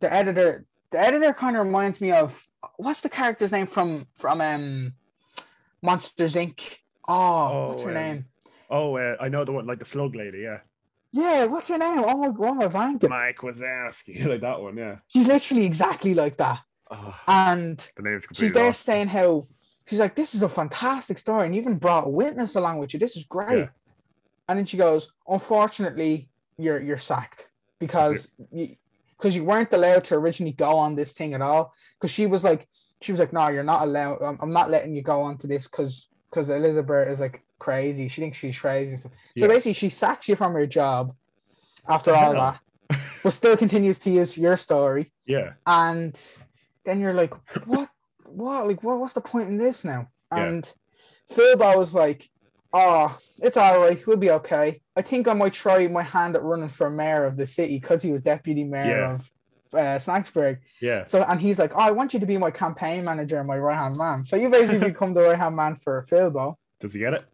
the 0.00 0.12
editor. 0.12 0.64
The 0.92 1.00
editor 1.00 1.32
kind 1.32 1.56
of 1.56 1.66
reminds 1.66 2.00
me 2.00 2.12
of 2.12 2.46
what's 2.76 3.00
the 3.00 3.08
character's 3.08 3.50
name 3.50 3.66
from 3.66 4.06
from 4.16 4.40
um 4.40 4.92
Monsters 5.82 6.34
Inc. 6.34 6.60
Oh, 7.08 7.68
what's 7.68 7.82
her 7.82 7.88
um, 7.90 7.94
name? 7.94 8.24
Oh, 8.70 8.96
uh, 8.96 9.16
I 9.20 9.28
know 9.28 9.44
the 9.44 9.52
one, 9.52 9.66
like 9.66 9.78
the 9.78 9.84
slug 9.84 10.14
lady. 10.14 10.38
Yeah. 10.40 10.58
Yeah, 11.12 11.44
what's 11.44 11.68
her 11.68 11.78
name? 11.78 12.02
Oh 12.04 12.16
my 12.16 12.28
god, 12.30 12.56
my 12.56 12.68
blanket. 12.68 13.08
Mike 13.10 13.38
Wazowski, 13.38 14.24
like 14.28 14.40
that 14.40 14.60
one. 14.60 14.76
Yeah. 14.76 14.96
She's 15.12 15.26
literally 15.26 15.64
exactly 15.66 16.14
like 16.14 16.36
that. 16.38 16.60
Oh, 16.90 17.18
And 17.26 17.78
the 17.96 18.02
name's 18.02 18.26
she's 18.32 18.52
there 18.52 18.66
lost. 18.66 18.84
saying 18.84 19.08
how 19.08 19.46
she's 19.86 19.98
like, 19.98 20.14
This 20.14 20.34
is 20.34 20.42
a 20.42 20.48
fantastic 20.48 21.18
story, 21.18 21.46
and 21.46 21.54
you 21.54 21.60
even 21.60 21.76
brought 21.78 22.06
a 22.06 22.10
witness 22.10 22.54
along 22.54 22.78
with 22.78 22.92
you. 22.92 23.00
This 23.00 23.16
is 23.16 23.24
great. 23.24 23.58
Yeah. 23.58 23.68
And 24.48 24.58
then 24.58 24.66
she 24.66 24.76
goes, 24.76 25.12
Unfortunately, 25.28 26.28
you're 26.58 26.80
you're 26.80 26.98
sacked 26.98 27.50
because 27.78 28.32
you 28.52 28.76
because 29.16 29.34
you 29.34 29.44
weren't 29.44 29.72
allowed 29.72 30.04
to 30.04 30.14
originally 30.14 30.52
go 30.52 30.76
on 30.76 30.94
this 30.94 31.12
thing 31.12 31.32
at 31.34 31.40
all. 31.40 31.72
Because 31.98 32.10
she 32.10 32.26
was 32.26 32.44
like, 32.44 32.68
she 33.00 33.12
was 33.12 33.18
like, 33.18 33.32
No, 33.32 33.48
you're 33.48 33.64
not 33.64 33.82
allowed. 33.82 34.22
I'm, 34.22 34.38
I'm 34.42 34.52
not 34.52 34.70
letting 34.70 34.94
you 34.94 35.02
go 35.02 35.22
on 35.22 35.38
to 35.38 35.46
this 35.46 35.66
because 35.66 36.08
because 36.30 36.50
Elizabeth 36.50 37.08
is 37.08 37.20
like 37.20 37.42
crazy. 37.58 38.08
She 38.08 38.20
thinks 38.20 38.38
she's 38.38 38.58
crazy. 38.58 38.96
So 38.96 39.10
Yeah. 39.34 39.46
basically, 39.48 39.72
she 39.72 39.88
sacks 39.88 40.28
you 40.28 40.36
from 40.36 40.54
your 40.56 40.66
job 40.66 41.14
after 41.88 42.14
all 42.14 42.32
that, 42.34 42.60
but 43.22 43.30
still 43.30 43.56
continues 43.56 43.98
to 44.00 44.10
use 44.10 44.36
your 44.36 44.56
story 44.56 45.12
Yeah. 45.24 45.52
and 45.66 46.20
then 46.84 47.00
you're 47.00 47.14
like, 47.14 47.32
what, 47.66 47.88
what, 48.36 48.66
like, 48.66 48.82
what, 48.82 48.98
what's 48.98 49.12
the 49.14 49.20
point 49.20 49.48
in 49.48 49.58
this 49.58 49.84
now? 49.84 50.08
Yeah. 50.32 50.44
And 50.44 50.72
Filbo 51.32 51.76
was 51.76 51.94
like, 51.94 52.28
oh, 52.72 53.16
it's 53.42 53.56
all 53.56 53.80
right, 53.80 54.06
we'll 54.06 54.16
be 54.16 54.30
okay. 54.30 54.80
I 54.94 55.02
think 55.02 55.28
I 55.28 55.32
might 55.32 55.52
try 55.52 55.86
my 55.88 56.02
hand 56.02 56.36
at 56.36 56.42
running 56.42 56.68
for 56.68 56.90
mayor 56.90 57.24
of 57.24 57.36
the 57.36 57.46
city 57.46 57.78
because 57.78 58.02
he 58.02 58.12
was 58.12 58.22
deputy 58.22 58.64
mayor 58.64 58.96
Yeah. 58.98 59.12
of 59.14 59.30
uh, 59.72 59.98
Snaxburg. 59.98 60.58
Yeah. 60.80 61.04
So, 61.04 61.22
and 61.22 61.40
he's 61.40 61.58
like, 61.58 61.72
oh, 61.74 61.80
I 61.80 61.90
want 61.90 62.14
you 62.14 62.20
to 62.20 62.26
be 62.26 62.38
my 62.38 62.50
campaign 62.50 63.04
manager 63.04 63.38
and 63.38 63.48
my 63.48 63.58
right 63.58 63.76
hand 63.76 63.96
man. 63.96 64.24
So 64.24 64.36
you 64.36 64.48
basically 64.48 64.88
become 64.92 65.14
the 65.14 65.22
right 65.22 65.38
hand 65.38 65.56
man 65.56 65.76
for 65.76 66.04
Filbo, 66.10 66.54
Does 66.80 66.92
he 66.94 67.00
get 67.00 67.14
it? 67.14 67.24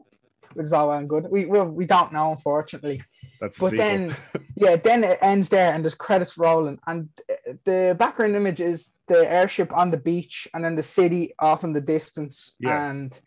which 0.54 0.64
is 0.66 0.72
all 0.72 0.88
well 0.88 0.98
and 0.98 1.08
good. 1.08 1.26
We 1.30 1.46
we, 1.46 1.60
we 1.62 1.86
don't 1.86 2.12
know, 2.12 2.30
unfortunately. 2.32 3.02
That's 3.40 3.58
But 3.58 3.72
then, 3.76 4.14
yeah, 4.54 4.76
then 4.76 5.02
it 5.02 5.18
ends 5.22 5.48
there 5.48 5.72
and 5.72 5.82
there's 5.82 5.94
credits 5.94 6.36
rolling. 6.38 6.78
And 6.86 7.08
uh, 7.30 7.54
the 7.64 7.96
background 7.98 8.36
image 8.36 8.60
is 8.60 8.90
the 9.12 9.30
airship 9.30 9.72
on 9.72 9.90
the 9.90 9.96
beach 9.96 10.48
and 10.54 10.64
then 10.64 10.76
the 10.76 10.82
city 10.82 11.32
off 11.38 11.64
in 11.64 11.72
the 11.72 11.80
distance. 11.80 12.54
Yeah. 12.58 12.90
And 12.90 13.18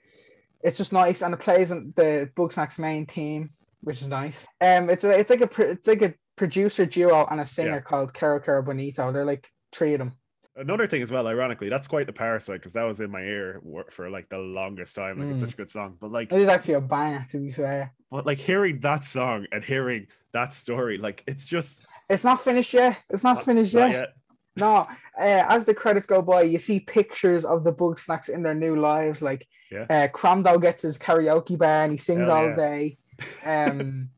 it's 0.64 0.78
just 0.78 0.94
nice. 0.94 1.22
And 1.22 1.34
it 1.34 1.40
plays 1.40 1.72
on 1.72 1.94
the 1.96 2.30
Bugsnax 2.36 2.80
main 2.80 3.06
theme, 3.06 3.50
which 3.82 4.02
is 4.02 4.08
nice. 4.08 4.48
Um, 4.62 4.90
it's 4.90 5.04
a, 5.04 5.18
it's 5.18 5.30
like 5.30 5.42
a 5.42 5.62
it's 5.62 5.88
like 5.88 6.02
a 6.02 6.14
producer 6.36 6.86
duo 6.86 7.26
and 7.30 7.40
a 7.40 7.46
singer 7.46 7.76
Yeah. 7.76 7.80
called 7.82 8.14
Kero 8.14 8.44
Kero 8.44 8.66
Bonito. 8.66 9.12
They're 9.12 9.26
like 9.26 9.48
three 9.72 9.94
of 9.94 10.00
them. 10.00 10.14
Another 10.58 10.88
thing 10.88 11.02
as 11.02 11.12
well, 11.12 11.28
ironically, 11.28 11.68
that's 11.70 11.88
quite 11.88 12.08
the 12.08 12.14
parasite 12.14 12.62
because 12.62 12.72
that 12.74 12.84
was 12.84 13.02
in 13.02 13.12
my 13.12 13.22
ear 13.22 13.62
for 13.92 14.10
like 14.10 14.30
the 14.30 14.38
longest 14.38 14.96
time. 14.96 15.20
Like 15.20 15.28
it's 15.30 15.38
Mm. 15.42 15.46
such 15.46 15.54
a 15.54 15.58
good 15.58 15.70
song, 15.70 15.98
but 16.00 16.12
like, 16.14 16.32
It 16.32 16.42
is 16.42 16.48
actually 16.48 16.76
a 16.76 16.82
banger, 16.82 17.26
to 17.32 17.38
be 17.40 17.52
fair. 17.52 17.92
but 18.10 18.26
like 18.26 18.38
hearing 18.40 18.80
that 18.80 19.04
song 19.04 19.48
and 19.52 19.64
hearing 19.66 20.08
that 20.32 20.54
story, 20.54 20.98
like 20.98 21.24
it's 21.28 21.44
just 21.46 21.86
It's 22.10 22.24
not 22.24 22.40
finished 22.40 22.74
yet. 22.74 22.98
It's 23.10 23.24
not, 23.24 23.44
finished 23.44 23.74
not 23.76 23.92
yet. 23.92 24.14
No, 24.56 24.88
uh, 25.20 25.44
as 25.50 25.66
the 25.66 25.74
credits 25.74 26.06
go 26.06 26.22
by, 26.22 26.44
you 26.44 26.58
see 26.60 26.80
pictures 26.80 27.44
of 27.46 27.64
the 27.64 27.72
bug 27.72 28.00
snacks 28.00 28.30
in 28.30 28.42
their 28.44 28.56
new 28.56 28.76
lives. 28.80 29.22
Like, 29.22 29.48
Yeah. 29.72 29.86
uh, 29.90 30.58
gets 30.58 30.84
his 30.84 30.98
karaoke 30.98 31.58
bar 31.58 31.84
and 31.84 31.92
he 31.92 31.98
sings 31.98 32.22
Hell 32.22 32.32
all 32.32 32.46
yeah. 32.50 32.56
day. 32.56 32.98
Um, 33.46 34.10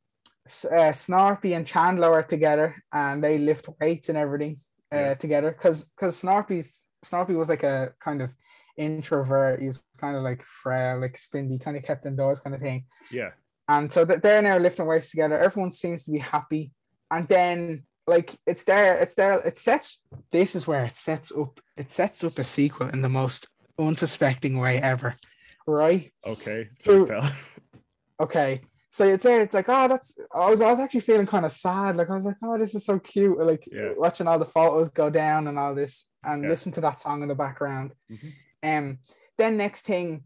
uh, 0.66 0.94
Snorpy 0.94 1.56
and 1.56 1.68
Chandler 1.68 2.12
are 2.14 2.24
together 2.24 2.76
and 2.92 3.24
they 3.24 3.38
lift 3.38 3.70
weights 3.80 4.10
and 4.10 4.18
everything 4.18 4.58
uh, 4.94 4.98
Yeah. 4.98 5.14
together. 5.16 5.52
Because 5.52 5.84
because 5.86 6.22
Snorpy's 6.22 6.88
Snorpy 7.06 7.36
was 7.38 7.50
like 7.50 7.64
a 7.64 7.94
kind 8.00 8.22
of 8.22 8.34
introvert. 8.78 9.60
He 9.62 9.68
was 9.68 9.84
kind 10.00 10.16
of 10.16 10.24
like 10.24 10.44
frail, 10.44 11.00
like 11.00 11.18
spindy, 11.18 11.60
kind 11.60 11.78
of 11.78 11.84
kept 11.84 12.06
indoors 12.06 12.40
kind 12.40 12.56
of 12.56 12.62
thing. 12.62 12.86
Yeah. 13.12 13.32
And 13.68 13.92
so 13.92 14.06
they're 14.06 14.42
now 14.42 14.58
lifting 14.58 14.86
weights 14.86 15.12
together. 15.12 15.38
Everyone 15.38 15.72
seems 15.72 16.06
to 16.06 16.12
be 16.12 16.20
happy. 16.20 16.72
And 17.12 17.28
then 17.28 17.84
like 18.08 18.36
it's 18.46 18.64
there, 18.64 18.98
it's 18.98 19.16
there, 19.16 19.40
it 19.40 19.58
sets 19.58 20.02
this 20.32 20.56
is 20.56 20.68
where 20.68 20.86
it 20.86 20.94
sets 20.94 21.32
up 21.32 21.60
it 21.76 21.92
sets 21.92 22.24
up 22.24 22.40
a 22.40 22.44
sequel 22.44 22.90
in 22.90 23.02
the 23.02 23.10
most 23.10 23.48
unsuspecting 23.78 24.58
way 24.58 24.82
ever. 24.82 25.16
Right? 25.68 26.14
Okay. 26.26 26.70
So- 26.84 27.06
tell. 27.06 27.32
Okay. 28.20 28.62
So 28.90 29.06
it's 29.06 29.24
there, 29.24 29.42
it's 29.42 29.54
like, 29.54 29.70
oh, 29.70 29.88
that's 29.88 30.18
I 30.34 30.50
was 30.50 30.60
I 30.60 30.72
was 30.72 30.80
actually 30.80 31.02
feeling 31.02 31.28
kind 31.28 31.46
of 31.46 31.52
sad. 31.54 31.96
Like 31.98 32.10
I 32.10 32.16
was 32.16 32.26
like, 32.26 32.38
oh, 32.44 32.58
this 32.58 32.74
is 32.74 32.84
so 32.84 32.98
cute. 32.98 33.38
Like 33.38 33.68
Yeah. 33.72 33.92
watching 33.96 34.28
all 34.28 34.40
the 34.40 34.46
photos 34.46 34.90
go 34.90 35.12
down 35.12 35.48
and 35.48 35.60
all 35.60 35.76
this 35.76 36.10
and 36.24 36.42
Yeah. 36.44 36.50
listen 36.50 36.72
to 36.74 36.82
that 36.82 36.98
song 36.98 37.22
in 37.22 37.28
the 37.28 37.36
background. 37.36 37.92
Mhm. 38.12 38.34
Um 38.64 38.98
then 39.38 39.56
next 39.58 39.82
thing, 39.86 40.24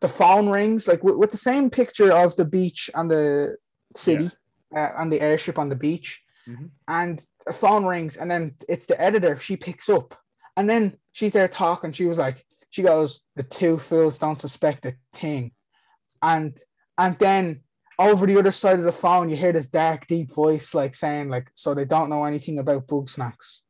the 0.00 0.08
phone 0.08 0.50
rings, 0.50 0.86
like 0.86 1.02
with, 1.02 1.16
with 1.16 1.30
the 1.30 1.38
same 1.38 1.70
picture 1.70 2.12
of 2.12 2.36
the 2.36 2.44
beach 2.44 2.90
and 2.94 3.10
the 3.10 3.56
city 3.96 4.30
uh, 4.76 4.90
and 4.98 5.10
the 5.10 5.20
airship 5.22 5.58
on 5.58 5.70
the 5.70 5.76
beach. 5.76 6.22
Mhm. 6.48 6.70
And 6.88 7.24
a 7.46 7.52
phone 7.52 7.84
rings, 7.84 8.16
and 8.16 8.30
then 8.30 8.54
it's 8.68 8.86
the 8.86 9.00
editor. 9.00 9.38
She 9.38 9.56
picks 9.56 9.88
up, 9.88 10.16
and 10.56 10.68
then 10.68 10.98
she's 11.12 11.32
there 11.32 11.48
talking. 11.48 11.92
She 11.92 12.06
was 12.06 12.18
like, 12.18 12.44
she 12.70 12.82
goes, 12.82 13.20
"The 13.36 13.42
two 13.42 13.78
fools 13.78 14.18
don't 14.18 14.40
suspect 14.40 14.86
a 14.86 14.96
thing," 15.12 15.52
and 16.20 16.58
and 16.98 17.18
then 17.18 17.62
over 17.98 18.26
the 18.26 18.38
other 18.38 18.52
side 18.52 18.78
of 18.78 18.84
the 18.84 18.92
phone, 18.92 19.28
you 19.28 19.36
hear 19.36 19.52
this 19.52 19.68
dark, 19.68 20.06
deep 20.06 20.32
voice 20.32 20.74
like 20.74 20.94
saying, 20.94 21.28
like, 21.28 21.50
"So 21.54 21.74
they 21.74 21.84
don't 21.84 22.10
know 22.10 22.24
anything 22.24 22.58
about 22.58 22.86
bug 22.86 23.08
snacks," 23.08 23.62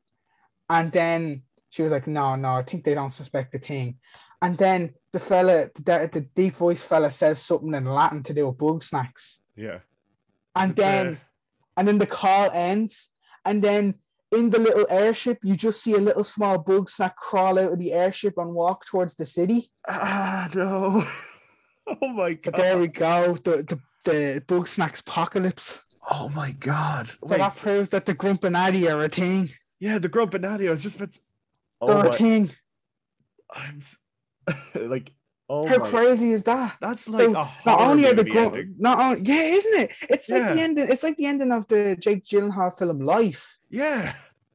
and 0.70 0.90
then 0.92 1.42
she 1.68 1.82
was 1.82 1.92
like, 1.92 2.06
"No, 2.06 2.36
no, 2.36 2.54
I 2.56 2.62
think 2.62 2.84
they 2.84 2.94
don't 2.94 3.10
suspect 3.10 3.54
a 3.54 3.58
thing," 3.58 3.98
and 4.40 4.56
then 4.56 4.94
the 5.12 5.18
fella, 5.20 5.70
the, 5.74 6.08
the 6.10 6.22
deep 6.34 6.56
voice 6.56 6.82
fella, 6.84 7.10
says 7.10 7.42
something 7.42 7.74
in 7.74 7.84
Latin 7.84 8.22
to 8.22 8.32
do 8.32 8.46
with 8.46 8.56
bug 8.56 8.82
snacks 8.82 9.42
Yeah. 9.56 9.80
and 10.56 10.74
then 10.74 11.20
and 11.82 11.88
then 11.88 11.98
the 11.98 12.06
call 12.06 12.48
ends 12.52 13.10
and 13.44 13.60
then 13.64 13.94
in 14.30 14.50
the 14.50 14.58
little 14.58 14.86
airship 14.88 15.38
you 15.42 15.56
just 15.56 15.82
see 15.82 15.94
a 15.94 15.98
little 15.98 16.22
small 16.22 16.56
bug 16.58 16.88
snack 16.88 17.16
crawl 17.16 17.58
out 17.58 17.72
of 17.72 17.78
the 17.80 17.92
airship 17.92 18.34
and 18.36 18.54
walk 18.54 18.86
towards 18.86 19.16
the 19.16 19.26
city 19.26 19.64
Ah 19.88 20.48
no. 20.54 21.04
oh 22.02 22.08
my 22.12 22.34
god. 22.34 22.54
there 22.54 22.78
we 22.78 22.86
go 22.86 23.34
the, 23.34 23.64
the, 23.64 23.78
the 24.04 24.42
bug 24.46 24.68
snacks 24.68 25.00
apocalypse 25.00 25.82
Oh 26.08 26.28
my 26.28 26.52
god. 26.52 27.08
so 27.08 27.16
Wait, 27.22 27.38
that 27.38 27.56
proves 27.56 27.88
that 27.88 28.06
the 28.06 28.14
grumpinati 28.14 28.88
are 28.92 29.02
a 29.02 29.08
thing 29.08 29.50
yeah, 29.80 29.98
the 29.98 30.08
Grumpinati. 30.08 30.68
I 30.68 30.70
was 30.70 30.80
just 30.84 30.94
about 30.94 31.10
to- 31.10 31.20
they're 31.84 31.96
Oh 32.06 32.08
a 32.08 32.12
thing 32.12 32.52
I'm 33.52 33.80
like 34.94 35.10
oh 35.52 35.66
how 35.68 35.78
crazy 35.78 36.32
is 36.32 36.42
that 36.44 36.76
That's 36.80 37.08
like 37.08 37.26
So 37.26 37.32
not 37.32 37.80
only 37.80 38.06
are 38.06 38.14
the 38.14 38.22
horror 38.24 38.24
movie 38.24 38.30
grump, 38.30 38.54
ending. 38.54 38.74
not 38.78 38.98
only, 38.98 39.20
yeah, 39.30 39.42
isn't 39.58 39.80
it? 39.82 39.90
It's 40.08 40.28
like 40.30 40.54
the 40.54 40.60
ending. 40.60 40.86
It's 40.90 41.02
like 41.02 41.16
the 41.16 41.26
ending 41.26 41.52
of 41.52 41.66
the 41.68 41.96
Jake 42.04 42.24
Gyllenhaal 42.24 42.76
film 42.76 43.00
Life. 43.00 43.58
Yeah. 43.70 44.14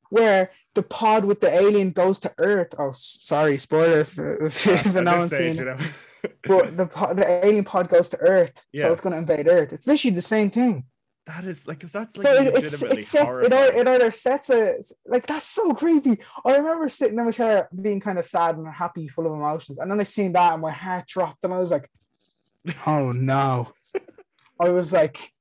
where 0.10 0.52
the 0.74 0.84
pod 0.84 1.26
with 1.26 1.40
the 1.42 1.52
alien 1.54 1.92
goes 1.92 2.20
to 2.20 2.34
Earth. 2.38 2.74
Oh, 2.80 2.92
sorry, 2.94 3.58
spoiler 3.58 4.00
if, 4.00 4.18
if, 4.18 4.68
if 4.68 4.94
no 4.96 5.18
one's 5.18 5.34
stage, 5.34 5.56
seen 5.58 5.66
you 5.66 5.72
know. 5.72 5.78
But 6.44 6.78
the 6.78 6.86
the 7.16 7.46
alien 7.46 7.64
pod 7.66 7.90
goes 7.90 8.10
to 8.10 8.18
Earth, 8.20 8.66
Yeah. 8.72 8.84
so 8.84 8.92
it's 8.92 9.02
going 9.02 9.14
to 9.14 9.20
invade 9.20 9.48
Earth. 9.48 9.72
It's 9.74 9.88
literally 9.88 10.16
the 10.16 10.22
same 10.36 10.50
thing. 10.52 10.86
That 11.28 11.44
is 11.44 11.68
like, 11.68 11.82
cause 11.82 11.92
that's 11.92 12.16
like 12.16 12.26
so 12.26 12.34
it, 12.34 12.48
it's 12.48 12.54
legitimately 12.54 13.02
it 13.02 13.06
sets 13.06 13.38
it, 13.46 13.54
it 13.54 13.88
either 13.88 14.12
sets 14.12 14.50
a 14.50 14.76
like 15.06 15.28
that's 15.28 15.48
so 15.48 15.74
creepy. 15.74 16.20
I 16.46 16.56
remember 16.56 16.88
sitting 16.88 17.20
in 17.20 17.26
my 17.26 17.32
chair 17.32 17.68
being 17.80 18.00
kind 18.00 18.18
of 18.18 18.26
sad 18.26 18.56
and 18.58 18.68
happy, 18.68 19.08
full 19.08 19.28
of 19.28 19.34
emotions, 19.34 19.78
and 19.78 19.92
then 19.92 20.00
I 20.00 20.04
seen 20.04 20.32
that 20.34 20.54
and 20.54 20.62
my 20.62 20.72
heart 20.72 21.06
dropped, 21.08 21.44
and 21.44 21.54
I 21.54 21.60
was 21.60 21.72
like, 21.72 21.90
"Oh 22.88 23.12
no!" 23.12 23.74
I 24.60 24.70
was 24.70 24.94
like, 24.94 25.34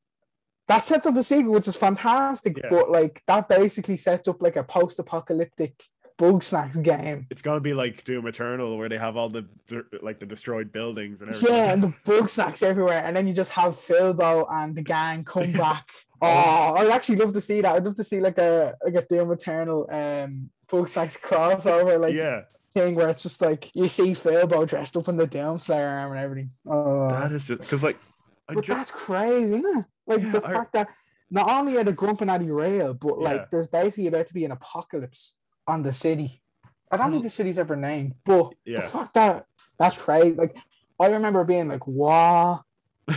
"That 0.66 0.82
sets 0.82 1.06
up 1.06 1.16
a 1.16 1.22
sequel, 1.22 1.52
which 1.52 1.68
is 1.68 1.76
fantastic," 1.76 2.58
Yeah. 2.58 2.68
but 2.68 2.90
like 2.90 3.22
that 3.28 3.48
basically 3.48 3.96
sets 3.96 4.26
up 4.26 4.42
like 4.42 4.56
a 4.56 4.64
post-apocalyptic 4.64 5.74
bug 6.18 6.42
snacks 6.42 6.76
game. 6.78 7.26
It's 7.30 7.42
gonna 7.42 7.60
be 7.60 7.74
like 7.74 8.04
Doom 8.04 8.26
Eternal, 8.26 8.76
where 8.78 8.88
they 8.88 8.98
have 8.98 9.16
all 9.16 9.28
the 9.28 9.46
like 10.02 10.18
the 10.20 10.26
destroyed 10.26 10.72
buildings 10.72 11.20
and 11.22 11.30
everything. 11.30 11.54
Yeah, 11.54 11.72
and 11.72 11.82
the 11.82 11.94
bug 12.04 12.28
snacks 12.28 12.62
everywhere, 12.62 13.02
and 13.04 13.16
then 13.16 13.26
you 13.26 13.32
just 13.34 13.52
have 13.52 13.74
Filbo 13.74 14.46
and 14.50 14.74
the 14.74 14.82
gang 14.82 15.24
come 15.24 15.52
back. 15.64 15.88
Oh, 16.22 16.74
I'd 16.76 16.88
actually 16.90 17.16
love 17.16 17.32
to 17.34 17.40
see 17.40 17.60
that. 17.60 17.74
I'd 17.74 17.84
love 17.84 17.96
to 17.96 18.04
see 18.04 18.20
like 18.20 18.38
a 18.38 18.74
like 18.84 18.94
a 18.94 19.02
Doom 19.06 19.30
Eternal 19.32 19.86
um 19.90 20.50
bug 20.68 20.88
snacks 20.88 21.16
crossover 21.16 22.00
like 22.00 22.14
yeah, 22.14 22.42
thing 22.72 22.94
where 22.94 23.08
it's 23.08 23.22
just 23.22 23.40
like 23.40 23.70
you 23.74 23.88
see 23.88 24.12
Filbo 24.12 24.66
dressed 24.66 24.96
up 24.96 25.08
in 25.08 25.16
the 25.16 25.26
Doom 25.26 25.58
Slayer 25.58 25.86
arm 25.86 26.12
and 26.12 26.20
everything. 26.20 26.50
Oh, 26.68 27.08
that 27.10 27.32
is 27.32 27.46
just 27.46 27.60
because 27.60 27.82
like, 27.82 27.98
I 28.48 28.54
but 28.54 28.64
ju- 28.64 28.74
that's 28.74 28.90
crazy, 28.90 29.54
isn't 29.56 29.78
it? 29.78 29.84
Like 30.06 30.22
Yeah, 30.22 30.30
the 30.30 30.44
I- 30.46 30.52
fact 30.52 30.72
that 30.72 30.88
not 31.30 31.50
only 31.50 31.76
are 31.76 31.84
the 31.84 31.92
Grumpinati 31.92 32.48
real, 32.48 32.94
but 32.94 33.18
like 33.20 33.36
Yeah. 33.40 33.44
there's 33.50 33.66
basically 33.66 34.06
about 34.06 34.28
to 34.28 34.34
be 34.34 34.44
an 34.44 34.52
apocalypse 34.52 35.34
on 35.66 35.82
the 35.82 35.92
city. 35.92 36.42
I 36.90 36.96
don't 36.96 37.10
think 37.10 37.22
hmm. 37.22 37.26
the 37.26 37.30
city's 37.30 37.58
ever 37.58 37.76
named, 37.76 38.14
but 38.24 38.54
Yeah. 38.64 38.80
the 38.82 38.86
fact 38.86 39.14
that 39.14 39.46
That's 39.78 39.98
crazy. 39.98 40.34
Like 40.34 40.56
I 40.98 41.08
remember 41.08 41.44
being 41.44 41.68
like, 41.68 41.86
"What? 41.86 42.62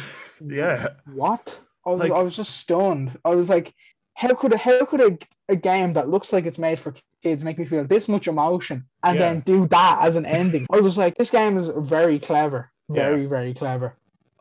yeah, 0.46 0.88
What?" 1.06 1.62
I 1.86 1.90
was 1.92 2.00
Like- 2.02 2.12
I 2.12 2.22
was 2.22 2.36
just 2.36 2.58
stunned. 2.58 3.18
I 3.24 3.30
was 3.30 3.50
like, 3.50 3.74
"How 4.16 4.34
could 4.34 4.54
a, 4.54 4.58
how 4.58 4.84
could 4.86 5.00
a, 5.02 5.18
a 5.48 5.56
game 5.56 5.94
that 5.94 6.10
looks 6.10 6.34
like 6.34 6.46
it's 6.46 6.60
made 6.60 6.78
for 6.80 6.94
kids 7.24 7.44
make 7.46 7.58
me 7.58 7.66
feel 7.66 7.86
this 7.86 8.10
much 8.10 8.28
emotion 8.28 8.86
and 9.04 9.18
Yeah. 9.18 9.22
then 9.34 9.40
do 9.42 9.68
that 9.68 10.00
as 10.02 10.18
an 10.18 10.26
ending?" 10.26 10.68
I 10.70 10.82
was 10.82 10.98
like, 10.98 11.16
"This 11.16 11.30
game 11.32 11.56
is 11.56 11.70
very 11.70 12.20
clever, 12.20 12.72
Yeah. 12.90 12.96
very 12.96 13.26
very 13.26 13.54
clever." 13.54 13.96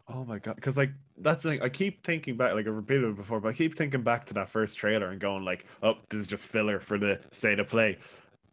Oh 0.08 0.24
my 0.24 0.38
god, 0.40 0.56
because 0.56 0.76
like 0.76 0.90
that's 1.20 1.42
the 1.42 1.50
thing. 1.50 1.62
I 1.62 1.68
keep 1.68 2.04
thinking 2.04 2.36
back, 2.36 2.54
like 2.54 2.66
I've 2.66 2.74
repeated 2.74 3.04
it 3.04 3.16
before, 3.16 3.40
but 3.40 3.48
I 3.48 3.52
keep 3.52 3.76
thinking 3.76 4.02
back 4.02 4.26
to 4.26 4.34
that 4.34 4.48
first 4.48 4.76
trailer 4.78 5.08
and 5.08 5.20
going 5.20 5.44
like, 5.44 5.66
"Oh, 5.82 5.94
this 6.10 6.20
is 6.20 6.26
just 6.26 6.46
filler 6.46 6.80
for 6.80 6.98
the 6.98 7.20
state 7.32 7.58
of 7.58 7.68
play," 7.68 7.98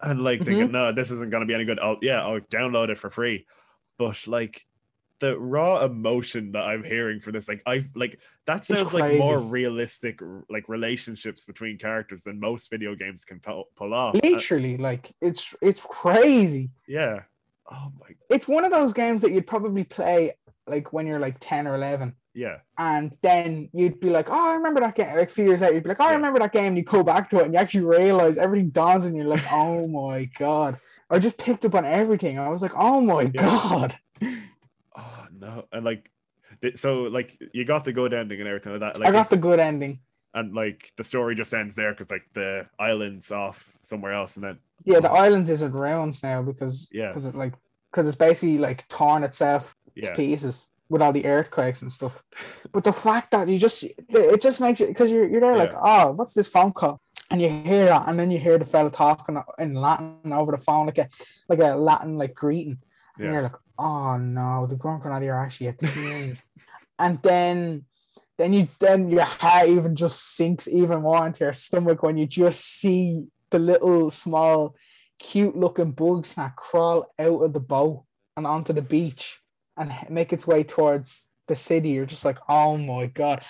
and 0.02 0.22
like 0.22 0.44
thinking, 0.44 0.72
"No, 0.72 0.92
this 0.92 1.12
isn't 1.12 1.30
gonna 1.30 1.46
be 1.46 1.54
any 1.54 1.66
good." 1.66 1.80
Oh 1.80 1.98
yeah, 2.02 2.22
I'll 2.24 2.40
download 2.42 2.90
it 2.90 3.00
for 3.00 3.10
free. 3.10 3.46
But 3.98 4.28
like 4.28 4.66
the 5.20 5.40
raw 5.40 5.84
emotion 5.84 6.52
that 6.52 6.66
I'm 6.66 6.84
hearing 6.84 7.20
for 7.20 7.32
this, 7.32 7.48
like 7.48 7.62
I 7.66 7.86
like 7.96 8.20
that 8.46 8.66
sounds 8.66 8.94
like 8.94 9.18
more 9.18 9.40
realistic, 9.40 10.20
like 10.50 10.68
relationships 10.68 11.46
between 11.46 11.78
characters 11.78 12.24
than 12.24 12.40
most 12.40 12.70
video 12.70 12.96
games 12.96 13.24
can 13.26 13.40
pull, 13.40 13.66
pull 13.76 13.94
off. 13.94 14.16
Uh, 14.16 14.20
Literally, 14.24 14.78
like 14.78 15.12
it's 15.22 15.56
it's 15.62 15.82
crazy. 15.82 16.72
yeah. 16.88 17.22
Oh 17.72 17.92
my. 18.00 18.10
It's 18.30 18.48
one 18.48 18.64
of 18.64 18.72
those 18.72 18.94
games 18.94 19.22
that 19.24 19.32
you'd 19.32 19.48
probably 19.48 19.84
play 19.84 20.34
like 20.68 20.92
when 20.94 21.08
you're 21.08 21.20
like 21.20 21.38
ten 21.40 21.68
or 21.68 21.76
eleven. 21.76 22.16
Yeah. 22.38 22.58
and 22.78 23.16
then 23.22 23.70
you'd 23.72 24.02
be 24.02 24.10
like, 24.10 24.30
"Oh, 24.30 24.50
I 24.52 24.56
remember 24.56 24.82
that 24.82 24.96
game." 24.96 25.16
Like 25.16 25.30
a 25.30 25.34
few 25.34 25.46
years 25.46 25.62
out, 25.62 25.74
you'd 25.74 25.84
be 25.84 25.90
like, 25.90 26.02
"Oh, 26.02 26.08
I 26.08 26.14
remember 26.14 26.40
that 26.40 26.52
game." 26.52 26.68
And 26.70 26.78
you 26.78 26.84
go 26.84 27.02
back 27.02 27.30
to 27.30 27.40
it, 27.40 27.46
and 27.46 27.54
you 27.54 27.60
actually 27.62 27.86
realize 27.86 28.38
everything 28.38 28.72
dawns, 28.72 29.06
and 29.06 29.16
you're 29.16 29.26
like, 29.26 29.46
"Oh 29.52 29.88
my 29.88 30.26
god!" 30.38 30.78
I 31.10 31.20
just 31.20 31.38
picked 31.38 31.64
up 31.64 31.76
on 31.76 31.86
everything. 31.86 32.38
I 32.38 32.50
was 32.50 32.62
like, 32.62 32.74
"Oh 32.76 33.00
my 33.00 33.22
Yeah. 33.34 33.42
god!" 33.42 33.98
Oh 34.98 35.26
no. 35.40 35.66
And 35.72 35.86
like. 35.86 36.12
So 36.78 37.04
like 37.04 37.38
you 37.54 37.64
got 37.66 37.84
the 37.86 37.94
good 37.94 38.14
ending 38.14 38.40
and 38.40 38.48
everything 38.48 38.72
like 38.74 38.82
that. 38.82 39.00
Like 39.00 39.10
I 39.10 39.12
got 39.12 39.30
the 39.30 39.38
good 39.38 39.60
ending. 39.60 40.00
and 40.34 40.54
like 40.56 40.92
the 40.98 41.04
story 41.04 41.36
just 41.36 41.54
ends 41.54 41.76
there 41.76 41.92
because 41.94 42.10
like 42.12 42.24
the 42.34 42.66
island's 42.80 43.32
off 43.32 43.72
somewhere 43.84 44.14
else 44.14 44.36
and 44.36 44.44
then 44.46 44.58
Yeah, 44.84 45.00
the 45.00 45.12
island 45.12 45.48
is 45.50 45.62
in 45.62 45.72
ruins 45.74 46.24
now 46.24 46.42
because 46.42 46.90
Yeah. 46.92 47.10
because 47.10 47.26
it 47.28 47.36
like 47.36 47.54
because 47.92 48.08
it's 48.08 48.16
basically 48.16 48.58
like 48.58 48.88
torn 48.88 49.24
itself 49.24 49.76
yeah 49.96 50.10
to 50.12 50.16
pieces 50.16 50.68
with 50.90 51.02
all 51.02 51.12
the 51.14 51.26
earthquakes 51.26 51.82
and 51.82 51.92
stuff. 51.92 52.24
But 52.72 52.84
the 52.84 52.94
fact 52.94 53.32
that 53.32 53.48
you 53.50 53.58
just 53.58 53.84
it 53.84 54.42
just 54.42 54.62
makes 54.62 54.80
it 54.82 54.90
because 54.90 55.12
you're 55.12 55.28
you're 55.28 55.42
there 55.42 55.56
like, 55.58 55.74
oh, 55.82 56.12
what's 56.12 56.34
this 56.34 56.48
phone 56.48 56.74
call? 56.74 57.00
And 57.32 57.42
you 57.42 57.50
hear 57.50 57.86
that, 57.86 58.08
and 58.08 58.20
then 58.20 58.30
you 58.30 58.38
hear 58.40 58.60
the 58.60 58.66
fella 58.66 58.92
talking 58.92 59.42
in 59.58 59.74
Latin 59.74 60.32
over 60.32 60.52
the 60.52 60.60
phone, 60.60 60.86
like 60.86 61.00
a 61.00 61.10
like 61.50 61.60
a 61.60 61.76
Latin 61.76 62.18
like 62.18 62.36
greeting. 62.36 62.78
And 63.18 63.26
Yeah. 63.26 63.32
you're 63.34 63.42
like, 63.44 63.56
oh 63.80 64.18
no, 64.18 64.68
the 64.68 64.76
grunt 64.76 65.02
grenadier 65.02 65.34
are 65.34 65.44
actually 65.44 65.68
a 65.68 65.74
team. 65.74 66.38
and 67.00 67.20
then 67.24 67.86
then 68.38 68.54
you 68.54 68.68
then 68.80 69.10
your 69.10 69.24
heart 69.24 69.70
even 69.70 69.96
just 69.96 70.36
sinks 70.36 70.68
even 70.68 71.02
more 71.02 71.26
into 71.26 71.44
your 71.46 71.54
stomach 71.54 72.04
when 72.04 72.18
you 72.18 72.28
just 72.28 72.64
see 72.64 73.26
the 73.50 73.60
little 73.60 74.12
small 74.12 74.76
cute 75.20 75.56
looking 75.56 75.92
bugs 75.92 76.30
snack 76.30 76.56
crawl 76.58 77.08
out 77.18 77.42
of 77.42 77.54
the 77.54 77.60
boat 77.60 78.04
and 78.36 78.46
onto 78.46 78.74
the 78.74 78.82
beach 78.82 79.40
and 79.78 79.92
make 80.10 80.32
its 80.34 80.46
way 80.48 80.64
towards 80.64 81.28
the 81.48 81.56
city. 81.56 81.90
You're 81.90 82.06
just 82.06 82.26
like, 82.26 82.40
oh 82.50 82.78
my 82.78 83.08
god. 83.08 83.44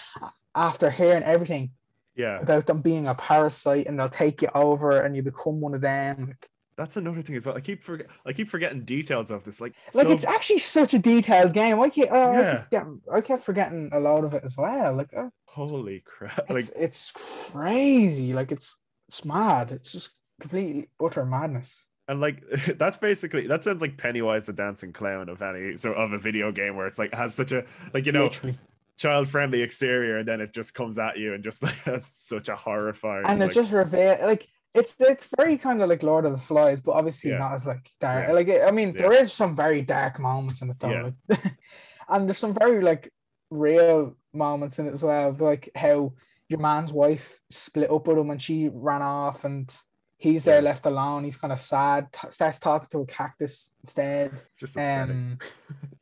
After 0.54 0.90
hearing 0.90 1.24
everything 1.24 1.72
yeah 2.18 2.40
about 2.40 2.66
them 2.66 2.82
being 2.82 3.08
a 3.08 3.14
parasite 3.16 3.88
and 3.88 4.00
they'll 4.00 4.08
take 4.08 4.42
you 4.42 4.48
over 4.56 5.02
and 5.02 5.16
you 5.18 5.22
become 5.22 5.60
one 5.60 5.74
of 5.74 5.82
them. 5.82 6.34
That's 6.78 6.96
another 6.98 7.22
thing 7.22 7.36
as 7.38 7.46
well 7.46 7.56
i 7.56 7.62
keep 7.62 7.84
forget 7.86 8.08
i 8.26 8.34
keep 8.34 8.50
forgetting 8.50 8.84
details 8.84 9.32
of 9.32 9.46
this 9.46 9.62
like 9.62 9.74
like 9.94 10.08
so- 10.08 10.12
it's 10.14 10.26
actually 10.26 10.60
such 10.60 10.94
a 10.94 11.00
detailed 11.00 11.54
game. 11.54 11.80
I 11.82 11.90
kept, 11.90 12.12
oh, 12.12 12.32
I, 12.32 12.40
Yeah. 12.40 12.64
kept 12.70 12.88
I 13.12 13.22
kept 13.22 13.44
forgetting 13.44 13.90
a 13.94 14.00
lot 14.00 14.24
of 14.26 14.34
it 14.34 14.44
as 14.44 14.56
well. 14.58 14.94
Like 14.96 15.10
oh, 15.16 15.30
holy 15.48 16.04
crap 16.06 16.50
like 16.50 16.60
it's 16.60 16.70
it's 16.72 17.12
crazy. 17.52 18.34
Like 18.34 18.52
it's 18.52 18.78
it's 19.08 19.24
mad. 19.26 19.72
It's 19.72 19.92
just 19.92 20.16
completely 20.42 20.90
utter 21.04 21.26
madness. 21.26 21.88
And 22.08 22.22
like 22.22 22.44
that's 22.78 22.98
basically 22.98 23.48
that 23.48 23.64
sounds 23.64 23.82
like 23.82 23.98
pennywise 23.98 24.46
the 24.46 24.54
dancing 24.54 24.94
clown 24.94 25.30
of 25.30 25.42
any 25.42 25.78
so 25.78 25.94
of 25.94 26.14
a 26.14 26.18
video 26.18 26.52
game 26.52 26.76
where 26.76 26.88
it's 26.88 27.00
like 27.00 27.14
has 27.14 27.34
such 27.34 27.52
a 27.52 27.64
like 27.94 28.06
you 28.06 28.12
know 28.12 28.24
Literally. 28.24 28.58
child 28.98 29.28
friendly 29.28 29.62
exterior 29.62 30.18
and 30.20 30.28
then 30.28 30.42
it 30.42 30.54
just 30.54 30.74
comes 30.74 30.98
at 31.00 31.18
you 31.18 31.34
and 31.34 31.44
just 31.44 31.64
like 31.68 31.84
that's 31.84 32.08
such 32.28 32.50
a 32.50 32.56
horrifying 32.56 33.26
and 33.28 33.40
like, 33.40 33.52
it 33.52 33.54
just 33.54 33.72
reveal 33.74 34.18
like 34.24 34.48
it's 34.74 34.94
it's 35.00 35.30
very 35.38 35.58
kind 35.58 35.82
of 35.82 35.88
like 35.88 36.04
Lord 36.04 36.26
of 36.26 36.34
the 36.34 36.38
Flies, 36.38 36.82
but 36.82 36.92
obviously 36.92 37.32
Yeah. 37.32 37.38
not 37.38 37.54
as 37.54 37.66
like 37.66 37.90
dark. 38.02 38.28
Yeah. 38.28 38.34
Like 38.34 38.50
I 38.50 38.72
mean, 38.72 38.90
Yeah. 38.90 39.04
there 39.04 39.14
is 39.14 39.32
some 39.32 39.56
very 39.56 39.82
dark 39.82 40.20
moments 40.20 40.62
in 40.62 40.68
the 40.68 40.74
film, 40.74 40.92
Yeah. 40.92 41.10
like, 41.30 41.40
and 42.10 42.28
there's 42.28 42.40
some 42.40 42.54
very 42.54 42.82
like 42.82 43.10
real 43.50 44.18
moments 44.34 44.78
in 44.78 44.88
it 44.88 44.92
as 44.92 45.02
well, 45.02 45.30
of, 45.30 45.40
like 45.40 45.70
how 45.76 46.12
your 46.50 46.60
man's 46.60 46.92
wife 46.92 47.40
split 47.50 47.90
up 47.90 48.06
with 48.06 48.18
him 48.18 48.30
and 48.30 48.42
she 48.42 48.70
ran 48.70 49.02
off, 49.02 49.46
and 49.46 49.74
he's 50.18 50.44
there 50.46 50.62
left 50.62 50.86
alone. 50.86 51.24
He's 51.24 51.38
kind 51.38 51.54
of 51.54 51.60
sad. 51.60 52.12
t- 52.12 52.28
starts 52.32 52.60
talking 52.60 52.88
to 52.92 53.00
a 53.02 53.06
cactus 53.06 53.74
instead. 53.82 54.32
it's 54.48 54.58
just. 54.58 54.78
Um, 54.78 55.38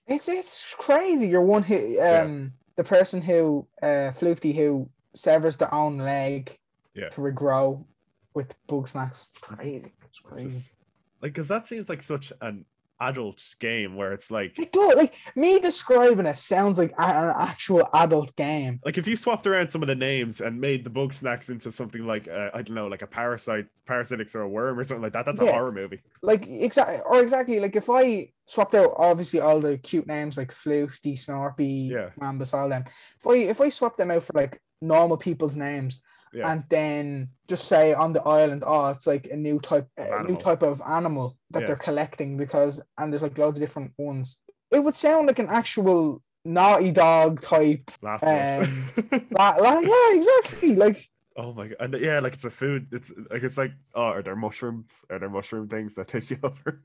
it's 0.07 0.27
it's 0.27 0.75
crazy. 0.77 1.27
You're 1.27 1.41
one 1.41 1.63
who 1.63 1.75
Yeah. 1.75 2.21
um 2.21 2.53
the 2.75 2.83
person 2.83 3.21
who 3.21 3.67
uh 3.81 4.11
Floofty 4.11 4.53
who 4.55 4.89
severs 5.15 5.57
their 5.57 5.73
own 5.73 5.97
leg 5.99 6.57
Yeah. 6.93 7.09
to 7.09 7.21
regrow 7.21 7.85
with 8.33 8.55
bug 8.67 8.87
snacks. 8.87 9.29
It's 9.31 9.41
crazy. 9.41 9.93
It's 10.01 10.05
It's 10.09 10.19
crazy. 10.19 10.47
just- 10.49 10.75
like 11.21 11.33
because 11.33 11.47
that 11.47 11.65
seems 11.67 11.87
like 11.89 12.01
such 12.01 12.33
an 12.41 12.65
adult 12.99 13.41
game 13.59 13.95
where 13.95 14.13
it's 14.13 14.31
like 14.31 14.57
It 14.57 14.71
does 14.71 14.95
like 14.95 15.13
me 15.35 15.59
describing 15.59 16.25
it 16.25 16.37
sounds 16.37 16.77
like 16.79 16.91
an 16.97 17.33
actual 17.37 17.87
adult 17.93 18.35
game. 18.35 18.79
like 18.85 18.97
if 18.97 19.07
you 19.07 19.15
swapped 19.15 19.45
around 19.47 19.67
some 19.67 19.81
of 19.81 19.87
the 19.87 19.95
names 19.95 20.41
and 20.41 20.59
made 20.61 20.83
the 20.83 20.89
bug 20.89 21.13
snacks 21.13 21.49
into 21.49 21.71
something 21.71 22.05
like 22.05 22.27
uh, 22.27 22.49
I 22.53 22.61
don't 22.61 22.75
know, 22.75 22.87
like 22.87 23.01
a 23.01 23.07
parasite, 23.07 23.65
parasitics 23.87 24.35
or 24.35 24.41
a 24.41 24.49
worm 24.49 24.79
or 24.79 24.83
something 24.83 25.01
like 25.03 25.13
that, 25.13 25.25
that's 25.25 25.39
a 25.39 25.51
horror 25.51 25.71
movie. 25.71 26.01
Like 26.21 26.47
exactly 26.47 26.99
or 27.05 27.21
exactly 27.21 27.59
like 27.59 27.75
if 27.75 27.89
I 27.89 28.29
swapped 28.45 28.75
out 28.75 28.93
obviously 28.97 29.39
all 29.39 29.59
the 29.59 29.77
cute 29.77 30.07
names 30.07 30.37
like 30.37 30.51
Floofty, 30.51 31.13
Snorpy, 31.13 31.89
Yeah. 31.89 32.09
Wambus, 32.19 32.53
all 32.53 32.69
them. 32.69 32.85
If 33.19 33.27
I 33.27 33.35
if 33.35 33.61
I 33.61 33.69
swapped 33.69 33.97
them 33.97 34.11
out 34.11 34.23
for 34.23 34.33
like 34.33 34.61
normal 34.81 35.17
people's 35.17 35.55
names 35.55 36.01
Yeah. 36.33 36.51
and 36.51 36.63
then 36.69 37.29
just 37.47 37.67
say 37.67 37.93
on 37.93 38.13
the 38.13 38.21
island, 38.23 38.63
oh, 38.65 38.89
it's 38.89 39.05
like 39.05 39.27
a 39.27 39.35
new 39.35 39.59
type, 39.59 39.87
a 39.97 40.23
new 40.23 40.35
type 40.35 40.63
of 40.63 40.81
animal 40.87 41.37
that 41.51 41.61
Yeah. 41.61 41.67
they're 41.67 41.75
collecting 41.75 42.37
because, 42.37 42.81
and 42.97 43.11
there's 43.11 43.21
like 43.21 43.37
loads 43.37 43.57
of 43.57 43.61
different 43.61 43.93
ones. 43.97 44.37
It 44.71 44.83
would 44.83 44.95
sound 44.95 45.27
like 45.27 45.39
an 45.39 45.49
actual 45.49 46.21
naughty 46.45 46.91
dog 46.91 47.41
type. 47.41 47.91
Last 48.01 48.23
Us. 48.23 48.67
Um, 48.67 48.91
la- 49.31 49.57
la- 49.57 49.79
yeah, 49.79 50.15
exactly. 50.15 50.75
Like 50.75 51.09
oh 51.37 51.53
my 51.53 51.67
god. 51.67 51.77
And 51.79 51.93
yeah, 52.01 52.19
like 52.19 52.33
it's 52.33 52.45
a 52.45 52.49
food. 52.49 52.87
It's 52.91 53.13
like 53.29 53.43
it's 53.43 53.57
like 53.57 53.71
oh, 53.95 54.01
are 54.01 54.23
there 54.23 54.35
mushrooms? 54.35 55.05
Are 55.09 55.19
there 55.19 55.29
mushroom 55.29 55.67
things 55.67 55.95
that 55.95 56.07
take 56.07 56.29
you 56.29 56.39
over? 56.43 56.81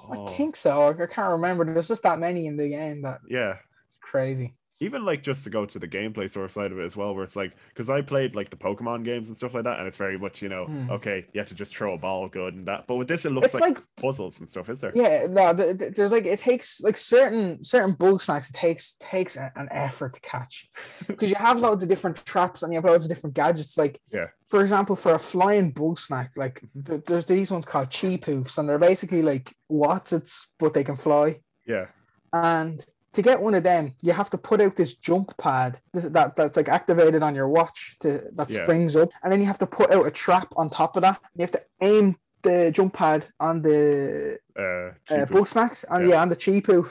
Oh, 0.00 0.26
I 0.26 0.32
think 0.32 0.56
so. 0.56 0.88
I 0.88 1.06
can't 1.06 1.30
remember. 1.30 1.64
There's 1.64 1.88
just 1.88 2.02
that 2.02 2.18
many 2.18 2.46
in 2.46 2.56
the 2.56 2.68
game 2.68 3.02
that 3.02 3.20
yeah. 3.28 3.56
it's 3.86 3.96
crazy. 4.00 4.54
Even 4.80 5.04
like 5.04 5.24
just 5.24 5.42
to 5.42 5.50
go 5.50 5.66
to 5.66 5.78
the 5.80 5.88
gameplay 5.88 6.30
source 6.30 6.52
side 6.52 6.70
of 6.70 6.78
it 6.78 6.84
as 6.84 6.96
well, 6.96 7.12
where 7.12 7.24
it's 7.24 7.34
like 7.34 7.56
because 7.70 7.90
I 7.90 8.00
played 8.00 8.36
like 8.36 8.48
the 8.48 8.56
Pokemon 8.56 9.04
games 9.04 9.26
and 9.26 9.36
stuff 9.36 9.52
like 9.52 9.64
that, 9.64 9.78
and 9.80 9.88
it's 9.88 9.96
very 9.96 10.16
much 10.16 10.40
you 10.40 10.48
know 10.48 10.66
Hmm. 10.66 10.88
okay, 10.90 11.26
you 11.32 11.40
have 11.40 11.48
to 11.48 11.54
just 11.56 11.74
throw 11.76 11.94
a 11.94 11.98
ball 11.98 12.28
good 12.28 12.54
and 12.54 12.66
that. 12.68 12.86
But 12.86 12.94
with 12.94 13.08
this, 13.08 13.24
it 13.24 13.32
looks 13.32 13.54
like, 13.54 13.62
like 13.62 13.78
puzzles 14.00 14.38
and 14.38 14.48
stuff, 14.48 14.68
is 14.70 14.80
there? 14.80 14.92
yeah, 14.94 15.26
no, 15.28 15.52
th- 15.52 15.78
th- 15.78 15.94
there's 15.94 16.12
like 16.12 16.26
it 16.26 16.38
takes 16.38 16.80
like 16.80 16.96
certain 16.96 17.64
certain 17.64 17.92
bug 17.94 18.20
snacks. 18.22 18.50
It 18.50 18.54
takes 18.54 18.94
takes 19.00 19.36
an 19.36 19.50
effort 19.72 20.14
to 20.14 20.20
catch 20.20 20.68
because 21.08 21.28
you 21.28 21.36
have 21.36 21.58
loads 21.58 21.82
of 21.82 21.88
different 21.88 22.24
traps 22.24 22.62
and 22.62 22.72
you 22.72 22.76
have 22.76 22.84
loads 22.84 23.04
of 23.04 23.08
different 23.08 23.34
gadgets. 23.34 23.76
Like 23.76 24.00
Yeah. 24.12 24.26
for 24.46 24.60
example, 24.60 24.94
for 24.94 25.14
a 25.14 25.18
flying 25.18 25.72
bug 25.72 25.98
snack, 25.98 26.30
like 26.36 26.62
th- 26.86 27.02
there's 27.04 27.24
these 27.24 27.50
ones 27.50 27.66
called 27.66 27.90
Chippoofs, 27.90 28.56
and 28.58 28.68
they're 28.68 28.78
basically 28.78 29.22
like 29.22 29.52
Wotsits, 29.72 30.46
but 30.60 30.72
they 30.72 30.84
can 30.84 30.94
fly. 30.96 31.40
Yeah, 31.66 31.86
And 32.32 32.78
to 33.18 33.22
get 33.30 33.40
one 33.42 33.54
of 33.54 33.64
them, 33.64 33.94
you 34.00 34.12
have 34.12 34.30
to 34.30 34.38
put 34.38 34.60
out 34.60 34.76
this 34.76 34.94
jump 34.94 35.36
pad 35.38 35.80
that 35.92 36.36
that's 36.36 36.56
like 36.56 36.68
activated 36.68 37.22
on 37.22 37.34
your 37.34 37.48
watch 37.48 37.96
to 38.00 38.08
that 38.36 38.48
Yeah. 38.48 38.62
springs 38.62 38.94
up, 38.96 39.10
and 39.22 39.32
then 39.32 39.40
you 39.40 39.46
have 39.46 39.58
to 39.58 39.66
put 39.66 39.90
out 39.90 40.06
a 40.06 40.10
trap 40.24 40.48
on 40.56 40.70
top 40.70 40.96
of 40.96 41.02
that. 41.02 41.18
You 41.34 41.42
have 41.42 41.50
to 41.58 41.62
aim 41.80 42.16
the 42.42 42.70
jump 42.70 42.92
pad 42.94 43.26
on 43.40 43.62
the 43.62 44.38
uh, 44.56 45.14
uh, 45.14 45.24
bug 45.26 45.46
snacks, 45.48 45.84
on, 45.90 46.02
Yeah. 46.02 46.08
yeah. 46.14 46.22
on 46.22 46.28
the 46.28 46.36
Chippoof, 46.36 46.88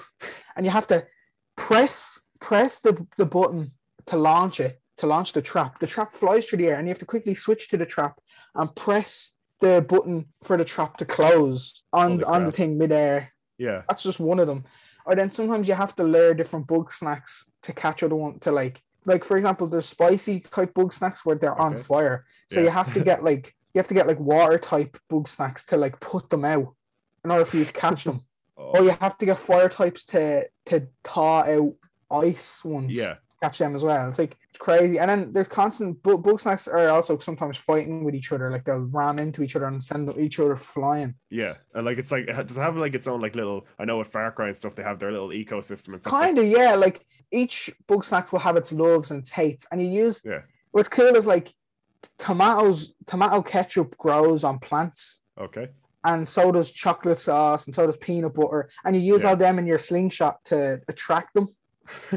and 0.55 0.65
you 0.65 0.71
have 0.71 0.87
to 0.87 1.05
press 1.55 2.21
press 2.39 2.79
the, 2.79 2.93
the 3.17 3.25
button 3.25 3.71
to 4.05 4.15
launch 4.17 4.59
it 4.59 4.79
to 4.97 5.07
launch 5.07 5.31
the 5.33 5.41
trap. 5.41 5.79
The 5.79 5.87
trap 5.87 6.11
flies 6.11 6.45
through 6.45 6.57
the 6.59 6.67
air, 6.67 6.75
and 6.77 6.87
you 6.87 6.91
have 6.91 6.99
to 6.99 7.05
quickly 7.05 7.35
switch 7.35 7.69
to 7.69 7.77
the 7.77 7.85
trap 7.85 8.19
and 8.55 8.73
press 8.75 9.31
the 9.61 9.85
button 9.87 10.25
for 10.43 10.57
the 10.57 10.65
trap 10.65 10.97
to 10.97 11.05
close 11.05 11.83
on 11.93 12.11
Holy 12.19 12.23
on 12.23 12.39
the 12.45 12.51
crap. 12.51 12.55
thing 12.55 12.77
midair. 12.77 13.31
yeah, 13.57 13.81
That's 13.87 14.03
just 14.03 14.19
one 14.19 14.39
of 14.39 14.47
them. 14.47 14.65
Or 15.07 15.15
then 15.15 15.31
sometimes 15.31 15.67
you 15.69 15.73
have 15.73 15.95
to 15.95 16.03
layer 16.03 16.33
different 16.33 16.67
bug 16.67 16.91
snacks 16.91 17.49
to 17.63 17.71
catch 17.73 18.03
other 18.03 18.15
one 18.15 18.39
to 18.39 18.51
like 18.51 18.81
like 19.05 19.23
for 19.23 19.37
example, 19.37 19.65
there's 19.67 19.85
spicy 19.85 20.41
type 20.41 20.73
bug 20.73 20.91
snacks 20.91 21.25
where 21.25 21.37
they're 21.37 21.57
on 21.57 21.77
fire. 21.77 22.25
So 22.51 22.59
Yeah. 22.59 22.65
you 22.65 22.71
have 22.71 22.91
to 22.93 22.99
get 22.99 23.23
like 23.23 23.55
you 23.73 23.79
have 23.79 23.87
to 23.87 23.93
get 23.93 24.05
like 24.07 24.19
water 24.19 24.57
type 24.59 24.97
bug 25.09 25.27
snacks 25.29 25.63
to 25.67 25.77
like 25.77 25.99
put 26.01 26.29
them 26.29 26.43
out 26.43 26.75
in 27.23 27.31
order 27.31 27.45
for 27.45 27.55
you 27.57 27.65
to 27.65 27.73
catch 27.73 28.03
them. 28.03 28.21
Oh. 28.59 28.71
Or 28.79 28.83
you 28.83 28.89
have 28.89 29.15
to 29.19 29.25
get 29.27 29.37
fire 29.37 29.69
types 29.69 30.03
to 30.07 30.49
to 30.65 30.87
thaw 31.03 31.43
out 31.43 31.75
ice 32.11 32.65
ones. 32.65 32.97
yeah, 32.97 33.17
catch 33.41 33.59
them 33.59 33.75
as 33.75 33.83
well. 33.83 34.09
It's 34.09 34.17
like 34.19 34.35
it's 34.49 34.57
crazy. 34.57 34.97
And 34.99 35.09
then 35.09 35.33
there's 35.33 35.47
constant 35.47 36.01
bu- 36.01 36.17
bug 36.17 36.39
snacks 36.39 36.67
are 36.67 36.89
also 36.89 37.17
sometimes 37.19 37.57
fighting 37.57 38.03
with 38.03 38.15
each 38.15 38.31
other. 38.31 38.49
Like 38.49 38.63
they'll 38.65 38.87
ram 38.91 39.19
into 39.19 39.43
each 39.43 39.55
other 39.55 39.67
and 39.67 39.83
send 39.83 40.11
each 40.17 40.39
other 40.39 40.55
flying. 40.55 41.15
yeah, 41.29 41.55
and 41.75 41.85
like 41.85 41.97
it's 41.99 42.11
like 42.11 42.27
it 42.27 42.47
does 42.47 42.57
it 42.57 42.61
have 42.61 42.75
like 42.77 42.95
its 42.95 43.07
own 43.07 43.21
like 43.21 43.35
little? 43.35 43.65
I 43.77 43.85
know 43.85 43.99
with 43.99 44.07
Far 44.07 44.31
Cry 44.31 44.47
and 44.47 44.57
stuff, 44.57 44.75
they 44.75 44.83
have 44.83 44.99
their 44.99 45.11
little 45.11 45.29
ecosystem 45.29 45.89
and 45.89 45.99
stuff. 46.01 46.11
Kind 46.13 46.37
of, 46.39 46.45
yeah. 46.45 46.75
Like 46.75 47.05
each 47.31 47.69
bug 47.87 48.03
snack 48.03 48.31
will 48.31 48.39
have 48.39 48.55
its 48.57 48.71
loves 48.73 49.11
and 49.11 49.19
its 49.21 49.31
hates, 49.31 49.67
and 49.71 49.81
you 49.81 49.89
use. 49.89 50.21
Yeah. 50.25 50.41
What's 50.71 50.89
cool 50.89 51.15
is 51.15 51.27
like 51.27 51.53
tomatoes. 52.17 52.93
Tomato 53.05 53.41
ketchup 53.41 53.97
grows 53.97 54.43
on 54.43 54.59
plants, 54.59 55.21
Okay. 55.39 55.69
and 56.03 56.27
so 56.27 56.51
does 56.51 56.71
chocolate 56.71 57.19
sauce, 57.19 57.65
and 57.65 57.73
so 57.75 57.85
does 57.87 57.97
peanut 57.97 58.33
butter, 58.33 58.69
and 58.85 58.95
you 58.95 59.01
use 59.01 59.23
Yeah. 59.23 59.29
all 59.29 59.35
them 59.35 59.59
in 59.59 59.65
your 59.67 59.79
slingshot 59.79 60.43
to 60.45 60.81
attract 60.87 61.33
them, 61.33 61.47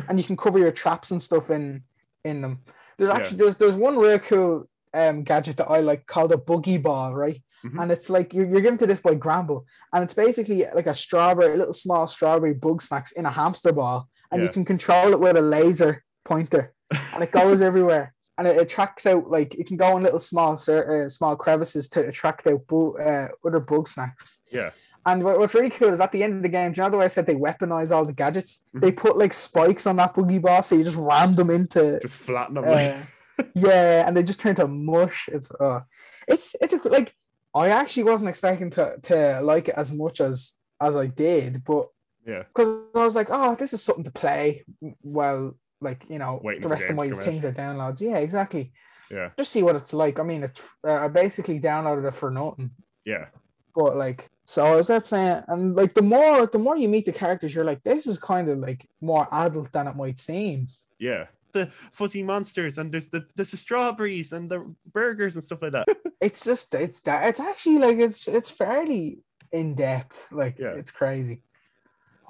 and 0.08 0.18
you 0.18 0.24
can 0.24 0.36
cover 0.36 0.58
your 0.58 0.72
traps 0.72 1.10
and 1.10 1.22
stuff 1.22 1.50
in 1.50 1.82
in 2.24 2.40
them. 2.42 2.60
There's 2.96 3.08
Yeah. 3.10 3.16
actually 3.16 3.38
there's 3.38 3.56
there's 3.56 3.76
one 3.76 3.96
real 3.98 4.18
cool 4.18 4.68
um 4.92 5.22
gadget 5.22 5.56
that 5.58 5.70
I 5.70 5.80
like 5.80 6.06
called 6.06 6.32
a 6.32 6.38
Buggy 6.38 6.78
Ball, 6.78 7.14
right? 7.14 7.42
Mhm. 7.64 7.82
And 7.82 7.92
it's 7.92 8.08
like 8.08 8.32
you're, 8.34 8.46
you're 8.46 8.62
given 8.62 8.78
to 8.78 8.86
this 8.86 9.00
by 9.00 9.14
Gramble, 9.14 9.66
and 9.92 10.02
it's 10.02 10.14
basically 10.14 10.64
like 10.74 10.86
a 10.86 10.94
strawberry, 10.94 11.54
a 11.54 11.56
little 11.56 11.74
small 11.74 12.06
strawberry 12.06 12.54
bug 12.54 12.80
snacks 12.82 13.12
in 13.12 13.26
a 13.26 13.30
hamster 13.30 13.72
ball, 13.72 14.08
and 14.30 14.42
you 14.42 14.48
can 14.48 14.64
control 14.64 15.12
it 15.12 15.20
with 15.20 15.36
a 15.36 15.42
laser 15.42 16.02
pointer, 16.24 16.72
and 17.12 17.22
it 17.22 17.30
goes 17.32 17.60
everywhere, 17.60 18.14
and 18.38 18.48
it 18.48 18.56
attracts 18.56 19.04
out 19.04 19.30
like 19.30 19.54
it 19.56 19.66
can 19.66 19.76
go 19.76 19.94
in 19.96 20.02
little 20.02 20.18
small 20.18 20.54
uh, 20.54 21.08
small 21.10 21.36
crevices 21.36 21.86
to 21.90 22.00
attract 22.08 22.46
out 22.46 22.66
bu- 22.66 22.96
uh, 22.98 23.28
other 23.46 23.60
bug 23.60 23.86
snacks. 23.88 24.38
Yeah. 24.50 24.70
And 25.06 25.24
what, 25.24 25.38
what's 25.38 25.54
really 25.54 25.70
cool 25.70 25.92
is 25.92 26.00
at 26.00 26.12
the 26.12 26.22
end 26.22 26.34
of 26.36 26.42
the 26.42 26.48
game, 26.48 26.72
do 26.72 26.80
you 26.80 26.84
know 26.84 26.90
the 26.90 26.98
way 26.98 27.06
I 27.06 27.08
said 27.08 27.26
they 27.26 27.34
weaponize 27.34 27.90
all 27.94 28.04
the 28.04 28.12
gadgets? 28.12 28.60
Mhm. 28.74 28.80
They 28.82 28.92
put 28.92 29.16
like 29.16 29.32
spikes 29.32 29.86
on 29.86 29.96
that 29.96 30.14
Buggy 30.14 30.38
Ball, 30.38 30.62
so 30.62 30.74
you 30.74 30.84
just 30.84 30.96
ram 30.98 31.34
them 31.34 31.50
into 31.50 31.98
Just 32.00 32.16
flatten 32.16 32.54
them. 32.56 32.64
uh, 32.64 33.44
yeah, 33.54 34.06
and 34.06 34.16
they 34.16 34.22
just 34.22 34.40
turn 34.40 34.54
to 34.56 34.68
mush. 34.68 35.28
It's 35.32 35.50
uh, 35.52 35.80
it's 36.28 36.54
it's 36.60 36.74
a, 36.74 36.88
like 36.88 37.14
I 37.54 37.70
actually 37.70 38.04
wasn't 38.04 38.28
expecting 38.28 38.70
to 38.70 38.96
to 39.04 39.40
like 39.42 39.68
it 39.68 39.74
as 39.76 39.92
much 39.92 40.20
as 40.20 40.54
as 40.80 40.96
I 40.96 41.06
did, 41.06 41.64
but 41.64 41.88
yeah. 42.26 42.42
because 42.54 42.84
I 42.94 43.04
was 43.04 43.14
like, 43.16 43.28
oh, 43.30 43.54
this 43.54 43.72
is 43.72 43.82
something 43.82 44.04
to 44.04 44.10
play 44.10 44.64
while 45.00 45.56
like 45.80 46.04
you 46.10 46.18
know 46.18 46.40
Waiting 46.44 46.62
the 46.62 46.68
rest 46.68 46.90
of 46.90 46.96
my 46.96 47.04
to 47.06 47.10
come 47.12 47.20
out. 47.20 47.24
things 47.24 47.44
are 47.46 47.52
downloads. 47.52 48.00
Yeah, 48.02 48.18
exactly. 48.18 48.72
Yeah. 49.10 49.30
Just 49.38 49.52
see 49.52 49.62
what 49.62 49.76
it's 49.76 49.94
like. 49.94 50.20
I 50.20 50.22
mean, 50.22 50.42
it's 50.44 50.68
uh, 50.86 50.92
I 50.92 51.08
basically 51.08 51.58
downloaded 51.58 52.06
it 52.06 52.14
for 52.14 52.30
nothing, 52.30 52.70
Yeah. 53.06 53.26
But 53.74 53.96
like 53.96 54.30
so 54.44 54.64
I 54.64 54.74
was 54.76 54.88
there 54.88 55.00
playing 55.00 55.42
and 55.48 55.76
like 55.76 55.94
the 55.94 56.02
more 56.02 56.46
the 56.46 56.58
more 56.58 56.76
you 56.76 56.88
meet 56.88 57.06
the 57.06 57.12
characters, 57.12 57.54
you're 57.54 57.64
like, 57.64 57.82
this 57.82 58.06
is 58.06 58.18
kind 58.18 58.48
of 58.48 58.58
like 58.58 58.86
more 59.00 59.28
adult 59.32 59.72
than 59.72 59.86
it 59.86 59.96
might 59.96 60.18
seem. 60.18 60.68
Yeah. 60.98 61.26
The 61.52 61.66
fuzzy 61.92 62.22
monsters 62.22 62.78
and 62.78 62.92
there's 62.92 63.08
the 63.08 63.26
there's 63.36 63.50
the 63.50 63.56
strawberries 63.56 64.32
and 64.32 64.50
the 64.50 64.72
burgers 64.92 65.34
and 65.36 65.44
stuff 65.44 65.62
like 65.62 65.72
that. 65.72 65.86
it's 66.20 66.44
just 66.44 66.74
it's 66.74 67.00
that 67.02 67.26
it's 67.28 67.40
actually 67.40 67.78
like 67.78 67.98
it's 67.98 68.28
it's 68.28 68.50
fairly 68.50 69.18
in 69.52 69.74
depth 69.74 70.26
like 70.30 70.58
Yeah. 70.58 70.74
it's 70.74 70.90
crazy 70.92 71.42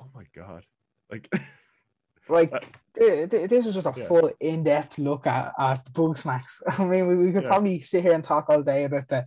oh 0.00 0.06
my 0.14 0.24
god. 0.34 0.64
Like 1.10 1.28
like 2.28 2.52
Uh, 2.52 2.60
thi- 2.94 3.26
thi- 3.26 3.46
this 3.46 3.66
was 3.66 3.74
just 3.74 3.86
a 3.86 3.94
yeah. 3.96 4.04
full 4.06 4.30
in-depth 4.40 4.98
look 4.98 5.26
at, 5.26 5.52
at 5.58 5.92
bug 5.92 6.16
snacks 6.16 6.62
i 6.78 6.84
mean 6.84 7.06
we, 7.06 7.16
we 7.16 7.32
could 7.32 7.42
Yeah. 7.42 7.48
probably 7.48 7.80
sit 7.80 8.02
here 8.02 8.12
and 8.12 8.22
talk 8.24 8.48
all 8.48 8.62
day 8.62 8.84
about 8.84 9.08
the 9.08 9.26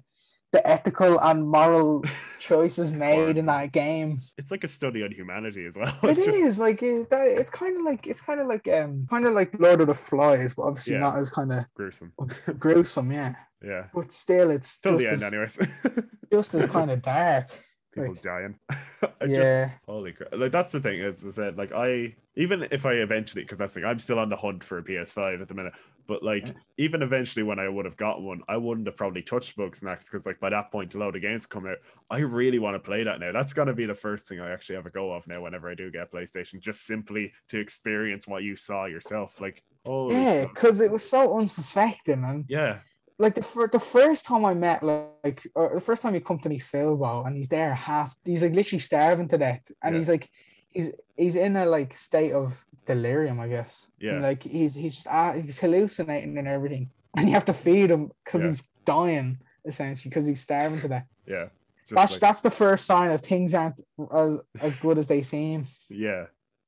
the 0.53 0.65
ethical 0.65 1.19
and 1.19 1.45
moral 1.47 2.03
choices 2.39 2.91
made 2.91 3.37
in 3.37 3.47
that 3.47 3.71
game 3.71 4.19
it's 4.37 4.51
like 4.51 4.63
a 4.63 4.67
study 4.67 5.03
on 5.03 5.11
humanity 5.11 5.65
as 5.65 5.75
well. 5.75 5.93
it 6.03 6.11
It's 6.11 6.25
just- 6.25 6.37
is 6.37 6.59
like 6.59 6.81
it, 6.83 7.09
that, 7.09 7.27
it's 7.27 7.49
kind 7.49 7.75
of 7.77 7.83
like 7.83 8.07
it's 8.07 8.21
kind 8.21 8.39
of 8.39 8.47
like 8.47 8.67
um 8.69 9.05
kind 9.09 9.25
of 9.25 9.33
like 9.33 9.59
lord 9.59 9.81
of 9.81 9.87
the 9.87 9.93
flies 9.93 10.53
but 10.53 10.63
obviously 10.63 10.93
Yeah. 10.93 10.99
not 11.01 11.17
as 11.17 11.29
kind 11.29 11.51
of 11.51 11.65
gruesome. 11.73 12.13
gruesome 12.59 13.11
yeah 13.11 13.35
yeah. 13.61 13.85
but 13.93 14.11
still 14.11 14.51
it's 14.51 14.77
Till 14.79 14.99
just 14.99 15.19
the 15.19 15.25
end 15.25 15.35
as, 15.43 15.57
anyways. 15.57 16.07
just 16.31 16.53
as 16.55 16.65
kind 16.67 16.91
of 16.91 17.01
dark 17.01 17.47
People 17.93 18.09
Like, 18.09 18.21
dying. 18.21 18.59
I 18.69 19.27
just 19.27 19.31
yeah 19.37 19.71
Holy 19.85 20.13
crap! 20.13 20.29
Like 20.33 20.51
that's 20.51 20.71
the 20.71 20.79
thing, 20.79 21.01
as 21.01 21.23
I 21.25 21.31
said, 21.31 21.57
like 21.57 21.71
I 21.71 22.15
even 22.35 22.67
if 22.71 22.85
I 22.85 22.93
eventually, 22.93 23.43
because 23.43 23.59
that's 23.59 23.73
the 23.75 23.81
thing, 23.81 23.89
I'm 23.89 23.99
still 23.99 24.17
on 24.17 24.29
the 24.29 24.35
hunt 24.35 24.63
for 24.63 24.79
a 24.79 24.83
PS5 24.83 25.41
at 25.41 25.47
the 25.47 25.53
minute. 25.53 25.73
But 26.07 26.23
like 26.23 26.47
Yeah. 26.47 26.53
even 26.77 27.01
eventually, 27.01 27.43
when 27.43 27.59
I 27.59 27.69
would 27.69 27.85
have 27.85 27.95
gotten 27.95 28.25
one, 28.25 28.41
I 28.47 28.57
wouldn't 28.57 28.87
have 28.87 28.97
probably 28.97 29.21
touched 29.21 29.55
Bugsnax 29.55 30.05
because 30.09 30.25
like 30.25 30.39
by 30.39 30.49
that 30.49 30.71
point, 30.71 30.95
a 30.95 30.97
load 30.97 31.15
of 31.15 31.21
games 31.21 31.45
come 31.45 31.67
out. 31.67 31.77
I 32.09 32.19
really 32.19 32.59
want 32.59 32.75
to 32.75 32.79
play 32.79 33.03
that 33.03 33.19
now. 33.19 33.31
That's 33.31 33.53
gonna 33.53 33.73
be 33.73 33.85
the 33.85 33.93
first 33.93 34.27
thing 34.27 34.39
I 34.39 34.51
actually 34.51 34.75
have 34.75 34.85
a 34.85 34.89
go 34.89 35.11
of 35.13 35.27
now. 35.27 35.41
Whenever 35.41 35.69
I 35.69 35.75
do 35.75 35.91
get 35.91 36.11
PlayStation, 36.11 36.59
just 36.59 36.85
simply 36.85 37.31
to 37.49 37.59
experience 37.59 38.27
what 38.27 38.43
you 38.43 38.55
saw 38.55 38.85
yourself. 38.85 39.39
Like 39.39 39.63
oh 39.85 40.11
yeah 40.11 40.45
because 40.45 40.81
it 40.81 40.91
was 40.91 41.07
so 41.07 41.37
unsuspecting 41.37 42.23
and 42.23 42.45
yeah, 42.47 42.79
like 43.23 43.35
the, 43.35 43.41
for 43.41 43.67
the 43.67 43.79
first 43.79 44.21
time 44.29 44.43
I 44.45 44.53
met 44.53 44.79
like 44.83 45.39
uh, 45.55 45.69
the 45.73 45.81
first 45.89 46.01
time 46.01 46.13
he 46.13 46.19
come 46.19 46.39
to 46.39 46.49
meet 46.49 46.61
Filbo 46.71 47.25
and 47.25 47.35
he's 47.37 47.49
there 47.49 47.73
half 47.73 48.09
he's 48.25 48.43
like 48.43 48.53
literally 48.59 48.79
starving 48.79 49.27
to 49.29 49.37
death 49.37 49.65
and 49.81 49.93
Yeah. 49.93 49.99
he's 49.99 50.09
like 50.15 50.29
he's 50.75 50.87
he's 51.17 51.35
in 51.35 51.55
a 51.55 51.65
like 51.65 51.91
state 52.07 52.33
of 52.41 52.65
delirium 52.85 53.39
I 53.39 53.47
guess 53.47 53.73
Yeah. 53.99 54.13
And, 54.13 54.23
like 54.29 54.43
he's 54.43 54.73
he's 54.75 54.95
just 54.95 55.07
uh, 55.07 55.33
he's 55.33 55.59
hallucinating 55.59 56.37
and 56.37 56.47
everything 56.47 56.89
and 57.17 57.27
you 57.27 57.33
have 57.33 57.45
to 57.45 57.53
feed 57.65 57.89
him 57.91 58.11
because 58.23 58.41
Yeah. 58.43 58.47
he's 58.49 58.63
dying 58.85 59.39
essentially 59.65 60.09
because 60.09 60.25
he's 60.27 60.41
starving 60.41 60.81
to 60.81 60.87
death 60.87 61.07
yeah. 61.25 61.47
That's 61.89 62.11
like- 62.13 62.19
that's 62.25 62.41
the 62.41 62.49
first 62.63 62.85
sign 62.85 63.09
of 63.11 63.21
things 63.21 63.53
aren't 63.53 63.79
as 64.13 64.37
as 64.59 64.75
good 64.75 64.97
as 65.01 65.07
they 65.07 65.21
seem 65.21 65.67
Yeah. 65.89 66.25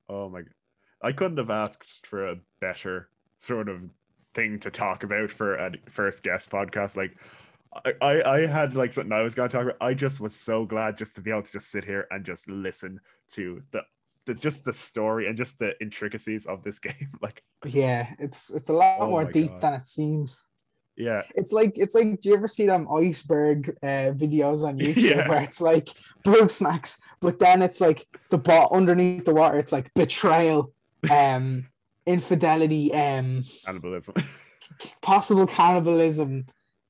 Oh 0.08 0.30
my. 0.30 0.42
I 1.02 1.12
couldn't 1.12 1.38
have 1.44 1.50
asked 1.64 2.06
for 2.08 2.28
a 2.34 2.36
better 2.62 3.10
sort 3.38 3.68
of 3.70 3.78
thing 4.36 4.60
to 4.60 4.70
talk 4.70 5.04
about 5.04 5.32
for 5.32 5.56
a 5.56 5.72
first 5.90 6.22
guest 6.24 6.50
podcast. 6.52 6.96
Like, 6.96 7.18
I, 8.02 8.22
I, 8.22 8.46
had 8.46 8.76
like 8.76 8.94
something 8.94 9.12
I 9.12 9.22
was 9.22 9.36
going 9.36 9.50
to 9.50 9.54
talk 9.58 9.64
about. 9.64 9.78
I 9.82 9.94
just 9.94 10.20
was 10.20 10.36
so 10.36 10.66
glad 10.66 10.98
just 10.98 11.16
to 11.16 11.22
be 11.22 11.32
able 11.32 11.42
to 11.44 11.52
just 11.52 11.72
sit 11.72 11.84
here 11.84 12.08
and 12.12 12.24
just 12.24 12.48
listen 12.50 13.00
to 13.32 13.62
the, 13.72 13.82
the 14.26 14.34
just 14.34 14.64
the 14.64 14.72
story 14.74 15.28
and 15.28 15.36
just 15.36 15.60
the 15.60 15.74
intricacies 15.82 16.46
of 16.46 16.64
this 16.64 16.80
game. 16.88 17.12
Like, 17.22 17.42
yeah 17.66 18.14
it's 18.20 18.52
it's 18.52 18.70
a 18.70 18.74
lot 18.74 19.00
Oh 19.02 19.10
more 19.10 19.26
deep 19.26 19.50
God. 19.52 19.62
than 19.62 19.74
it 19.74 19.88
seems 19.88 20.44
yeah, 20.98 21.24
It's 21.36 21.52
like 21.52 21.78
it's 21.78 21.94
like 21.94 22.22
do 22.22 22.30
you 22.30 22.36
ever 22.36 22.48
see 22.48 22.68
them 22.68 22.88
iceberg 22.90 23.76
uh, 23.84 24.16
videos 24.16 24.64
on 24.66 24.80
YouTube 24.80 24.96
Yeah. 25.10 25.28
where 25.28 25.42
it's 25.42 25.60
like 25.60 25.90
bug 26.24 26.50
snacks, 26.50 27.00
but 27.20 27.38
then 27.40 27.62
it's 27.62 27.82
like 27.82 28.08
the 28.30 28.38
bot 28.38 28.72
underneath 28.72 29.26
the 29.26 29.34
water, 29.34 29.58
it's 29.60 29.74
like 29.74 29.94
betrayal, 29.94 30.72
um, 31.12 31.66
infidelity, 32.06 32.94
um, 32.94 33.44
cannibalism. 33.66 34.16
possible 35.02 35.48
cannibalism, 35.48 36.46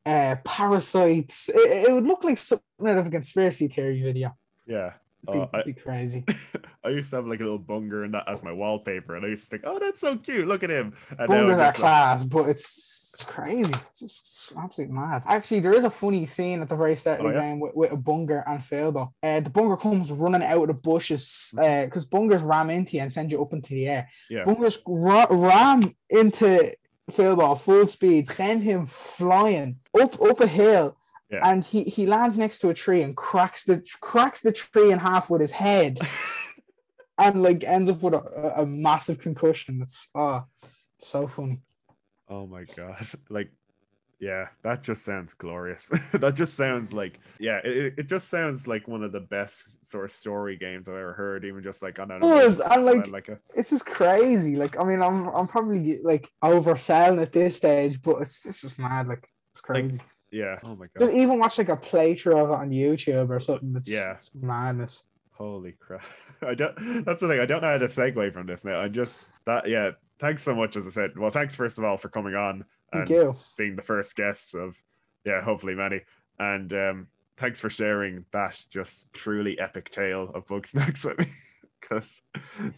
uh, 0.06 0.36
parasites. 0.44 1.50
It, 1.50 1.88
it 1.90 1.94
would 1.94 2.06
look 2.06 2.24
like 2.24 2.38
something 2.38 2.66
out 2.88 2.98
of 2.98 3.08
a 3.08 3.10
conspiracy 3.10 3.68
theory 3.68 4.02
video. 4.02 4.36
yeah. 4.66 4.94
It'd 5.28 5.34
be, 5.34 5.40
Oh, 5.40 5.50
I- 5.54 5.64
be 5.64 5.74
crazy. 5.74 6.24
I 6.84 6.90
used 6.90 7.10
to 7.10 7.16
have 7.18 7.26
like 7.28 7.40
a 7.40 7.44
little 7.44 7.58
bunger 7.60 8.04
and 8.04 8.14
that 8.14 8.26
as 8.28 8.44
my 8.44 8.52
wallpaper, 8.52 9.16
and 9.16 9.26
I 9.26 9.30
used 9.30 9.46
to 9.46 9.50
think, 9.58 9.64
"Oh, 9.66 9.80
that's 9.80 10.00
so 10.02 10.18
cute! 10.18 10.48
Look 10.48 10.64
at 10.64 10.70
him!" 10.70 10.94
And 11.18 11.28
Bungers 11.30 11.54
are 11.54 11.58
like, 11.58 11.74
class, 11.76 12.24
but 12.24 12.48
it's, 12.48 13.12
it's 13.16 13.26
crazy. 13.26 13.74
It's 13.90 14.00
just 14.02 14.54
absolutely 14.56 14.94
mad. 14.96 15.24
Actually, 15.26 15.62
there 15.62 15.74
is 15.74 15.84
a 15.84 15.90
funny 15.90 16.28
scene 16.28 16.62
at 16.62 16.70
the 16.70 16.76
very 16.76 16.96
start 16.96 17.22
of 17.22 17.26
Oh, 17.26 17.30
the 17.30 17.36
yeah? 17.36 17.42
game 17.42 17.60
with, 17.60 17.74
with 17.76 17.92
a 17.92 17.98
bunger 17.98 18.44
and 18.46 18.60
Filbo. 18.60 19.10
Uh, 19.24 19.40
the 19.40 19.50
bunger 19.50 19.78
comes 19.78 20.12
running 20.12 20.44
out 20.44 20.62
of 20.62 20.68
the 20.68 20.74
bushes 20.76 21.54
uh, 21.58 21.86
because 21.86 22.06
bungers 22.06 22.48
ram 22.48 22.70
into 22.70 22.98
you 22.98 23.02
and 23.02 23.12
send 23.12 23.32
you 23.32 23.42
up 23.42 23.52
into 23.54 23.74
the 23.74 23.88
air. 23.88 24.10
Yeah. 24.30 24.44
Bungers 24.44 24.78
ra- 24.86 25.26
ram 25.32 25.96
into 26.12 26.72
Filbo 27.12 27.60
full 27.60 27.88
speed, 27.88 28.28
send 28.30 28.64
him 28.64 28.86
flying 28.86 29.78
up 30.00 30.22
up 30.22 30.40
a 30.42 30.48
hill. 30.48 30.98
Yeah. 31.30 31.40
And 31.44 31.66
he, 31.66 31.84
he 31.84 32.06
lands 32.06 32.38
next 32.38 32.60
to 32.60 32.70
a 32.70 32.74
tree 32.74 33.02
and 33.02 33.16
cracks 33.16 33.64
the 33.64 33.84
cracks 34.00 34.42
the 34.42 34.52
tree 34.52 34.92
in 34.92 35.00
half 35.00 35.30
with 35.30 35.42
his 35.42 35.52
head 35.52 35.98
and 37.18 37.42
like 37.42 37.64
ends 37.64 37.90
up 37.90 38.02
with 38.02 38.14
a, 38.14 38.54
a- 38.58 38.66
massive 38.66 39.20
concussion. 39.20 39.82
It's 39.82 40.10
oh 40.16 40.22
ah, 40.22 40.46
so 41.00 41.28
funny. 41.28 41.62
Oh 42.30 42.46
my 42.48 42.64
god! 42.64 43.08
Like, 43.30 43.52
yeah, 44.20 44.48
that 44.64 44.84
just 44.84 45.04
sounds 45.04 45.34
glorious. 45.34 45.88
that 46.14 46.36
just 46.36 46.54
sounds 46.54 46.94
like, 46.94 47.20
yeah, 47.40 47.60
it, 47.64 47.96
it 47.98 48.08
just 48.08 48.30
sounds 48.30 48.68
like 48.68 48.88
one 48.88 49.04
of 49.04 49.12
the 49.12 49.20
best 49.20 49.86
sort 49.86 50.06
of 50.06 50.12
story 50.12 50.58
games 50.58 50.88
I've 50.88 50.96
ever 50.96 51.14
heard. 51.14 51.44
Even 51.44 51.64
just 51.64 51.82
like 51.82 52.00
on 52.00 52.12
an 52.12 52.22
Does, 52.22 52.60
emotional 52.60 52.88
and, 52.90 52.98
like, 52.98 53.08
like 53.08 53.30
a, 53.30 53.40
it's 53.56 53.72
just 53.72 53.86
crazy. 53.86 54.56
Like, 54.56 54.80
I 54.80 54.84
mean, 54.84 55.02
I'm 55.02 55.28
I'm 55.30 55.48
probably 55.48 56.00
like 56.04 56.30
overselling 56.44 57.22
at 57.22 57.32
this 57.32 57.58
stage, 57.58 58.02
but 58.02 58.22
it's, 58.22 58.46
it's 58.46 58.62
just 58.62 58.78
mad. 58.80 59.08
Like, 59.08 59.28
it's 59.52 59.62
crazy. 59.62 60.00
Yeah. 60.36 60.60
Oh 60.64 60.76
my 60.76 60.88
god. 60.88 61.00
Just 61.00 61.14
even 61.14 61.40
watch 61.40 61.58
like 61.58 61.70
a 61.70 61.78
playthrough 61.78 62.36
of 62.44 62.50
it 62.50 62.54
on 62.54 62.70
YouTube 62.70 63.30
or 63.30 63.40
something. 63.40 63.74
It's, 63.78 63.90
Yeah. 63.90 64.14
it's 64.14 64.32
madness. 64.36 65.04
Holy 65.32 65.74
crap! 65.74 66.06
I 66.42 66.54
don't. 66.54 67.04
That's 67.06 67.20
the 67.22 67.28
thing. 67.28 67.40
I 67.40 67.46
don't 67.46 67.62
know 67.62 67.70
how 67.72 67.78
to 67.78 67.86
segue 67.88 68.32
from 68.34 68.48
this 68.48 68.64
now. 68.64 68.80
I 68.80 68.88
just 68.88 69.28
that 69.46 69.68
yeah. 69.68 69.92
Thanks 70.20 70.44
so 70.44 70.56
much, 70.56 70.78
as 70.78 70.88
I 70.88 70.92
said. 70.92 71.18
Well, 71.18 71.30
thanks 71.32 71.56
first 71.56 71.78
of 71.78 71.84
all 71.84 71.98
for 71.98 72.08
coming 72.08 72.36
on 72.36 72.64
Thank 72.94 73.10
and 73.10 73.18
you. 73.18 73.36
being 73.58 73.76
the 73.76 73.82
first 73.82 74.16
guest 74.16 74.56
of 74.56 74.78
yeah, 75.26 75.42
hopefully 75.42 75.76
many. 75.76 76.02
And 76.40 76.72
um 76.72 77.08
thanks 77.38 77.60
for 77.60 77.70
sharing 77.70 78.24
that 78.32 78.58
just 78.70 79.12
truly 79.12 79.60
epic 79.60 79.90
tale 79.90 80.32
of 80.34 80.48
Bugsnax 80.48 81.04
with 81.04 81.20
me. 81.20 81.26
Because 81.88 82.24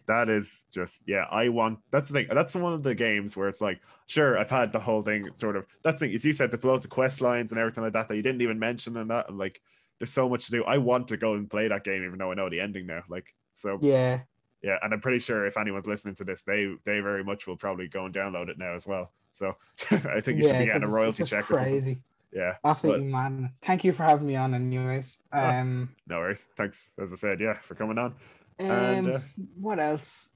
that 0.08 0.30
is 0.30 0.66
just 0.74 1.04
yeah, 1.08 1.26
I 1.32 1.50
want 1.50 1.80
that's 1.92 2.10
the 2.10 2.14
thing. 2.14 2.28
That's 2.34 2.56
one 2.56 2.74
of 2.74 2.84
the 2.84 2.96
games 2.96 3.38
where 3.38 3.48
it's 3.48 3.62
like, 3.62 3.80
sure, 4.08 4.38
I've 4.38 4.50
had 4.50 4.72
the 4.74 4.80
whole 4.80 5.02
thing 5.02 5.34
sort 5.34 5.56
of 5.56 5.66
that's 5.84 6.00
the 6.00 6.08
thing, 6.08 6.16
as 6.16 6.26
you 6.26 6.34
said, 6.34 6.52
there's 6.52 6.66
loads 6.66 6.86
of 6.86 6.92
quest 6.92 7.22
lines 7.22 7.52
and 7.52 7.60
everything 7.60 7.84
like 7.84 7.94
that 7.94 8.08
that 8.10 8.16
you 8.16 8.22
didn't 8.22 8.42
even 8.42 8.60
mention 8.60 8.98
and 8.98 9.10
that 9.10 9.30
and 9.30 9.38
like 9.38 9.62
there's 10.00 10.12
so 10.12 10.28
much 10.30 10.46
to 10.46 10.52
do. 10.52 10.64
I 10.64 10.78
want 10.78 11.08
to 11.10 11.18
go 11.18 11.34
and 11.34 11.50
play 11.50 11.68
that 11.68 11.84
game 11.84 12.04
even 12.06 12.20
though 12.20 12.32
I 12.32 12.36
know 12.36 12.50
the 12.50 12.60
ending 12.60 12.86
now. 12.86 13.04
Like 13.10 13.34
so 13.54 13.80
Yeah. 13.82 14.22
yeah, 14.62 14.78
and 14.84 14.94
I'm 14.94 15.02
pretty 15.02 15.20
sure 15.20 15.46
if 15.46 15.58
anyone's 15.58 15.88
listening 15.88 16.16
to 16.16 16.24
this, 16.24 16.44
they 16.44 16.74
they 16.86 17.00
very 17.00 17.24
much 17.24 17.48
will 17.48 17.58
probably 17.58 17.88
go 17.88 18.06
and 18.06 18.14
download 18.14 18.50
it 18.50 18.58
now 18.58 18.76
as 18.76 18.86
well. 18.86 19.12
So 19.32 19.56
I 19.92 20.22
think 20.22 20.38
you 20.40 20.44
should 20.44 20.60
be 20.60 20.66
getting 20.66 20.84
a 20.84 20.88
royalty 20.88 21.24
check 21.24 21.46
crazy. 21.46 22.00
Yeah, 22.34 22.56
Absolutely 22.66 23.06
madness. 23.06 23.58
Thank 23.62 23.86
you 23.86 23.94
for 23.94 24.04
having 24.04 24.28
me 24.28 24.36
on 24.36 24.54
anyways. 24.54 25.20
Ah. 25.32 25.60
Um, 25.60 25.96
no 26.08 26.18
worries. 26.18 26.50
Thanks, 26.58 26.92
as 27.02 27.14
I 27.14 27.16
said, 27.16 27.40
yeah, 27.40 27.54
for 27.54 27.74
coming 27.74 27.98
on. 27.98 28.16
Um 28.60 28.70
And, 28.70 29.10
uh, 29.10 29.20
what 29.60 29.80
else? 29.80 30.30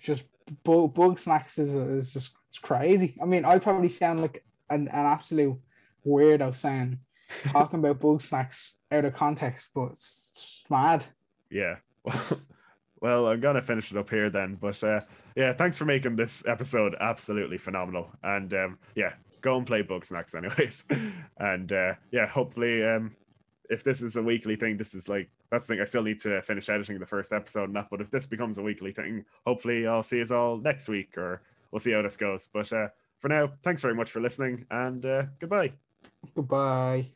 Just 0.00 0.24
bug, 0.62 0.94
bug 0.94 1.18
snacks 1.18 1.58
is, 1.58 1.74
is 1.74 2.12
just 2.12 2.36
it's 2.48 2.58
crazy. 2.58 3.16
I 3.20 3.24
mean, 3.24 3.44
I 3.44 3.58
probably 3.58 3.88
sound 3.88 4.20
like 4.20 4.44
an, 4.70 4.88
an 4.88 5.06
absolute 5.06 5.58
weirdo 6.06 6.54
saying 6.54 6.98
talking 7.46 7.78
about 7.78 8.00
bug 8.00 8.20
snacks 8.20 8.76
out 8.92 9.04
of 9.04 9.14
context, 9.14 9.70
but 9.74 9.92
it's, 9.92 10.30
it's 10.32 10.64
mad. 10.70 11.06
Yeah. 11.50 11.76
Well, 13.04 13.26
I'm 13.28 13.38
gonna 13.38 13.60
finish 13.60 13.90
it 13.92 13.98
up 13.98 14.08
here 14.08 14.30
then. 14.30 14.56
But 14.58 14.82
uh, 14.82 15.00
yeah, 15.36 15.52
thanks 15.52 15.76
for 15.76 15.84
making 15.84 16.16
this 16.16 16.42
episode 16.46 16.96
absolutely 16.98 17.58
phenomenal. 17.58 18.08
And 18.22 18.54
um, 18.54 18.78
yeah, 18.94 19.12
go 19.42 19.58
and 19.58 19.66
play 19.66 19.82
Bugsnax 19.82 20.34
anyways. 20.38 20.86
and 21.36 21.70
uh, 21.70 21.92
yeah, 22.12 22.26
hopefully, 22.26 22.82
um, 22.82 23.14
if 23.68 23.84
this 23.84 24.00
is 24.00 24.16
a 24.16 24.22
weekly 24.22 24.56
thing, 24.56 24.78
this 24.78 24.94
is 24.94 25.06
like 25.06 25.28
that's 25.54 25.66
the 25.66 25.74
thing. 25.74 25.80
I 25.80 25.84
still 25.84 26.02
need 26.02 26.18
to 26.20 26.42
finish 26.42 26.68
editing 26.68 26.98
the 26.98 27.06
first 27.06 27.32
episode 27.32 27.64
and 27.64 27.76
that. 27.76 27.88
But 27.90 28.00
if 28.00 28.10
this 28.10 28.26
becomes 28.26 28.58
a 28.58 28.62
weekly 28.62 28.92
thing, 28.92 29.24
hopefully 29.46 29.86
I'll 29.86 30.02
see 30.02 30.20
us 30.20 30.30
all 30.30 30.58
next 30.58 30.88
week, 30.88 31.16
or 31.16 31.42
we'll 31.70 31.80
see 31.80 31.92
how 31.92 32.02
this 32.02 32.16
goes. 32.16 32.48
But 32.52 32.72
uh, 32.72 32.88
for 33.20 33.28
now, 33.28 33.52
thanks 33.62 33.80
very 33.80 33.94
much 33.94 34.10
for 34.10 34.20
listening, 34.20 34.66
and 34.70 35.04
uh, 35.06 35.24
goodbye. 35.38 35.72
Goodbye. 36.34 37.13